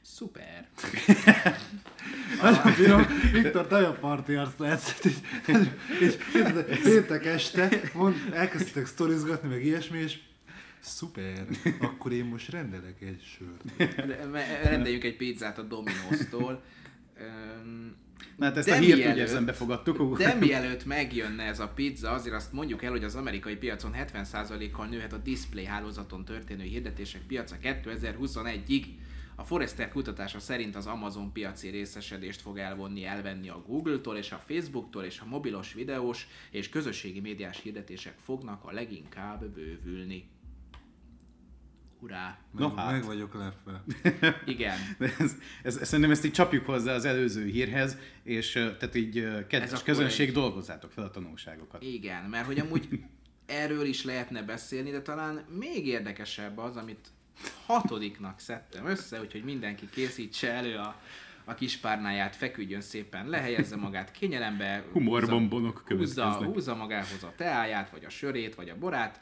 Szuper. 0.01 0.69
Nagyon 2.43 2.75
bírom, 2.77 3.07
Viktor 3.33 3.67
nagyon 3.71 3.97
parti 4.01 4.35
arc 4.35 4.59
lesz. 4.59 5.05
Így, 5.05 5.17
így, 5.49 5.71
így, 6.03 6.19
péntek 6.83 7.25
este 7.27 7.69
mond, 7.95 8.15
elkezdtek 8.33 8.87
sztorizgatni, 8.87 9.49
meg 9.49 9.65
ilyesmi, 9.65 9.99
és 9.99 10.19
szuper, 10.81 11.47
akkor 11.81 12.13
én 12.13 12.25
most 12.25 12.51
rendelek 12.51 13.01
egy 13.03 13.23
sört. 13.39 13.77
De- 14.07 14.61
Rendeljünk 14.63 15.05
egy 15.05 15.17
pizzát 15.17 15.59
a 15.59 15.67
Domino's-tól. 15.67 16.63
Na 18.37 18.45
hát 18.45 18.57
ezt 18.57 18.67
De 18.69 18.75
a 18.75 18.79
hírt 18.79 18.97
mielőtt- 18.97 19.15
úgy 19.15 19.21
érzem 19.21 19.45
befogadtuk. 19.45 20.19
De 20.19 20.35
mielőtt 20.35 20.85
megjönne 20.85 21.43
ez 21.43 21.61
a 21.61 21.69
pizza, 21.69 22.11
azért 22.11 22.35
azt 22.35 22.53
mondjuk 22.53 22.83
el, 22.83 22.91
hogy 22.91 23.05
az 23.05 23.15
amerikai 23.15 23.57
piacon 23.57 23.95
70%-kal 23.97 24.87
nőhet 24.87 25.13
a 25.13 25.17
display 25.17 25.65
hálózaton 25.65 26.25
történő 26.25 26.63
hirdetések 26.63 27.21
piaca 27.21 27.57
2021-ig. 27.63 28.85
A 29.37 29.45
Forrester 29.45 29.89
kutatása 29.89 30.39
szerint 30.41 30.77
az 30.77 30.87
Amazon 30.87 31.33
piaci 31.33 31.69
részesedést 31.69 32.41
fog 32.41 32.59
elvonni, 32.59 33.05
elvenni 33.05 33.49
a 33.49 33.63
Google-tól 33.67 34.17
és 34.17 34.33
a 34.33 34.43
Facebooktól, 34.47 35.05
és 35.05 35.21
a 35.21 35.25
mobilos 35.25 35.73
videós 35.73 36.29
és 36.51 36.69
közösségi 36.69 37.21
médiás 37.21 37.61
hirdetések 37.61 38.15
fognak 38.19 38.65
a 38.65 38.73
leginkább 38.73 39.45
bővülni. 39.45 40.29
Hurrá! 42.01 42.39
Meg, 42.53 42.63
No 42.63 42.75
hát. 42.75 42.91
meg 42.93 43.05
vagyok 43.05 43.35
lepve. 43.35 43.85
Igen. 44.55 44.79
De 44.99 45.05
ez, 45.19 45.37
ez, 45.63 45.77
ez, 45.81 45.87
szerintem 45.89 46.11
ezt 46.11 46.25
így 46.25 46.33
csapjuk 46.33 46.67
hozzá 46.67 46.95
az 46.95 47.05
előző 47.05 47.45
hírhez, 47.47 47.97
és 48.23 48.53
tehát 48.53 48.95
így 48.95 49.47
kedves 49.47 49.83
közönség, 49.83 50.29
egy- 50.29 50.35
dolgozzátok 50.35 50.91
fel 50.93 51.05
a 51.05 51.11
tanulságokat. 51.11 51.83
Igen, 51.83 52.25
mert 52.25 52.47
hogy 52.47 52.59
amúgy 52.59 52.89
erről 53.47 53.85
is 53.87 54.05
lehetne 54.05 54.43
beszélni, 54.43 54.91
de 54.91 55.03
talán 55.03 55.45
még 55.59 55.87
érdekesebb 55.87 56.59
az, 56.59 56.77
amit 56.77 57.09
hatodiknak 57.67 58.39
szedtem 58.39 58.87
össze, 58.87 59.21
úgyhogy 59.21 59.45
mindenki 59.45 59.89
készítse 59.91 60.53
elő 60.53 60.77
a, 60.77 61.01
a 61.45 61.55
kis 61.55 61.77
párnáját, 61.77 62.37
feküdjön 62.37 62.81
szépen, 62.81 63.29
lehelyezze 63.29 63.77
magát 63.77 64.11
kényelembe, 64.11 64.85
húzza, 65.99 66.23
következnek. 66.23 66.55
húzza 66.55 66.75
magához 66.75 67.23
a 67.23 67.33
teáját, 67.37 67.91
vagy 67.91 68.05
a 68.05 68.11
sörét, 68.11 68.55
vagy 68.55 68.69
a 68.69 68.79
borát. 68.79 69.21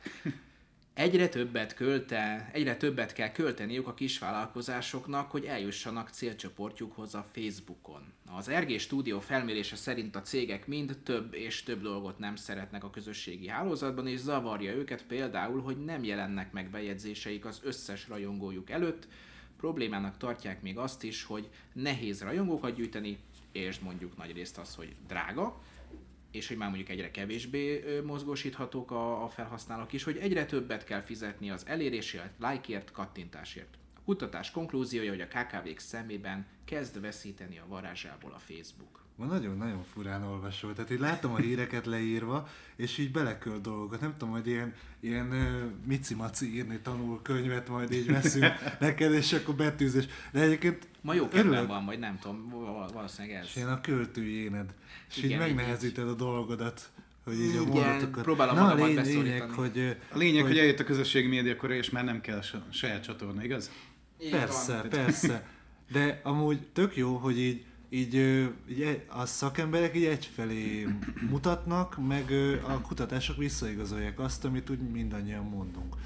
Egyre 0.95 1.29
többet, 1.29 1.75
költe, 1.75 2.51
egyre 2.53 2.77
többet 2.77 3.13
kell 3.13 3.33
költeniük 3.33 3.87
a 3.87 3.95
kisvállalkozásoknak, 3.95 5.31
hogy 5.31 5.45
eljussanak 5.45 6.09
célcsoportjukhoz 6.09 7.15
a 7.15 7.27
Facebookon. 7.33 8.13
Az 8.31 8.51
RG 8.51 8.79
Studio 8.79 9.21
felmérése 9.21 9.77
szerint 9.77 10.17
a 10.17 10.23
cégek 10.23 10.67
mind 10.67 10.99
több 11.05 11.35
és 11.35 11.63
több 11.63 11.83
dolgot 11.83 12.19
nem 12.19 12.37
szeretnek 12.37 12.85
a 12.85 12.91
közösségi 12.91 13.49
hálózatban, 13.49 14.07
és 14.07 14.19
zavarja 14.19 14.73
őket 14.73 15.05
például, 15.07 15.61
hogy 15.63 15.85
nem 15.85 16.05
jelennek 16.05 16.53
meg 16.53 16.71
bejegyzéseik 16.71 17.45
az 17.45 17.61
összes 17.63 18.09
rajongójuk 18.09 18.71
előtt. 18.71 19.09
Problémának 19.57 20.17
tartják 20.17 20.63
még 20.63 20.79
azt 20.79 21.03
is, 21.03 21.25
hogy 21.25 21.49
nehéz 21.73 22.23
rajongókat 22.23 22.75
gyűjteni, 22.75 23.19
és 23.53 23.79
mondjuk 23.79 24.17
nagy 24.17 24.33
részt 24.33 24.59
az, 24.59 24.75
hogy 24.75 24.95
drága, 25.09 25.61
és 26.33 26.49
hogy 26.49 26.57
már 26.57 26.69
mondjuk 26.69 26.89
egyre 26.89 27.11
kevésbé 27.11 27.85
mozgósíthatók 28.05 28.91
a, 28.91 29.25
a 29.25 29.29
felhasználók 29.29 29.93
is, 29.93 30.03
hogy 30.03 30.17
egyre 30.17 30.47
többet 30.47 30.85
kell 30.85 31.01
fizetni 31.01 31.51
az 31.51 31.67
elérésért, 31.67 32.39
lájkért, 32.39 32.91
kattintásért. 32.91 33.79
A 33.95 34.01
kutatás 34.05 34.51
konklúziója, 34.51 35.11
hogy 35.11 35.21
a 35.21 35.27
KKV-k 35.27 35.79
szemében 35.79 36.47
kezd 36.65 37.01
veszíteni 37.01 37.59
a 37.59 37.67
varázsából 37.69 38.33
a 38.33 38.39
Facebook. 38.39 39.02
Ma 39.17 39.25
nagyon-nagyon 39.25 39.85
furán 39.93 40.23
olvasol. 40.23 40.73
Tehát 40.73 40.91
így 40.91 40.99
látom 40.99 41.33
a 41.33 41.37
híreket 41.37 41.87
leírva, 41.87 42.49
és 42.77 42.99
így 42.99 43.11
beleköl 43.11 43.61
dolgokat. 43.61 44.01
Nem 44.01 44.15
tudom, 44.19 44.35
hogy 44.35 44.47
ilyen, 44.47 44.75
ilyen 45.01 45.27
uh, 45.31 45.63
mici-maci 45.87 46.55
írni 46.55 46.79
tanul 46.83 47.23
könyvet, 47.23 47.69
majd 47.69 47.93
így 47.93 48.07
veszünk 48.07 48.53
neked, 48.81 49.13
és 49.13 49.33
akkor 49.33 49.55
betűzés. 49.55 50.05
De 50.33 50.41
egyébként 50.41 50.89
Ma 51.01 51.15
jó 51.15 51.29
kedvem 51.29 51.67
van, 51.67 51.85
vagy 51.85 51.99
nem 51.99 52.19
tudom, 52.19 52.49
val- 52.49 52.93
valószínűleg 52.93 53.37
ez. 53.37 53.45
és 53.45 53.57
én 53.57 53.67
a 53.67 53.81
költőjéned. 53.81 54.75
És 55.09 55.17
így 55.17 55.25
Igen, 55.25 55.49
így- 55.49 55.55
megnehezíted 55.55 56.09
a 56.09 56.15
dolgodat, 56.15 56.91
hogy 57.25 57.41
így 57.41 57.57
a 57.57 57.65
mondatokat. 57.65 58.23
próbálom 58.25 58.55
Na, 58.55 58.71
a 58.71 58.75
lény, 58.75 59.01
lényeg, 59.01 59.51
hogy 59.51 59.97
A 60.13 60.19
lényeg, 60.19 60.45
hogy 60.45 60.59
eljött 60.59 60.81
a 60.81 60.85
közösségi 60.85 61.29
médiakora, 61.29 61.75
és 61.75 61.91
már 61.91 62.05
nem 62.05 62.21
kell 62.21 62.39
a 62.39 62.73
saját 62.73 63.03
csatorna, 63.03 63.45
igaz? 63.45 63.71
Persze, 64.31 64.77
van. 64.77 64.89
persze. 64.89 65.47
De 65.93 66.21
amúgy 66.23 66.67
tök 66.73 66.97
jó, 66.97 67.17
hogy 67.17 67.39
így, 67.39 67.65
így, 67.93 68.15
így 68.71 68.81
e- 68.81 69.05
a 69.09 69.27
szakemberek 69.27 69.97
így 69.97 70.05
egyfelé 70.05 70.89
mutatnak, 71.31 72.07
meg 72.07 72.31
a 72.67 72.81
kutatások 72.81 73.37
visszaigazolják 73.37 74.21
azt, 74.21 74.45
amit 74.45 74.71
úgy 74.71 74.91
mindannyian 74.91 75.45
mondunk. 75.45 75.97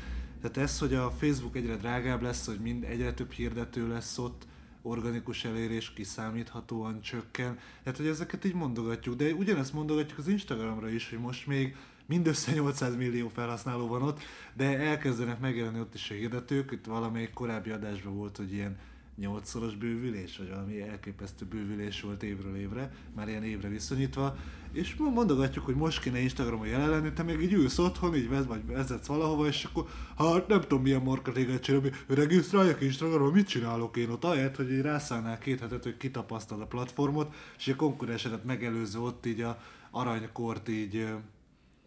Tehát 0.41 0.57
ez, 0.57 0.79
hogy 0.79 0.95
a 0.95 1.11
Facebook 1.11 1.57
egyre 1.57 1.77
drágább 1.77 2.23
lesz, 2.23 2.47
hogy 2.47 2.59
mind 2.59 2.85
egyre 2.85 3.13
több 3.13 3.31
hirdető 3.31 3.89
lesz 3.89 4.19
ott, 4.19 4.47
organikus 4.83 5.45
elérés 5.45 5.93
kiszámíthatóan 5.93 7.01
csökken. 7.01 7.59
Tehát, 7.83 7.99
hogy 7.99 8.07
ezeket 8.07 8.45
így 8.45 8.55
mondogatjuk, 8.55 9.17
de 9.17 9.33
ugyanezt 9.33 9.73
mondogatjuk 9.73 10.19
az 10.19 10.29
Instagramra 10.29 10.89
is, 10.89 11.11
hogy 11.11 11.19
most 11.19 11.47
még 11.47 11.77
mindössze 12.07 12.53
800 12.53 12.97
millió 12.97 13.29
felhasználó 13.29 13.87
van 13.87 14.03
ott, 14.03 14.21
de 14.55 14.79
elkezdenek 14.79 15.41
megjelenni 15.41 15.81
ott 15.81 15.95
is 15.95 16.11
a 16.11 16.15
hirdetők. 16.15 16.71
Itt 16.73 16.85
valamelyik 16.85 17.33
korábbi 17.33 17.71
adásban 17.71 18.17
volt, 18.17 18.37
hogy 18.37 18.53
ilyen 18.53 18.79
nyolcszoros 19.17 19.75
bővülés, 19.75 20.37
vagy 20.37 20.49
valami 20.49 20.81
elképesztő 20.81 21.45
bővülés 21.45 22.01
volt 22.01 22.23
évről 22.23 22.57
évre, 22.57 22.93
már 23.15 23.29
ilyen 23.29 23.45
évre 23.45 23.69
viszonyítva, 23.69 24.37
és 24.73 24.95
mo- 24.95 25.15
mondogatjuk, 25.15 25.65
hogy 25.65 25.75
most 25.75 26.03
kéne 26.03 26.19
Instagramon 26.19 26.67
jelen 26.67 26.91
lenni, 26.91 27.13
te 27.13 27.23
még 27.23 27.41
így 27.41 27.53
ülsz 27.53 27.79
otthon, 27.79 28.15
így 28.15 28.29
vez, 28.29 28.47
vagy 28.47 28.67
vezetsz 28.67 29.07
valahova, 29.07 29.47
és 29.47 29.65
akkor 29.65 29.87
hát 30.19 30.49
nem 30.49 30.61
tudom 30.61 30.83
milyen 30.83 31.03
marketinget 31.03 31.63
csinálni, 31.63 31.93
regisztráljak 32.07 32.81
Instagramon, 32.81 33.33
mit 33.33 33.49
csinálok 33.49 33.97
én 33.97 34.11
ott, 34.11 34.25
ahelyett, 34.25 34.57
hogy 34.57 34.73
így 34.73 34.81
rászállnál 34.81 35.39
két 35.39 35.61
hetet, 35.61 35.83
hogy 35.83 35.97
kitapasztald 35.97 36.61
a 36.61 36.67
platformot, 36.67 37.35
és 37.59 37.69
a 37.69 37.77
konkurensedet 37.77 38.45
megelőző 38.45 38.99
ott 38.99 39.27
így 39.27 39.41
a 39.41 39.59
aranykort 39.91 40.69
így 40.69 41.07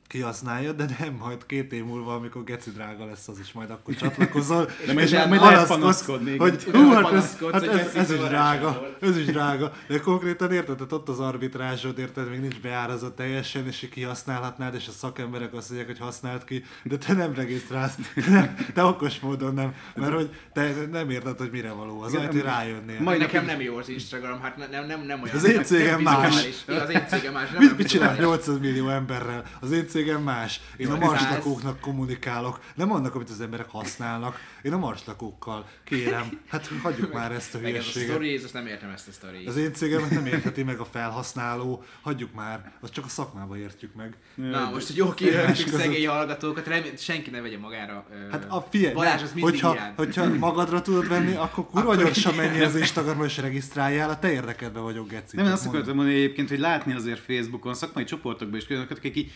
kihasználja, 0.09 0.71
de 0.71 0.85
nem 0.99 1.13
majd 1.13 1.45
két 1.45 1.73
év 1.73 1.85
múlva, 1.85 2.13
amikor 2.15 2.43
geci 2.43 2.69
drága 2.69 3.05
lesz, 3.05 3.27
az 3.27 3.39
is 3.39 3.51
majd 3.51 3.69
akkor 3.69 3.95
csatlakozol. 3.95 4.65
De 4.85 4.93
majd- 4.93 5.11
és 5.11 5.17
majd 5.27 5.67
panaszkodni. 5.67 6.37
Hogy 6.37 6.63
hú, 6.63 6.89
hát 6.91 7.11
ez, 7.13 7.37
hát 7.51 7.63
ez, 7.63 7.95
ez 7.95 8.11
is 8.11 8.17
drága, 8.17 8.87
ez 9.01 9.17
is 9.17 9.25
drága. 9.25 9.73
De 9.87 9.99
konkrétan 9.99 10.51
érted, 10.51 10.75
tehát 10.75 10.91
ott 10.91 11.09
az 11.09 11.19
arbitrázsod, 11.19 11.99
érted, 11.99 12.29
még 12.29 12.39
nincs 12.39 12.59
beárazott 12.59 13.15
teljesen, 13.15 13.67
és 13.67 13.83
így 13.83 13.89
kihasználhatnád, 13.89 14.75
és 14.75 14.87
a 14.87 14.91
szakemberek 14.91 15.53
azt 15.53 15.69
mondják, 15.69 15.89
hogy 15.89 15.99
használd 16.05 16.43
ki, 16.43 16.63
de 16.83 16.97
te 16.97 17.13
nem 17.13 17.33
regisztrálsz, 17.33 17.95
te, 17.95 18.29
nem, 18.31 18.55
te 18.73 18.83
okos 18.83 19.19
módon 19.19 19.53
nem, 19.53 19.73
mert 19.95 20.13
hogy 20.13 20.29
te 20.53 20.73
nem 20.91 21.09
érted, 21.09 21.37
hogy 21.37 21.51
mire 21.51 21.71
való 21.71 22.01
az, 22.01 22.15
hogy 22.15 22.41
rájönnél. 22.41 23.01
Majd 23.01 23.19
nekem 23.19 23.45
nem 23.45 23.61
jó 23.61 23.77
az 23.77 23.89
Instagram, 23.89 24.41
hát 24.41 24.57
ne- 24.57 24.67
nem, 24.67 24.85
nem, 24.85 25.01
nem 25.01 25.21
olyan. 25.21 25.35
Az 25.35 25.43
én 25.43 25.63
cégem 25.63 26.01
más. 26.01 26.35
Az 26.67 26.89
én 26.89 27.05
cégem 27.07 27.33
más. 27.33 27.49
Mit, 27.77 27.87
csinál 27.87 28.15
vizuális. 28.15 28.19
800 28.19 28.59
millió 28.59 28.89
emberrel? 28.89 29.43
Az 29.59 29.71
én 29.71 29.87
cégem 29.99 30.21
más. 30.23 30.61
Én 30.77 30.91
a 30.91 30.97
marslakóknak 30.97 31.79
kommunikálok. 31.79 32.59
Nem 32.75 32.91
annak, 32.91 33.15
amit 33.15 33.29
az 33.29 33.41
emberek 33.41 33.69
használnak. 33.69 34.39
Én 34.61 34.73
a 34.73 34.77
marslakókkal 34.77 35.65
kérem. 35.83 36.39
Hát 36.47 36.69
hagyjuk 36.81 37.13
már 37.13 37.31
ezt 37.31 37.55
a 37.55 37.59
Meg 37.59 37.75
ez 37.75 37.79
a 37.79 37.81
hülyeséget. 37.81 38.09
story, 38.09 38.41
nem 38.53 38.67
értem 38.67 38.89
ezt 38.89 39.07
a 39.07 39.11
story. 39.11 39.45
Az 39.45 39.57
én 39.57 39.73
cégemet 39.73 40.09
nem 40.09 40.25
értheti 40.25 40.63
meg 40.63 40.79
a 40.79 40.85
felhasználó. 40.85 41.83
Hagyjuk 42.01 42.33
már. 42.33 42.71
Azt 42.81 42.93
csak 42.93 43.05
a 43.05 43.07
szakmába 43.07 43.57
értjük 43.57 43.95
meg. 43.95 44.15
Na, 44.35 44.69
most, 44.69 44.87
hogy 44.87 44.95
jó 44.95 45.13
kérhetjük 45.13 45.67
szegény 45.67 46.07
hallgatókat, 46.07 46.67
remélem, 46.67 46.95
senki 46.97 47.29
ne 47.29 47.41
vegye 47.41 47.57
magára. 47.57 48.05
Hát 48.31 48.45
a 48.49 48.67
figyelj, 48.69 48.93
Balázs, 48.93 49.21
az 49.21 49.33
mindig 49.33 49.51
hogyha, 49.51 49.73
ilyen. 49.73 49.93
hogyha 49.95 50.33
magadra 50.33 50.81
tudod 50.81 51.07
venni, 51.07 51.35
akkor 51.35 51.65
kurva 51.65 51.95
gyorsan 51.95 52.35
menjél 52.35 52.63
az 52.63 52.75
Instagramra 52.75 53.25
és 53.25 53.37
regisztráljál, 53.37 54.09
a 54.09 54.19
te 54.19 54.31
érdekedben 54.31 54.83
vagyok, 54.83 55.09
Geci. 55.09 55.35
Nem, 55.35 55.45
én 55.45 55.51
azt 55.51 55.63
mondom. 55.63 55.81
akartam 55.81 55.97
mondani 56.03 56.23
egyébként, 56.23 56.49
hogy 56.49 56.59
látni 56.59 56.93
azért 56.93 57.19
Facebookon, 57.19 57.73
szakmai 57.73 58.03
csoportokban 58.03 58.59
is 58.59 58.69
olyanokat, 58.69 58.97
akik 58.97 59.15
így 59.15 59.31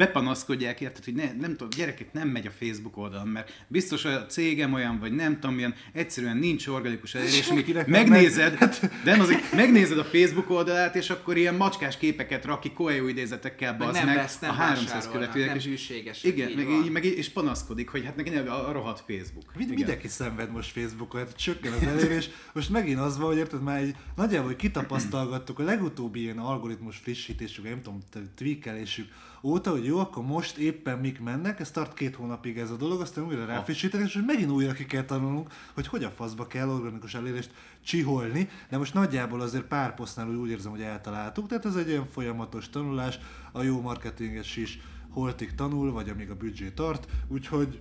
bepanaszkodják, 0.00 0.80
érted, 0.80 1.04
hogy 1.04 1.14
ne, 1.14 1.32
nem 1.32 1.50
tudom, 1.50 1.68
gyerekek 1.76 2.12
nem 2.12 2.28
megy 2.28 2.46
a 2.46 2.50
Facebook 2.50 2.96
oldalon, 2.96 3.28
mert 3.28 3.64
biztos 3.68 4.04
a 4.04 4.26
cégem 4.26 4.72
olyan, 4.72 4.98
vagy 4.98 5.12
nem 5.12 5.34
tudom, 5.40 5.54
milyen, 5.54 5.74
egyszerűen 5.92 6.36
nincs 6.36 6.66
organikus 6.66 7.14
elérés, 7.14 7.48
amit 7.48 7.86
megnézed, 7.86 8.58
de 9.04 9.10
nem 9.10 9.20
azért, 9.20 9.52
megnézed 9.52 9.98
a 9.98 10.04
Facebook 10.04 10.50
oldalát, 10.50 10.96
és 10.96 11.10
akkor 11.10 11.36
ilyen 11.36 11.54
macskás 11.54 11.96
képeket 11.96 12.44
rak 12.44 12.60
ki 12.60 12.72
Coelho 12.72 13.06
idézetekkel, 13.06 13.70
Meg 13.70 13.78
bazd 13.78 13.92
nem 13.92 14.06
meg, 14.06 14.16
vesz, 14.16 14.38
nem 14.38 14.50
a 14.50 14.52
300 14.52 14.92
vásárolnak, 14.92 15.12
követőnek, 15.12 15.56
és 15.56 15.64
hűségesek, 15.64 16.32
igen, 16.32 16.48
így 16.48 16.56
meg, 16.56 16.68
így- 16.68 16.90
meg, 16.90 17.04
és 17.04 17.28
panaszkodik, 17.28 17.88
hogy 17.88 18.04
hát 18.04 18.16
neki 18.16 18.36
a, 18.36 18.68
a 18.68 18.72
rohadt 18.72 19.04
Facebook. 19.06 19.44
Mind, 19.56 19.70
Igen. 19.70 19.74
mindenki 19.74 20.08
szenved 20.08 20.50
most 20.50 20.70
Facebookon, 20.70 21.20
hát 21.20 21.36
csökken 21.36 21.72
az 21.72 21.82
elérés. 21.82 22.28
Most 22.52 22.70
megint 22.70 22.98
az 22.98 23.18
van, 23.18 23.26
hogy 23.26 23.36
érted, 23.36 23.62
már 23.62 23.80
egy, 23.80 23.94
nagyjából 24.16 24.46
hogy 24.46 24.56
kitapasztalgattuk 24.56 25.58
a 25.58 25.62
legutóbbi 25.62 26.20
ilyen 26.20 26.38
algoritmus 26.38 26.96
frissítésük, 26.96 27.64
nem 27.64 27.82
tudom, 27.82 27.98
tweakelésük 28.36 29.08
óta, 29.42 29.70
hogy 29.70 29.84
jó, 29.84 29.98
akkor 29.98 30.24
most 30.24 30.56
éppen 30.56 30.98
mik 30.98 31.20
mennek, 31.20 31.60
ez 31.60 31.70
tart 31.70 31.94
két 31.94 32.14
hónapig 32.14 32.58
ez 32.58 32.70
a 32.70 32.76
dolog, 32.76 33.00
aztán 33.00 33.24
újra 33.24 33.44
ráfrissítenek, 33.44 34.06
és 34.06 34.18
megint 34.26 34.50
újra 34.50 34.72
ki 34.72 34.86
kell 34.86 35.04
tanulnunk, 35.04 35.52
hogy 35.74 35.86
hogy 35.86 36.04
a 36.04 36.10
faszba 36.10 36.46
kell 36.46 36.68
organikus 36.68 37.14
elérést 37.14 37.50
csiholni, 37.84 38.48
de 38.68 38.78
most 38.78 38.94
nagyjából 38.94 39.40
azért 39.40 39.64
pár 39.64 39.94
posztnál 39.94 40.28
úgy, 40.28 40.36
úgy 40.36 40.50
érzem, 40.50 40.70
hogy 40.70 40.82
eltaláltuk, 40.82 41.48
tehát 41.48 41.64
ez 41.64 41.76
egy 41.76 41.88
ilyen 41.88 42.06
folyamatos 42.06 42.70
tanulás, 42.70 43.18
a 43.52 43.62
jó 43.62 43.80
marketinges 43.80 44.56
is 44.56 44.78
holtig 45.10 45.54
tanul, 45.54 45.92
vagy 45.92 46.08
amíg 46.08 46.30
a 46.30 46.34
büdzsé 46.34 46.68
tart, 46.70 47.08
úgyhogy 47.28 47.80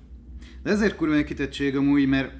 De 0.64 0.70
ezért 0.70 0.96
kurva 0.96 1.14
nagy 1.14 1.24
kitettség 1.24 1.78
amúgy, 1.78 2.08
mert 2.08 2.34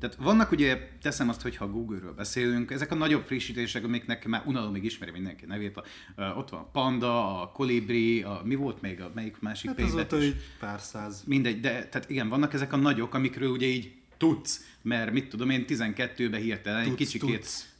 tehát 0.00 0.16
vannak 0.16 0.50
ugye, 0.50 0.88
teszem 1.02 1.28
azt, 1.28 1.42
hogy 1.42 1.56
ha 1.56 1.70
Google-ről 1.70 2.14
beszélünk, 2.14 2.70
ezek 2.70 2.90
a 2.90 2.94
nagyobb 2.94 3.24
frissítések, 3.26 3.84
amiknek 3.84 4.26
már 4.26 4.42
unalomig 4.46 4.84
ismeri 4.84 5.10
mindenki 5.10 5.46
nevét, 5.46 5.76
a, 5.76 5.84
a, 6.22 6.24
ott 6.24 6.50
van 6.50 6.60
a 6.60 6.68
Panda, 6.72 7.42
a 7.42 7.50
Colibri, 7.50 8.22
a, 8.22 8.40
mi 8.44 8.54
volt 8.54 8.80
még, 8.80 9.00
a 9.00 9.10
melyik 9.14 9.40
másik 9.40 9.70
hát 9.70 9.80
azóta 9.80 10.22
így 10.22 10.36
pár 10.60 10.80
száz 10.80 11.22
Mindegy, 11.26 11.60
de 11.60 11.86
tehát 11.86 12.10
igen, 12.10 12.28
vannak 12.28 12.54
ezek 12.54 12.72
a 12.72 12.76
nagyok, 12.76 13.14
amikről 13.14 13.50
ugye 13.50 13.66
így 13.66 13.92
tudsz, 14.16 14.64
mert 14.82 15.12
mit 15.12 15.28
tudom 15.28 15.50
én, 15.50 15.64
12-ben 15.68 16.40
hirtelen 16.40 16.84
egy 16.84 16.94
kicsikét... 16.94 17.34
tudsz. 17.34 17.74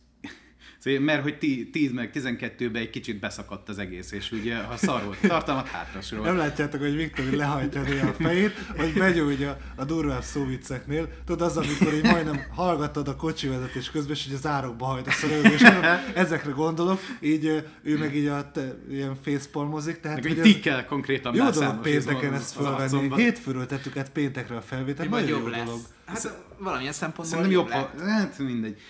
Mert 1.00 1.22
hogy 1.22 1.38
ti- 1.38 1.70
10 1.70 1.92
meg 1.92 2.10
12-ben 2.14 2.82
egy 2.82 2.90
kicsit 2.90 3.18
beszakadt 3.20 3.68
az 3.68 3.78
egész, 3.78 4.12
és 4.12 4.32
ugye 4.32 4.56
ha 4.56 4.76
szar 4.76 5.04
volt 5.04 5.18
a 5.22 5.26
tartalmat, 5.28 5.68
hátra 5.68 6.22
Nem 6.22 6.36
látjátok, 6.36 6.80
hogy 6.80 6.96
Viktor 6.96 7.24
lehajtja 7.24 7.82
néha 7.82 8.08
a 8.08 8.12
fejét, 8.12 8.52
vagy 8.76 8.94
megy 8.94 9.18
úgy 9.18 9.42
a, 9.42 9.58
a 9.76 9.84
durvább 9.84 10.22
szóvicceknél. 10.22 11.08
Tudod, 11.24 11.48
az, 11.48 11.56
amikor 11.56 11.94
így 11.94 12.04
majdnem 12.04 12.40
hallgatod 12.54 13.08
a 13.08 13.16
kocsi 13.16 13.48
vezetés 13.48 13.90
közben, 13.90 14.14
és 14.14 14.26
így 14.26 14.34
az 14.34 14.46
árokba 14.46 14.84
hajtasz 14.84 15.22
a 15.22 15.26
rögés. 15.28 15.60
Ezekre 16.14 16.50
gondolok, 16.50 17.00
így 17.20 17.64
ő 17.82 17.98
meg 17.98 18.16
így 18.16 18.26
a 18.26 18.50
te, 18.50 18.74
ilyen 18.90 19.16
facepalmozik. 19.24 20.00
Tehát, 20.00 20.22
Meg 20.22 20.32
hogy 20.32 20.42
tikkel 20.42 20.86
konkrétan 20.86 21.34
Jó 21.34 21.50
dolog 21.50 21.80
pénteken 21.80 22.34
ezt 22.34 22.54
fölvenni. 22.54 23.14
Hétfőről 23.14 23.66
tettük 23.66 23.96
át 23.96 24.10
péntekre 24.10 24.56
a 24.56 24.60
felvételt, 24.60 25.10
nagyon 25.10 25.28
jobb 25.28 25.40
jó 25.40 25.48
lesz. 25.48 25.64
dolog. 25.64 25.80
Hát 26.06 26.44
valamilyen 26.58 26.92
szempontból 26.92 27.38
Szerintem 27.38 27.52
jobb, 27.52 27.68
lett. 27.68 28.00
ha... 28.00 28.08
Hát 28.08 28.38
mindegy. 28.38 28.80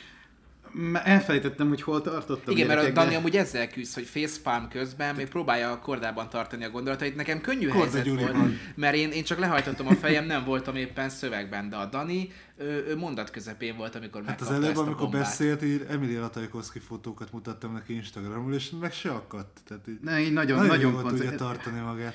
Elfelejtettem, 1.05 1.69
hogy 1.69 1.83
hol 1.83 2.01
tartottam. 2.01 2.55
Igen, 2.55 2.67
mert 2.67 2.89
a 2.89 2.91
Dani 2.91 3.15
amúgy 3.15 3.37
ezzel 3.37 3.69
küzd, 3.69 3.95
hogy 3.95 4.05
facepalm 4.07 4.69
közben 4.69 5.15
még 5.15 5.29
próbálja 5.29 5.71
a 5.71 5.79
kordában 5.79 6.29
tartani 6.29 6.65
a 6.65 6.71
gondolatait. 6.71 7.17
Nekem 7.17 7.41
könnyű 7.41 7.67
Korda 7.67 7.81
helyzet 7.83 8.05
Gyuriban. 8.05 8.39
volt, 8.39 8.53
mert 8.77 8.95
én, 8.95 9.11
én 9.11 9.25
csak 9.25 9.39
lehajtottam 9.39 9.87
a 9.87 9.95
fejem, 9.95 10.25
nem 10.27 10.45
voltam 10.45 10.77
éppen 10.77 11.09
szövegben, 11.09 11.69
de 11.69 11.77
a 11.77 11.85
Dani, 11.87 12.33
ő, 12.59 12.85
ő 12.89 12.97
mondat 12.97 13.31
közepén 13.31 13.77
volt, 13.77 13.95
amikor 13.95 14.23
Hát 14.27 14.41
az 14.41 14.51
előbb, 14.51 14.77
amikor 14.77 15.01
bombát. 15.03 15.21
beszélt, 15.21 15.63
így 15.63 15.87
Emilia 15.89 16.21
Ratajkowski 16.21 16.79
fotókat 16.79 17.33
mutattam 17.33 17.73
neki 17.73 17.95
Instagramról, 17.95 18.55
és 18.55 18.71
meg 18.81 18.93
se 18.93 19.11
akadt. 19.11 19.61
Tehát 19.69 19.89
így 19.89 19.99
Ne, 20.03 20.21
így 20.21 20.33
nagyon, 20.33 20.57
nagyon, 20.57 20.77
nagyon 20.77 20.93
jól 20.93 21.03
tudja 21.03 21.19
konce- 21.25 21.37
tartani 21.45 21.81
magát. 21.81 22.15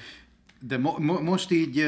De 0.59 0.77
mo- 0.77 0.97
mo- 0.97 1.21
most 1.21 1.51
így... 1.51 1.85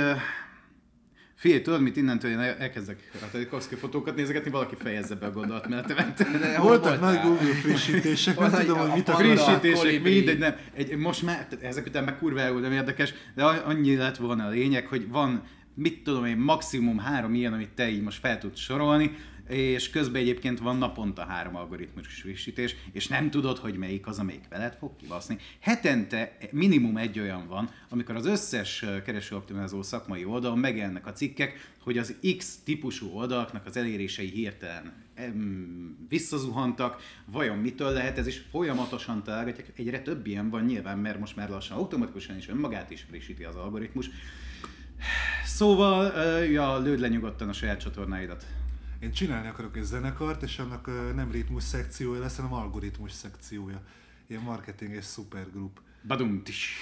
Figyelj, 1.35 1.61
tudod 1.61 1.81
mit 1.81 1.97
innentől 1.97 2.31
én 2.31 2.39
el- 2.39 2.55
elkezdek 2.59 3.09
a 3.13 3.29
Tarkovsky 3.31 3.75
fotókat 3.75 4.15
nézegetni, 4.15 4.51
valaki 4.51 4.75
fejezze 4.75 5.15
be 5.15 5.25
a 5.25 5.31
gondolatmenetemet. 5.31 6.25
Voltak 6.57 6.99
nagy 6.99 7.19
Google 7.21 7.53
frissítések, 7.53 8.39
nem 8.39 8.51
tudom, 8.51 8.77
hogy 8.77 8.89
a- 8.89 8.95
mit 8.95 9.09
a 9.09 9.13
frissítések, 9.15 10.03
mindegy, 10.03 10.37
nem. 10.37 10.55
Egy, 10.73 10.95
most 10.95 11.23
már, 11.23 11.47
ezek 11.61 11.85
után 11.85 12.03
meg 12.03 12.17
kurva 12.17 12.39
elmúlt, 12.39 12.61
nem 12.63 12.71
érdekes, 12.71 13.13
de 13.35 13.43
annyi 13.43 13.95
lett 13.95 14.17
volna 14.17 14.45
a 14.45 14.49
lényeg, 14.49 14.87
hogy 14.87 15.07
van, 15.09 15.43
mit 15.75 16.03
tudom 16.03 16.25
én, 16.25 16.37
maximum 16.37 16.97
három 16.99 17.33
ilyen, 17.33 17.53
amit 17.53 17.69
te 17.69 17.89
így 17.89 18.01
most 18.01 18.19
fel 18.19 18.37
tudsz 18.37 18.59
sorolni, 18.59 19.15
és 19.47 19.89
közben 19.89 20.21
egyébként 20.21 20.59
van 20.59 20.77
naponta 20.77 21.25
három 21.25 21.55
algoritmus 21.55 22.07
frissítés, 22.07 22.75
és 22.91 23.07
nem 23.07 23.29
tudod, 23.29 23.57
hogy 23.57 23.75
melyik 23.75 24.07
az, 24.07 24.19
amelyik 24.19 24.47
veled 24.49 24.75
fog 24.79 24.95
kibaszni. 24.95 25.37
Hetente 25.59 26.37
minimum 26.51 26.97
egy 26.97 27.19
olyan 27.19 27.47
van, 27.47 27.69
amikor 27.89 28.15
az 28.15 28.25
összes 28.25 28.81
ö, 28.81 29.01
keresőoptimalizó 29.01 29.81
szakmai 29.81 30.25
oldalon 30.25 30.59
megjelennek 30.59 31.07
a 31.07 31.11
cikkek, 31.11 31.71
hogy 31.79 31.97
az 31.97 32.15
X 32.37 32.59
típusú 32.63 33.09
oldalaknak 33.13 33.65
az 33.65 33.77
elérései 33.77 34.29
hirtelen 34.29 34.93
em, 35.13 36.05
visszazuhantak, 36.09 37.01
vajon 37.25 37.57
mitől 37.57 37.91
lehet 37.91 38.17
ez, 38.17 38.27
és 38.27 38.41
folyamatosan 38.51 39.23
találgatják, 39.23 39.71
egyre 39.75 40.01
több 40.01 40.27
ilyen 40.27 40.49
van 40.49 40.63
nyilván, 40.63 40.97
mert 40.97 41.19
most 41.19 41.35
már 41.35 41.49
lassan 41.49 41.77
automatikusan 41.77 42.37
is 42.37 42.49
önmagát 42.49 42.91
is 42.91 43.05
frissíti 43.09 43.43
az 43.43 43.55
algoritmus. 43.55 44.09
Szóval, 45.45 46.13
ja, 46.43 46.77
lőd 46.79 46.99
le 46.99 47.07
nyugodtan 47.07 47.49
a 47.49 47.53
saját 47.53 47.79
csatornáidat. 47.79 48.45
Én 49.03 49.11
csinálni 49.11 49.47
akarok 49.47 49.77
egy 49.77 49.83
zenekart, 49.83 50.43
és 50.43 50.59
annak 50.59 50.85
nem 51.15 51.31
ritmus 51.31 51.63
szekciója 51.63 52.19
lesz, 52.19 52.35
hanem 52.35 52.53
algoritmus 52.53 53.11
szekciója. 53.11 53.81
Ilyen 54.27 54.41
marketing 54.41 54.93
és 54.93 55.05
supergroup. 55.05 55.79
Badum 56.07 56.43
tis. 56.43 56.75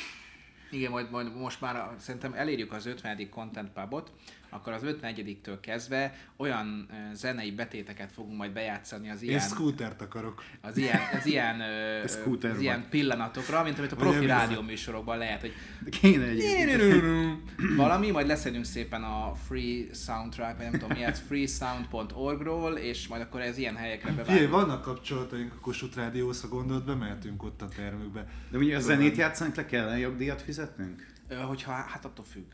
Igen, 0.72 0.91
majd, 0.91 1.11
majd 1.11 1.36
most 1.36 1.61
már 1.61 1.95
szerintem 1.99 2.34
elérjük 2.34 2.72
az 2.72 2.86
50. 2.86 3.30
Content 3.30 3.69
Pubot, 3.69 4.11
akkor 4.52 4.74
az 4.74 4.82
51-től 4.86 5.58
kezdve 5.62 6.14
olyan 6.38 6.89
zenei 7.14 7.52
betéteket 7.52 8.12
fogunk 8.12 8.38
majd 8.38 8.52
bejátszani 8.52 9.10
az 9.10 9.22
Én 9.22 9.30
ilyen, 9.30 9.41
scootert 9.41 10.02
akarok. 10.02 10.43
az 10.62 10.78
ilyen, 10.78 10.99
az 11.20 11.26
ilyen, 11.26 11.62
az 12.04 12.60
ilyen 12.60 12.86
pillanatokra, 12.89 13.64
mint 13.64 13.78
amit 13.78 13.91
a 13.91 13.95
profi 13.95 14.26
rádió 14.26 14.62
műsorokban 14.62 15.18
lehet, 15.18 15.41
hogy 15.41 15.54
Kéne 15.89 16.24
egyébként. 16.26 17.76
valami, 17.76 18.12
majd 18.12 18.28
leszedünk 18.28 18.66
szépen 18.66 19.04
a 19.04 19.36
free 19.47 19.93
soundtrack, 19.93 20.58
vagy 20.58 20.70
nem 20.72 20.80
tudom 20.80 20.97
mi 20.97 21.04
ez, 21.04 21.20
freesound.org-ról, 21.20 22.74
és 22.74 23.08
majd 23.08 23.22
akkor 23.22 23.41
ez 23.41 23.58
ilyen 23.58 23.76
helyekre 23.76 24.10
Figyelj, 24.10 24.28
bevágunk. 24.28 24.52
vannak 24.52 24.82
kapcsolataink 24.82 25.54
a 25.54 25.60
Kossuth 25.62 25.97
Rádióhoz, 25.97 26.41
ha 26.41 26.47
gondolod, 26.47 26.86
bemehetünk 26.86 27.43
ott 27.43 27.62
a 27.62 27.68
termükbe. 27.68 28.28
De 28.49 28.58
ugye 28.58 28.76
a 28.76 28.80
zenét 28.80 29.16
játszanak 29.16 29.56
le, 29.56 29.66
kell 29.66 29.97
jogdíjat 29.97 30.41
fizetnünk? 30.41 31.08
Hogyha, 31.47 31.72
hát 31.72 32.06
attól 32.06 32.26
függ. 32.26 32.52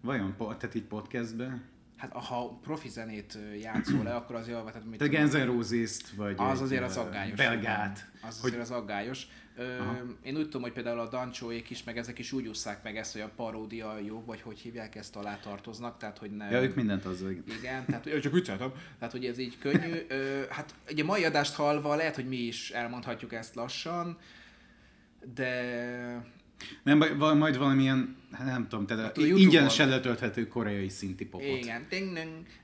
Vajon, 0.00 0.34
tehát 0.38 0.74
így 0.74 0.82
podcastben? 0.84 1.62
Hát 1.96 2.12
ha 2.12 2.58
profi 2.62 2.88
zenét 2.88 3.38
játszol 3.60 4.02
le, 4.02 4.14
akkor 4.14 4.36
az 4.36 4.48
jó, 4.48 4.54
tehát 4.62 4.84
mit 4.84 4.98
Te 4.98 5.06
Guns 5.06 5.32
Roses-t, 5.44 6.10
vagy 6.10 6.34
Az 6.36 6.60
azért 6.60 6.84
az 6.84 6.96
aggályos. 6.96 7.36
Belgát. 7.36 7.96
Igen. 7.98 8.28
Az 8.28 8.40
Hogy- 8.40 8.50
azért 8.50 8.62
az 8.62 8.70
aggályos. 8.76 9.26
Ö, 9.56 9.76
én 10.22 10.36
úgy 10.36 10.42
tudom, 10.44 10.62
hogy 10.62 10.72
például 10.72 10.98
a 10.98 11.08
Dancsóék 11.08 11.70
is, 11.70 11.84
meg 11.84 11.98
ezek 11.98 12.18
is 12.18 12.32
úgy 12.32 12.46
ússzák 12.46 12.82
meg 12.82 12.96
ezt, 12.96 13.12
hogy 13.12 13.20
a 13.20 13.30
paródia 13.36 13.98
jó, 13.98 14.22
vagy 14.26 14.40
hogy 14.40 14.58
hívják 14.58 14.94
ezt 14.94 15.16
alá 15.16 15.36
tartoznak, 15.36 15.98
tehát 15.98 16.18
hogy 16.18 16.30
nem... 16.30 16.50
Ja, 16.50 16.62
ők 16.62 16.74
mindent 16.74 17.04
azzal. 17.04 17.30
Igen, 17.30 17.84
tehát 17.86 18.02
hogy 18.08 18.20
csak 18.20 18.32
vicceltem. 18.32 18.72
Tehát, 18.98 19.12
hogy 19.12 19.24
ez 19.24 19.38
így 19.38 19.58
könnyű. 19.58 19.94
Ö, 20.08 20.42
hát 20.50 20.74
ugye 20.90 21.04
mai 21.04 21.24
adást 21.24 21.54
hallva 21.54 21.94
lehet, 21.94 22.14
hogy 22.14 22.28
mi 22.28 22.36
is 22.36 22.70
elmondhatjuk 22.70 23.32
ezt 23.32 23.54
lassan, 23.54 24.18
de 25.34 26.26
Nem, 26.82 26.98
majd 27.18 27.56
valamilyen, 27.56 28.16
hát 28.32 28.46
nem 28.46 28.68
tudom, 28.68 28.86
tehát 28.86 29.04
Hát 29.04 29.16
ingyenesen 29.16 29.88
letölthető 29.88 30.48
koreai 30.48 30.88
szinti 30.88 31.26
popot. 31.26 31.46
Igen. 31.46 31.86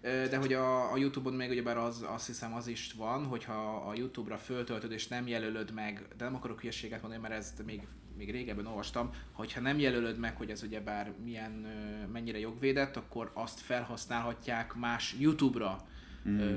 Ö, 0.01 0.29
de 0.31 0.37
hogy 0.37 0.53
a, 0.53 0.93
a 0.93 0.97
Youtube-on 0.97 1.35
még 1.35 1.51
ugyebár 1.51 1.77
az, 1.77 2.05
azt 2.09 2.27
hiszem 2.27 2.55
az 2.55 2.67
is 2.67 2.93
van, 2.97 3.25
hogyha 3.25 3.87
a 3.89 3.95
Youtube-ra 3.97 4.37
föltöltöd 4.37 4.93
és 4.93 5.09
nem 5.09 5.27
jelölöd 5.27 5.73
meg, 5.73 6.07
de 6.17 6.25
nem 6.25 6.35
akarok 6.35 6.61
hülyeséget 6.61 7.01
mondani, 7.01 7.23
mert 7.23 7.35
ezt 7.35 7.65
még, 7.67 7.87
még 8.17 8.31
régebben 8.31 8.67
olvastam, 8.67 9.11
hogyha 9.33 9.61
nem 9.61 9.79
jelölöd 9.79 10.19
meg, 10.19 10.37
hogy 10.37 10.51
ez 10.51 10.63
ugyebár 10.63 11.13
milyen, 11.25 11.67
mennyire 12.13 12.39
jogvédett, 12.39 12.97
akkor 12.97 13.31
azt 13.35 13.61
felhasználhatják 13.61 14.75
más 14.75 15.15
Youtube-ra 15.19 15.87
ö, 16.27 16.57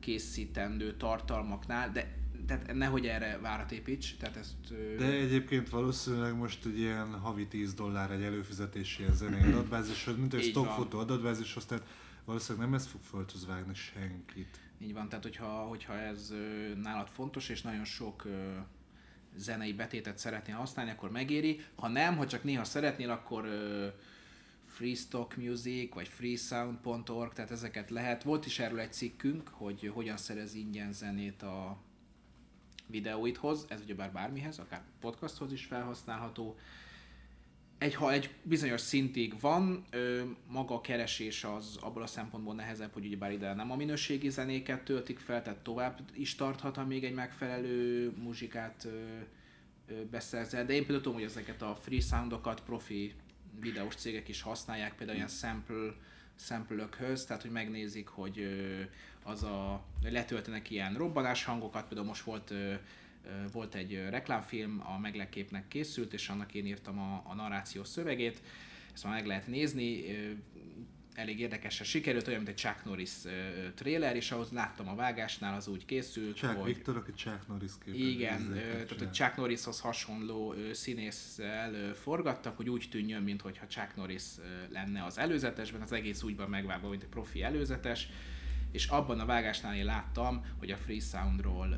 készítendő 0.00 0.96
tartalmaknál, 0.96 1.90
de 1.90 2.23
tehát 2.46 2.74
nehogy 2.74 3.06
erre 3.06 3.38
várat 3.38 3.72
építs, 3.72 4.16
tehát 4.16 4.36
ezt... 4.36 4.54
De 4.96 5.04
egyébként 5.04 5.68
valószínűleg 5.68 6.36
most 6.36 6.64
egy 6.64 6.78
ilyen 6.78 7.20
havi 7.20 7.46
10 7.46 7.74
dollár 7.74 8.10
egy 8.10 8.22
előfizetési 8.22 9.02
ilyen 9.02 9.14
zenei 9.14 9.52
adatbázishoz, 9.52 10.16
mint 10.16 10.34
egy 10.34 10.42
stockfotó 10.42 10.98
adatbázishoz, 10.98 11.64
tehát 11.64 11.86
valószínűleg 12.24 12.68
nem 12.68 12.78
ez 12.78 12.86
fog 12.86 13.00
földhöz 13.00 13.46
vágni 13.46 13.74
senkit. 13.74 14.58
Így 14.78 14.92
van, 14.92 15.08
tehát 15.08 15.24
hogyha, 15.24 15.46
hogyha 15.46 15.98
ez 15.98 16.32
nálad 16.82 17.08
fontos, 17.08 17.48
és 17.48 17.62
nagyon 17.62 17.84
sok 17.84 18.26
zenei 19.36 19.72
betétet 19.72 20.18
szeretnél 20.18 20.56
használni, 20.56 20.90
akkor 20.90 21.10
megéri. 21.10 21.60
Ha 21.74 21.88
nem, 21.88 22.16
ha 22.16 22.26
csak 22.26 22.44
néha 22.44 22.64
szeretnél, 22.64 23.10
akkor 23.10 23.44
ö, 23.44 23.86
Free 24.66 24.94
Stock 24.94 25.36
Music, 25.36 25.94
vagy 25.94 26.08
freesound.org, 26.08 27.32
tehát 27.32 27.50
ezeket 27.50 27.90
lehet. 27.90 28.22
Volt 28.22 28.46
is 28.46 28.58
erről 28.58 28.78
egy 28.78 28.92
cikkünk, 28.92 29.48
hogy 29.48 29.90
hogyan 29.94 30.16
szerez 30.16 30.54
ingyen 30.54 30.92
zenét 30.92 31.42
a 31.42 31.76
videóidhoz, 32.86 33.66
ez 33.68 33.80
ugyebár 33.80 34.12
bármihez, 34.12 34.58
akár 34.58 34.82
podcasthoz 35.00 35.52
is 35.52 35.64
felhasználható. 35.64 36.56
egy, 37.78 37.94
ha 37.94 38.12
egy 38.12 38.30
bizonyos 38.42 38.80
szintig 38.80 39.40
van, 39.40 39.84
ö, 39.90 40.22
maga 40.48 40.74
a 40.74 40.80
keresés 40.80 41.44
az 41.44 41.76
abból 41.80 42.02
a 42.02 42.06
szempontból 42.06 42.54
nehezebb, 42.54 42.92
hogy 42.92 43.06
ugyebár 43.06 43.32
ide 43.32 43.54
nem 43.54 43.70
a 43.70 43.76
minőségi 43.76 44.30
zenéket 44.30 44.84
töltik 44.84 45.18
fel, 45.18 45.42
tehát 45.42 45.58
tovább 45.58 46.00
is 46.12 46.34
tarthat, 46.34 46.76
amíg 46.76 47.04
egy 47.04 47.14
megfelelő 47.14 48.12
muzsikát 48.22 48.84
ö, 48.84 48.90
ö, 49.88 50.04
beszerzel. 50.10 50.66
De 50.66 50.72
én 50.72 50.78
például 50.78 51.00
tudom, 51.00 51.18
hogy 51.18 51.28
ezeket 51.28 51.62
a 51.62 51.74
free 51.74 52.00
soundokat 52.00 52.60
profi 52.60 53.14
videós 53.60 53.94
cégek 53.94 54.28
is 54.28 54.42
használják, 54.42 54.94
például 54.94 55.16
ilyen 55.16 55.28
sample, 55.28 55.94
sample-ökhöz, 56.36 57.24
tehát 57.24 57.42
hogy 57.42 57.50
megnézik, 57.50 58.08
hogy 58.08 58.38
ö, 58.38 58.82
az 59.24 59.42
a, 59.42 59.84
letöltenek 60.02 60.70
ilyen 60.70 60.94
robbanás 60.94 61.44
hangokat, 61.44 61.86
például 61.86 62.06
most 62.06 62.22
volt 62.22 62.54
volt 63.52 63.74
egy 63.74 64.04
reklámfilm, 64.10 64.82
a 64.86 64.98
Meglepképnek 64.98 65.68
készült, 65.68 66.12
és 66.12 66.28
annak 66.28 66.54
én 66.54 66.66
írtam 66.66 66.98
a, 66.98 67.22
a 67.26 67.34
narráció 67.34 67.84
szövegét, 67.84 68.42
ezt 68.94 69.04
már 69.04 69.12
meg 69.12 69.26
lehet 69.26 69.46
nézni, 69.46 70.04
elég 71.14 71.40
érdekesen 71.40 71.86
sikerült, 71.86 72.26
olyan, 72.26 72.42
mint 72.42 72.50
egy 72.50 72.56
Chuck 72.56 72.84
Norris 72.84 73.10
trailer, 73.74 74.16
és 74.16 74.30
ahhoz 74.30 74.50
láttam 74.50 74.88
a 74.88 74.94
vágásnál, 74.94 75.56
az 75.56 75.68
úgy 75.68 75.84
készült, 75.84 76.36
Chuck 76.36 76.56
hogy... 76.56 76.74
Victor, 76.74 76.96
aki 76.96 77.12
Chuck 77.12 77.48
Norris 77.48 77.72
képet 77.84 78.00
Igen, 78.00 78.52
tehát 78.52 79.00
a 79.00 79.10
Chuck 79.10 79.36
Norrishoz 79.36 79.80
hasonló 79.80 80.54
színésszel 80.72 81.94
forgattak, 81.94 82.56
hogy 82.56 82.70
úgy 82.70 82.88
tűnjön, 82.90 83.22
mintha 83.22 83.66
Chuck 83.68 83.96
Norris 83.96 84.22
lenne 84.68 85.04
az 85.04 85.18
előzetesben, 85.18 85.80
az 85.80 85.92
egész 85.92 86.22
úgy 86.22 86.36
van 86.36 86.48
megvágva, 86.48 86.88
mint 86.88 87.02
egy 87.02 87.08
profi 87.08 87.42
előzetes, 87.42 88.08
és 88.74 88.86
abban 88.86 89.20
a 89.20 89.26
vágásnál 89.26 89.76
én 89.76 89.84
láttam, 89.84 90.44
hogy 90.58 90.70
a 90.70 90.76
Free 90.76 91.00
Soundról 91.00 91.68
ö, 91.70 91.76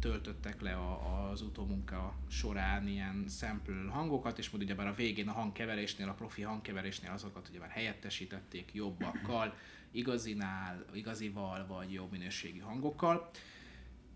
töltöttek 0.00 0.60
le 0.60 0.72
a, 0.74 1.30
az 1.30 1.42
utómunka 1.42 2.14
során 2.28 2.88
ilyen 2.88 3.24
sample 3.28 3.90
hangokat, 3.90 4.38
és 4.38 4.50
majd 4.50 4.62
ugyebár 4.62 4.86
a 4.86 4.94
végén 4.94 5.28
a 5.28 5.32
hangkeverésnél, 5.32 6.08
a 6.08 6.12
profi 6.12 6.42
hangkeverésnél 6.42 7.10
azokat 7.10 7.48
ugyebár 7.48 7.68
helyettesítették 7.68 8.74
jobbakkal, 8.74 9.54
igazinál, 9.90 10.84
igazival 10.92 11.66
vagy 11.66 11.92
jobb 11.92 12.10
minőségi 12.10 12.58
hangokkal. 12.58 13.30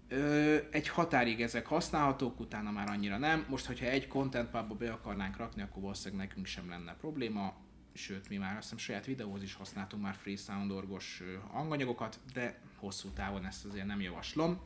Ö, 0.08 0.56
egy 0.70 0.88
határig 0.88 1.42
ezek 1.42 1.66
használhatók, 1.66 2.40
utána 2.40 2.70
már 2.70 2.88
annyira 2.88 3.18
nem. 3.18 3.46
Most, 3.48 3.66
hogyha 3.66 3.86
egy 3.86 4.08
content 4.08 4.50
pubba 4.50 4.74
be 4.74 4.92
akarnánk 4.92 5.36
rakni, 5.36 5.62
akkor 5.62 5.82
valószínűleg 5.82 6.26
nekünk 6.26 6.46
sem 6.46 6.68
lenne 6.68 6.94
probléma 6.94 7.54
sőt, 7.92 8.28
mi 8.28 8.36
már 8.36 8.52
azt 8.52 8.62
hiszem 8.62 8.78
saját 8.78 9.06
videóhoz 9.06 9.42
is 9.42 9.54
használtunk 9.54 10.02
már 10.02 10.14
free 10.14 10.36
sound 10.36 10.70
orgos 10.70 11.22
hanganyagokat, 11.52 12.18
de 12.32 12.58
hosszú 12.76 13.08
távon 13.08 13.46
ezt 13.46 13.64
azért 13.64 13.86
nem 13.86 14.00
javaslom. 14.00 14.60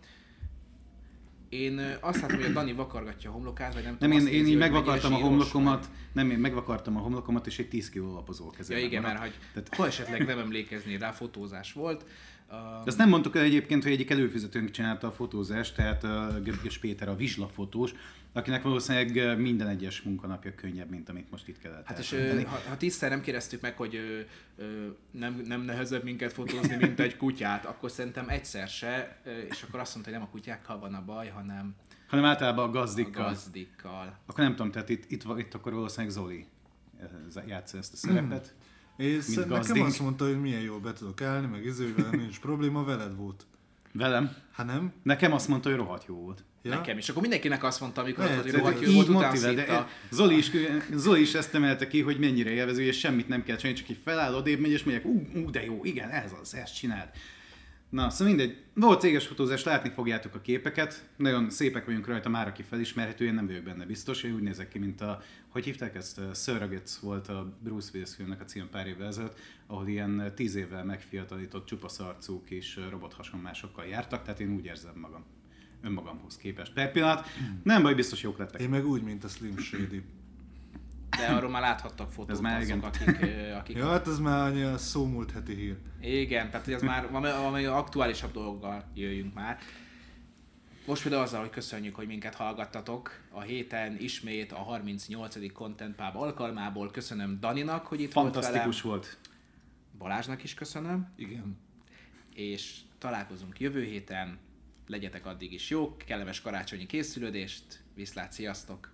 Én 1.49 1.99
azt 2.01 2.21
látom, 2.21 2.37
hogy 2.37 2.47
a 2.47 2.53
Dani 2.53 2.73
vakargatja 2.73 3.31
a 3.31 3.33
homlokát, 3.33 3.75
vagy 3.75 3.83
nem, 3.83 3.97
nem 4.01 4.11
tudom, 4.11 4.27
én, 4.27 4.35
én 4.35 4.47
így 4.47 4.57
megvakartam 4.57 5.15
a 5.15 5.17
homlokomat, 5.17 5.87
vagy... 5.87 5.97
nem, 6.13 6.31
én 6.31 6.39
megvakartam 6.39 6.97
a 6.97 7.01
homlokomat, 7.01 7.47
és 7.47 7.59
egy 7.59 7.69
10 7.69 7.91
kiló 7.91 8.13
lapozó 8.13 8.51
kezemben 8.51 8.79
Ja 8.79 8.87
igen, 8.87 9.03
maradt. 9.03 9.21
mert 9.21 9.33
hogy 9.33 9.43
Tehát... 9.53 9.75
ha 9.75 9.87
esetleg 9.87 10.27
nem 10.27 10.39
emlékezni 10.39 10.99
rá, 10.99 11.11
fotózás 11.11 11.73
volt. 11.73 12.05
De 12.51 12.57
azt 12.91 12.99
nem 12.99 13.09
mondtuk 13.09 13.37
el 13.37 13.43
egyébként, 13.43 13.83
hogy 13.83 13.93
egyik 13.93 14.11
előfizetőnk 14.11 14.71
csinálta 14.71 15.07
a 15.07 15.13
fotózást, 15.13 15.75
tehát 15.75 16.03
uh, 16.03 16.43
Göbges 16.43 16.79
Péter 16.79 17.09
a 17.09 17.17
vizslafotós, 17.17 17.93
akinek 18.35 18.63
valószínűleg 18.63 19.39
minden 19.39 19.69
egyes 19.69 20.03
munkanapja 20.03 20.55
könnyebb, 20.55 20.91
mint 20.91 21.09
amit 21.09 21.31
most 21.31 21.49
itt 21.49 21.59
kellett 21.59 21.87
Hát 21.87 21.99
és 21.99 22.13
ö, 22.13 22.43
ha, 22.43 22.61
ha 22.69 22.77
tízszer 22.77 23.11
nem 23.11 23.21
kérdeztük 23.21 23.61
meg, 23.61 23.77
hogy 23.77 23.95
ö, 23.95 24.21
ö, 24.57 24.87
nem, 25.11 25.43
nem 25.47 25.61
nehezebb 25.61 26.05
minket 26.05 26.33
fotózni, 26.33 26.77
mint 26.77 27.01
egy 27.01 27.17
kutyát, 27.17 27.65
akkor 27.65 27.91
szerintem 27.91 28.29
egyszer 28.29 28.69
se, 28.69 29.21
és 29.51 29.63
akkor 29.63 29.81
azt 29.81 29.95
mondta, 29.95 30.11
hogy 30.11 30.21
nem 30.21 30.29
a 30.29 30.33
kutyákkal 30.33 30.79
van 30.79 30.95
a 30.95 31.05
baj, 31.05 31.29
hanem 31.29 31.75
hanem 32.07 32.25
általában 32.25 32.69
a 32.69 32.71
gazdikkal. 32.71 33.25
A 33.25 33.29
gazdikkal. 33.29 34.19
Akkor 34.27 34.45
nem 34.45 34.55
tudom, 34.55 34.71
tehát 34.71 34.89
itt, 34.89 35.11
itt, 35.11 35.23
itt 35.39 35.55
akkor 35.55 35.73
valószínűleg 35.73 36.13
Zoli 36.13 36.47
játsza 37.47 37.79
ezt 37.79 37.93
a 37.93 37.97
szerepet. 37.97 38.55
És 38.97 39.35
nekem 39.35 39.83
azt 39.83 40.01
mondta, 40.01 40.25
hogy 40.25 40.41
milyen 40.41 40.61
jól 40.61 40.81
be 40.81 40.93
tudok 40.93 41.23
állni, 41.23 41.47
meg 41.47 41.65
izővel 41.65 42.11
nincs 42.11 42.41
probléma, 42.41 42.85
veled 42.85 43.17
volt. 43.17 43.47
Velem? 43.95 44.37
Hát 44.53 44.67
nem? 44.67 44.93
Nekem 45.03 45.33
azt 45.33 45.49
mondta, 45.49 45.69
hogy 45.69 45.79
rohadt 45.79 46.05
jó 46.07 46.15
volt. 46.15 46.45
Ja? 46.63 46.75
Nekem 46.75 46.99
is. 46.99 47.09
Akkor 47.09 47.23
mindenkinek 47.23 47.65
azt 47.65 47.81
mondta, 47.81 48.01
amikor 48.01 48.25
Lehet, 48.25 48.43
hogy 48.43 48.53
rohadt 48.53 48.81
jó 48.81 48.93
volt, 48.93 49.09
utána 49.09 49.53
de 49.53 49.87
Zoli 50.11 50.37
is, 50.37 50.51
Zoli 50.95 51.21
is 51.21 51.35
ezt 51.35 51.55
emelte 51.55 51.87
ki, 51.87 52.01
hogy 52.01 52.19
mennyire 52.19 52.51
élvező, 52.51 52.83
és 52.83 52.99
semmit 52.99 53.29
nem 53.29 53.43
kell 53.43 53.57
csinálni, 53.57 53.79
csak 53.79 53.89
így 53.89 54.01
feláll, 54.05 54.35
odébb 54.35 54.61
megy, 54.61 54.71
és 54.71 54.85
mondják, 54.85 55.07
ú, 55.07 55.27
ú, 55.35 55.51
de 55.51 55.65
jó, 55.65 55.81
igen, 55.83 56.11
ez 56.11 56.33
az, 56.43 56.55
ezt 56.55 56.75
csináld. 56.75 57.09
Na, 57.95 58.11
szóval 58.11 58.35
mindegy, 58.35 58.63
volt 58.75 59.01
céges 59.01 59.27
fotózás, 59.27 59.65
látni 59.65 59.91
fogjátok 59.91 60.35
a 60.35 60.41
képeket, 60.41 61.09
nagyon 61.17 61.51
szépek 61.51 61.85
vagyunk 61.85 62.07
rajta 62.07 62.29
már, 62.29 62.49
aki 62.49 62.63
felismerhető, 62.63 63.25
én 63.25 63.35
nem 63.35 63.47
vagyok 63.47 63.63
benne 63.63 63.85
biztos, 63.85 64.23
én 64.23 64.35
úgy 64.35 64.43
nézek 64.43 64.69
ki, 64.69 64.79
mint 64.79 65.01
a, 65.01 65.23
hogy 65.49 65.65
hívták 65.65 65.95
ezt, 65.95 66.21
Surrogates 66.35 67.01
volt 67.01 67.29
a 67.29 67.57
Bruce 67.63 67.91
Willis 67.95 68.15
filmnek 68.15 68.41
a 68.41 68.45
cím 68.45 68.69
pár 68.71 68.87
évvel 68.87 69.07
ezelőtt, 69.07 69.39
ahol 69.67 69.89
ilyen 69.89 70.33
tíz 70.35 70.55
évvel 70.55 70.85
megfiatalított 70.85 71.67
csupasz 71.67 72.01
arcú 72.01 72.43
kis 72.45 72.79
robothasonmásokkal 72.91 73.85
jártak, 73.85 74.23
tehát 74.23 74.41
én 74.41 74.55
úgy 74.55 74.65
érzem 74.65 74.95
magam 74.97 75.25
önmagamhoz 75.83 76.37
képest. 76.37 76.73
Per 76.73 76.93
pillanat, 76.93 77.27
nem 77.63 77.83
baj, 77.83 77.95
biztos 77.95 78.23
jók 78.23 78.39
lettek. 78.39 78.61
Én 78.61 78.69
meg 78.69 78.87
úgy, 78.87 79.03
mint 79.03 79.25
a 79.25 79.29
Slim 79.29 79.59
Shady. 79.59 80.03
De 81.17 81.27
arról 81.27 81.51
már 81.51 81.63
láthattak 81.63 82.11
fotót 82.11 82.31
ez 82.31 82.41
már 82.41 82.61
azok, 82.61 82.85
akik, 82.85 83.09
akik... 83.57 83.77
Ja, 83.77 83.89
hát 83.89 84.07
ez 84.07 84.19
már 84.19 84.47
annyi 84.47 84.79
szómúlt 84.79 85.31
heti 85.31 85.55
hír. 85.55 85.77
Igen, 86.01 86.51
tehát 86.51 86.69
ez 86.69 86.83
már 86.83 87.11
valami 87.11 87.65
aktuálisabb 87.65 88.33
dologgal 88.33 88.85
jöjjünk 88.95 89.35
már. 89.35 89.59
Most 90.87 91.03
például 91.03 91.23
azzal, 91.23 91.41
hogy 91.41 91.51
köszönjük, 91.51 91.95
hogy 91.95 92.07
minket 92.07 92.35
hallgattatok. 92.35 93.21
A 93.31 93.41
héten 93.41 93.97
ismét 93.99 94.53
a 94.53 94.57
38. 94.57 95.53
Content 95.53 95.95
Pub 95.95 96.17
alkalmából 96.17 96.91
köszönöm 96.91 97.41
Daninak, 97.41 97.87
hogy 97.87 98.01
itt 98.01 98.13
Fantasztikus 98.13 98.81
volt 98.81 99.07
volt. 99.07 99.19
Balázsnak 99.99 100.43
is 100.43 100.55
köszönöm. 100.55 101.13
Igen. 101.17 101.59
És 102.35 102.81
találkozunk 102.99 103.61
jövő 103.61 103.83
héten. 103.83 104.39
Legyetek 104.87 105.27
addig 105.27 105.53
is 105.53 105.71
jók, 105.71 105.99
kellemes 105.99 106.41
karácsonyi 106.41 106.87
készülődést. 106.87 107.83
Viszlát, 107.95 108.33
sziasztok! 108.33 108.94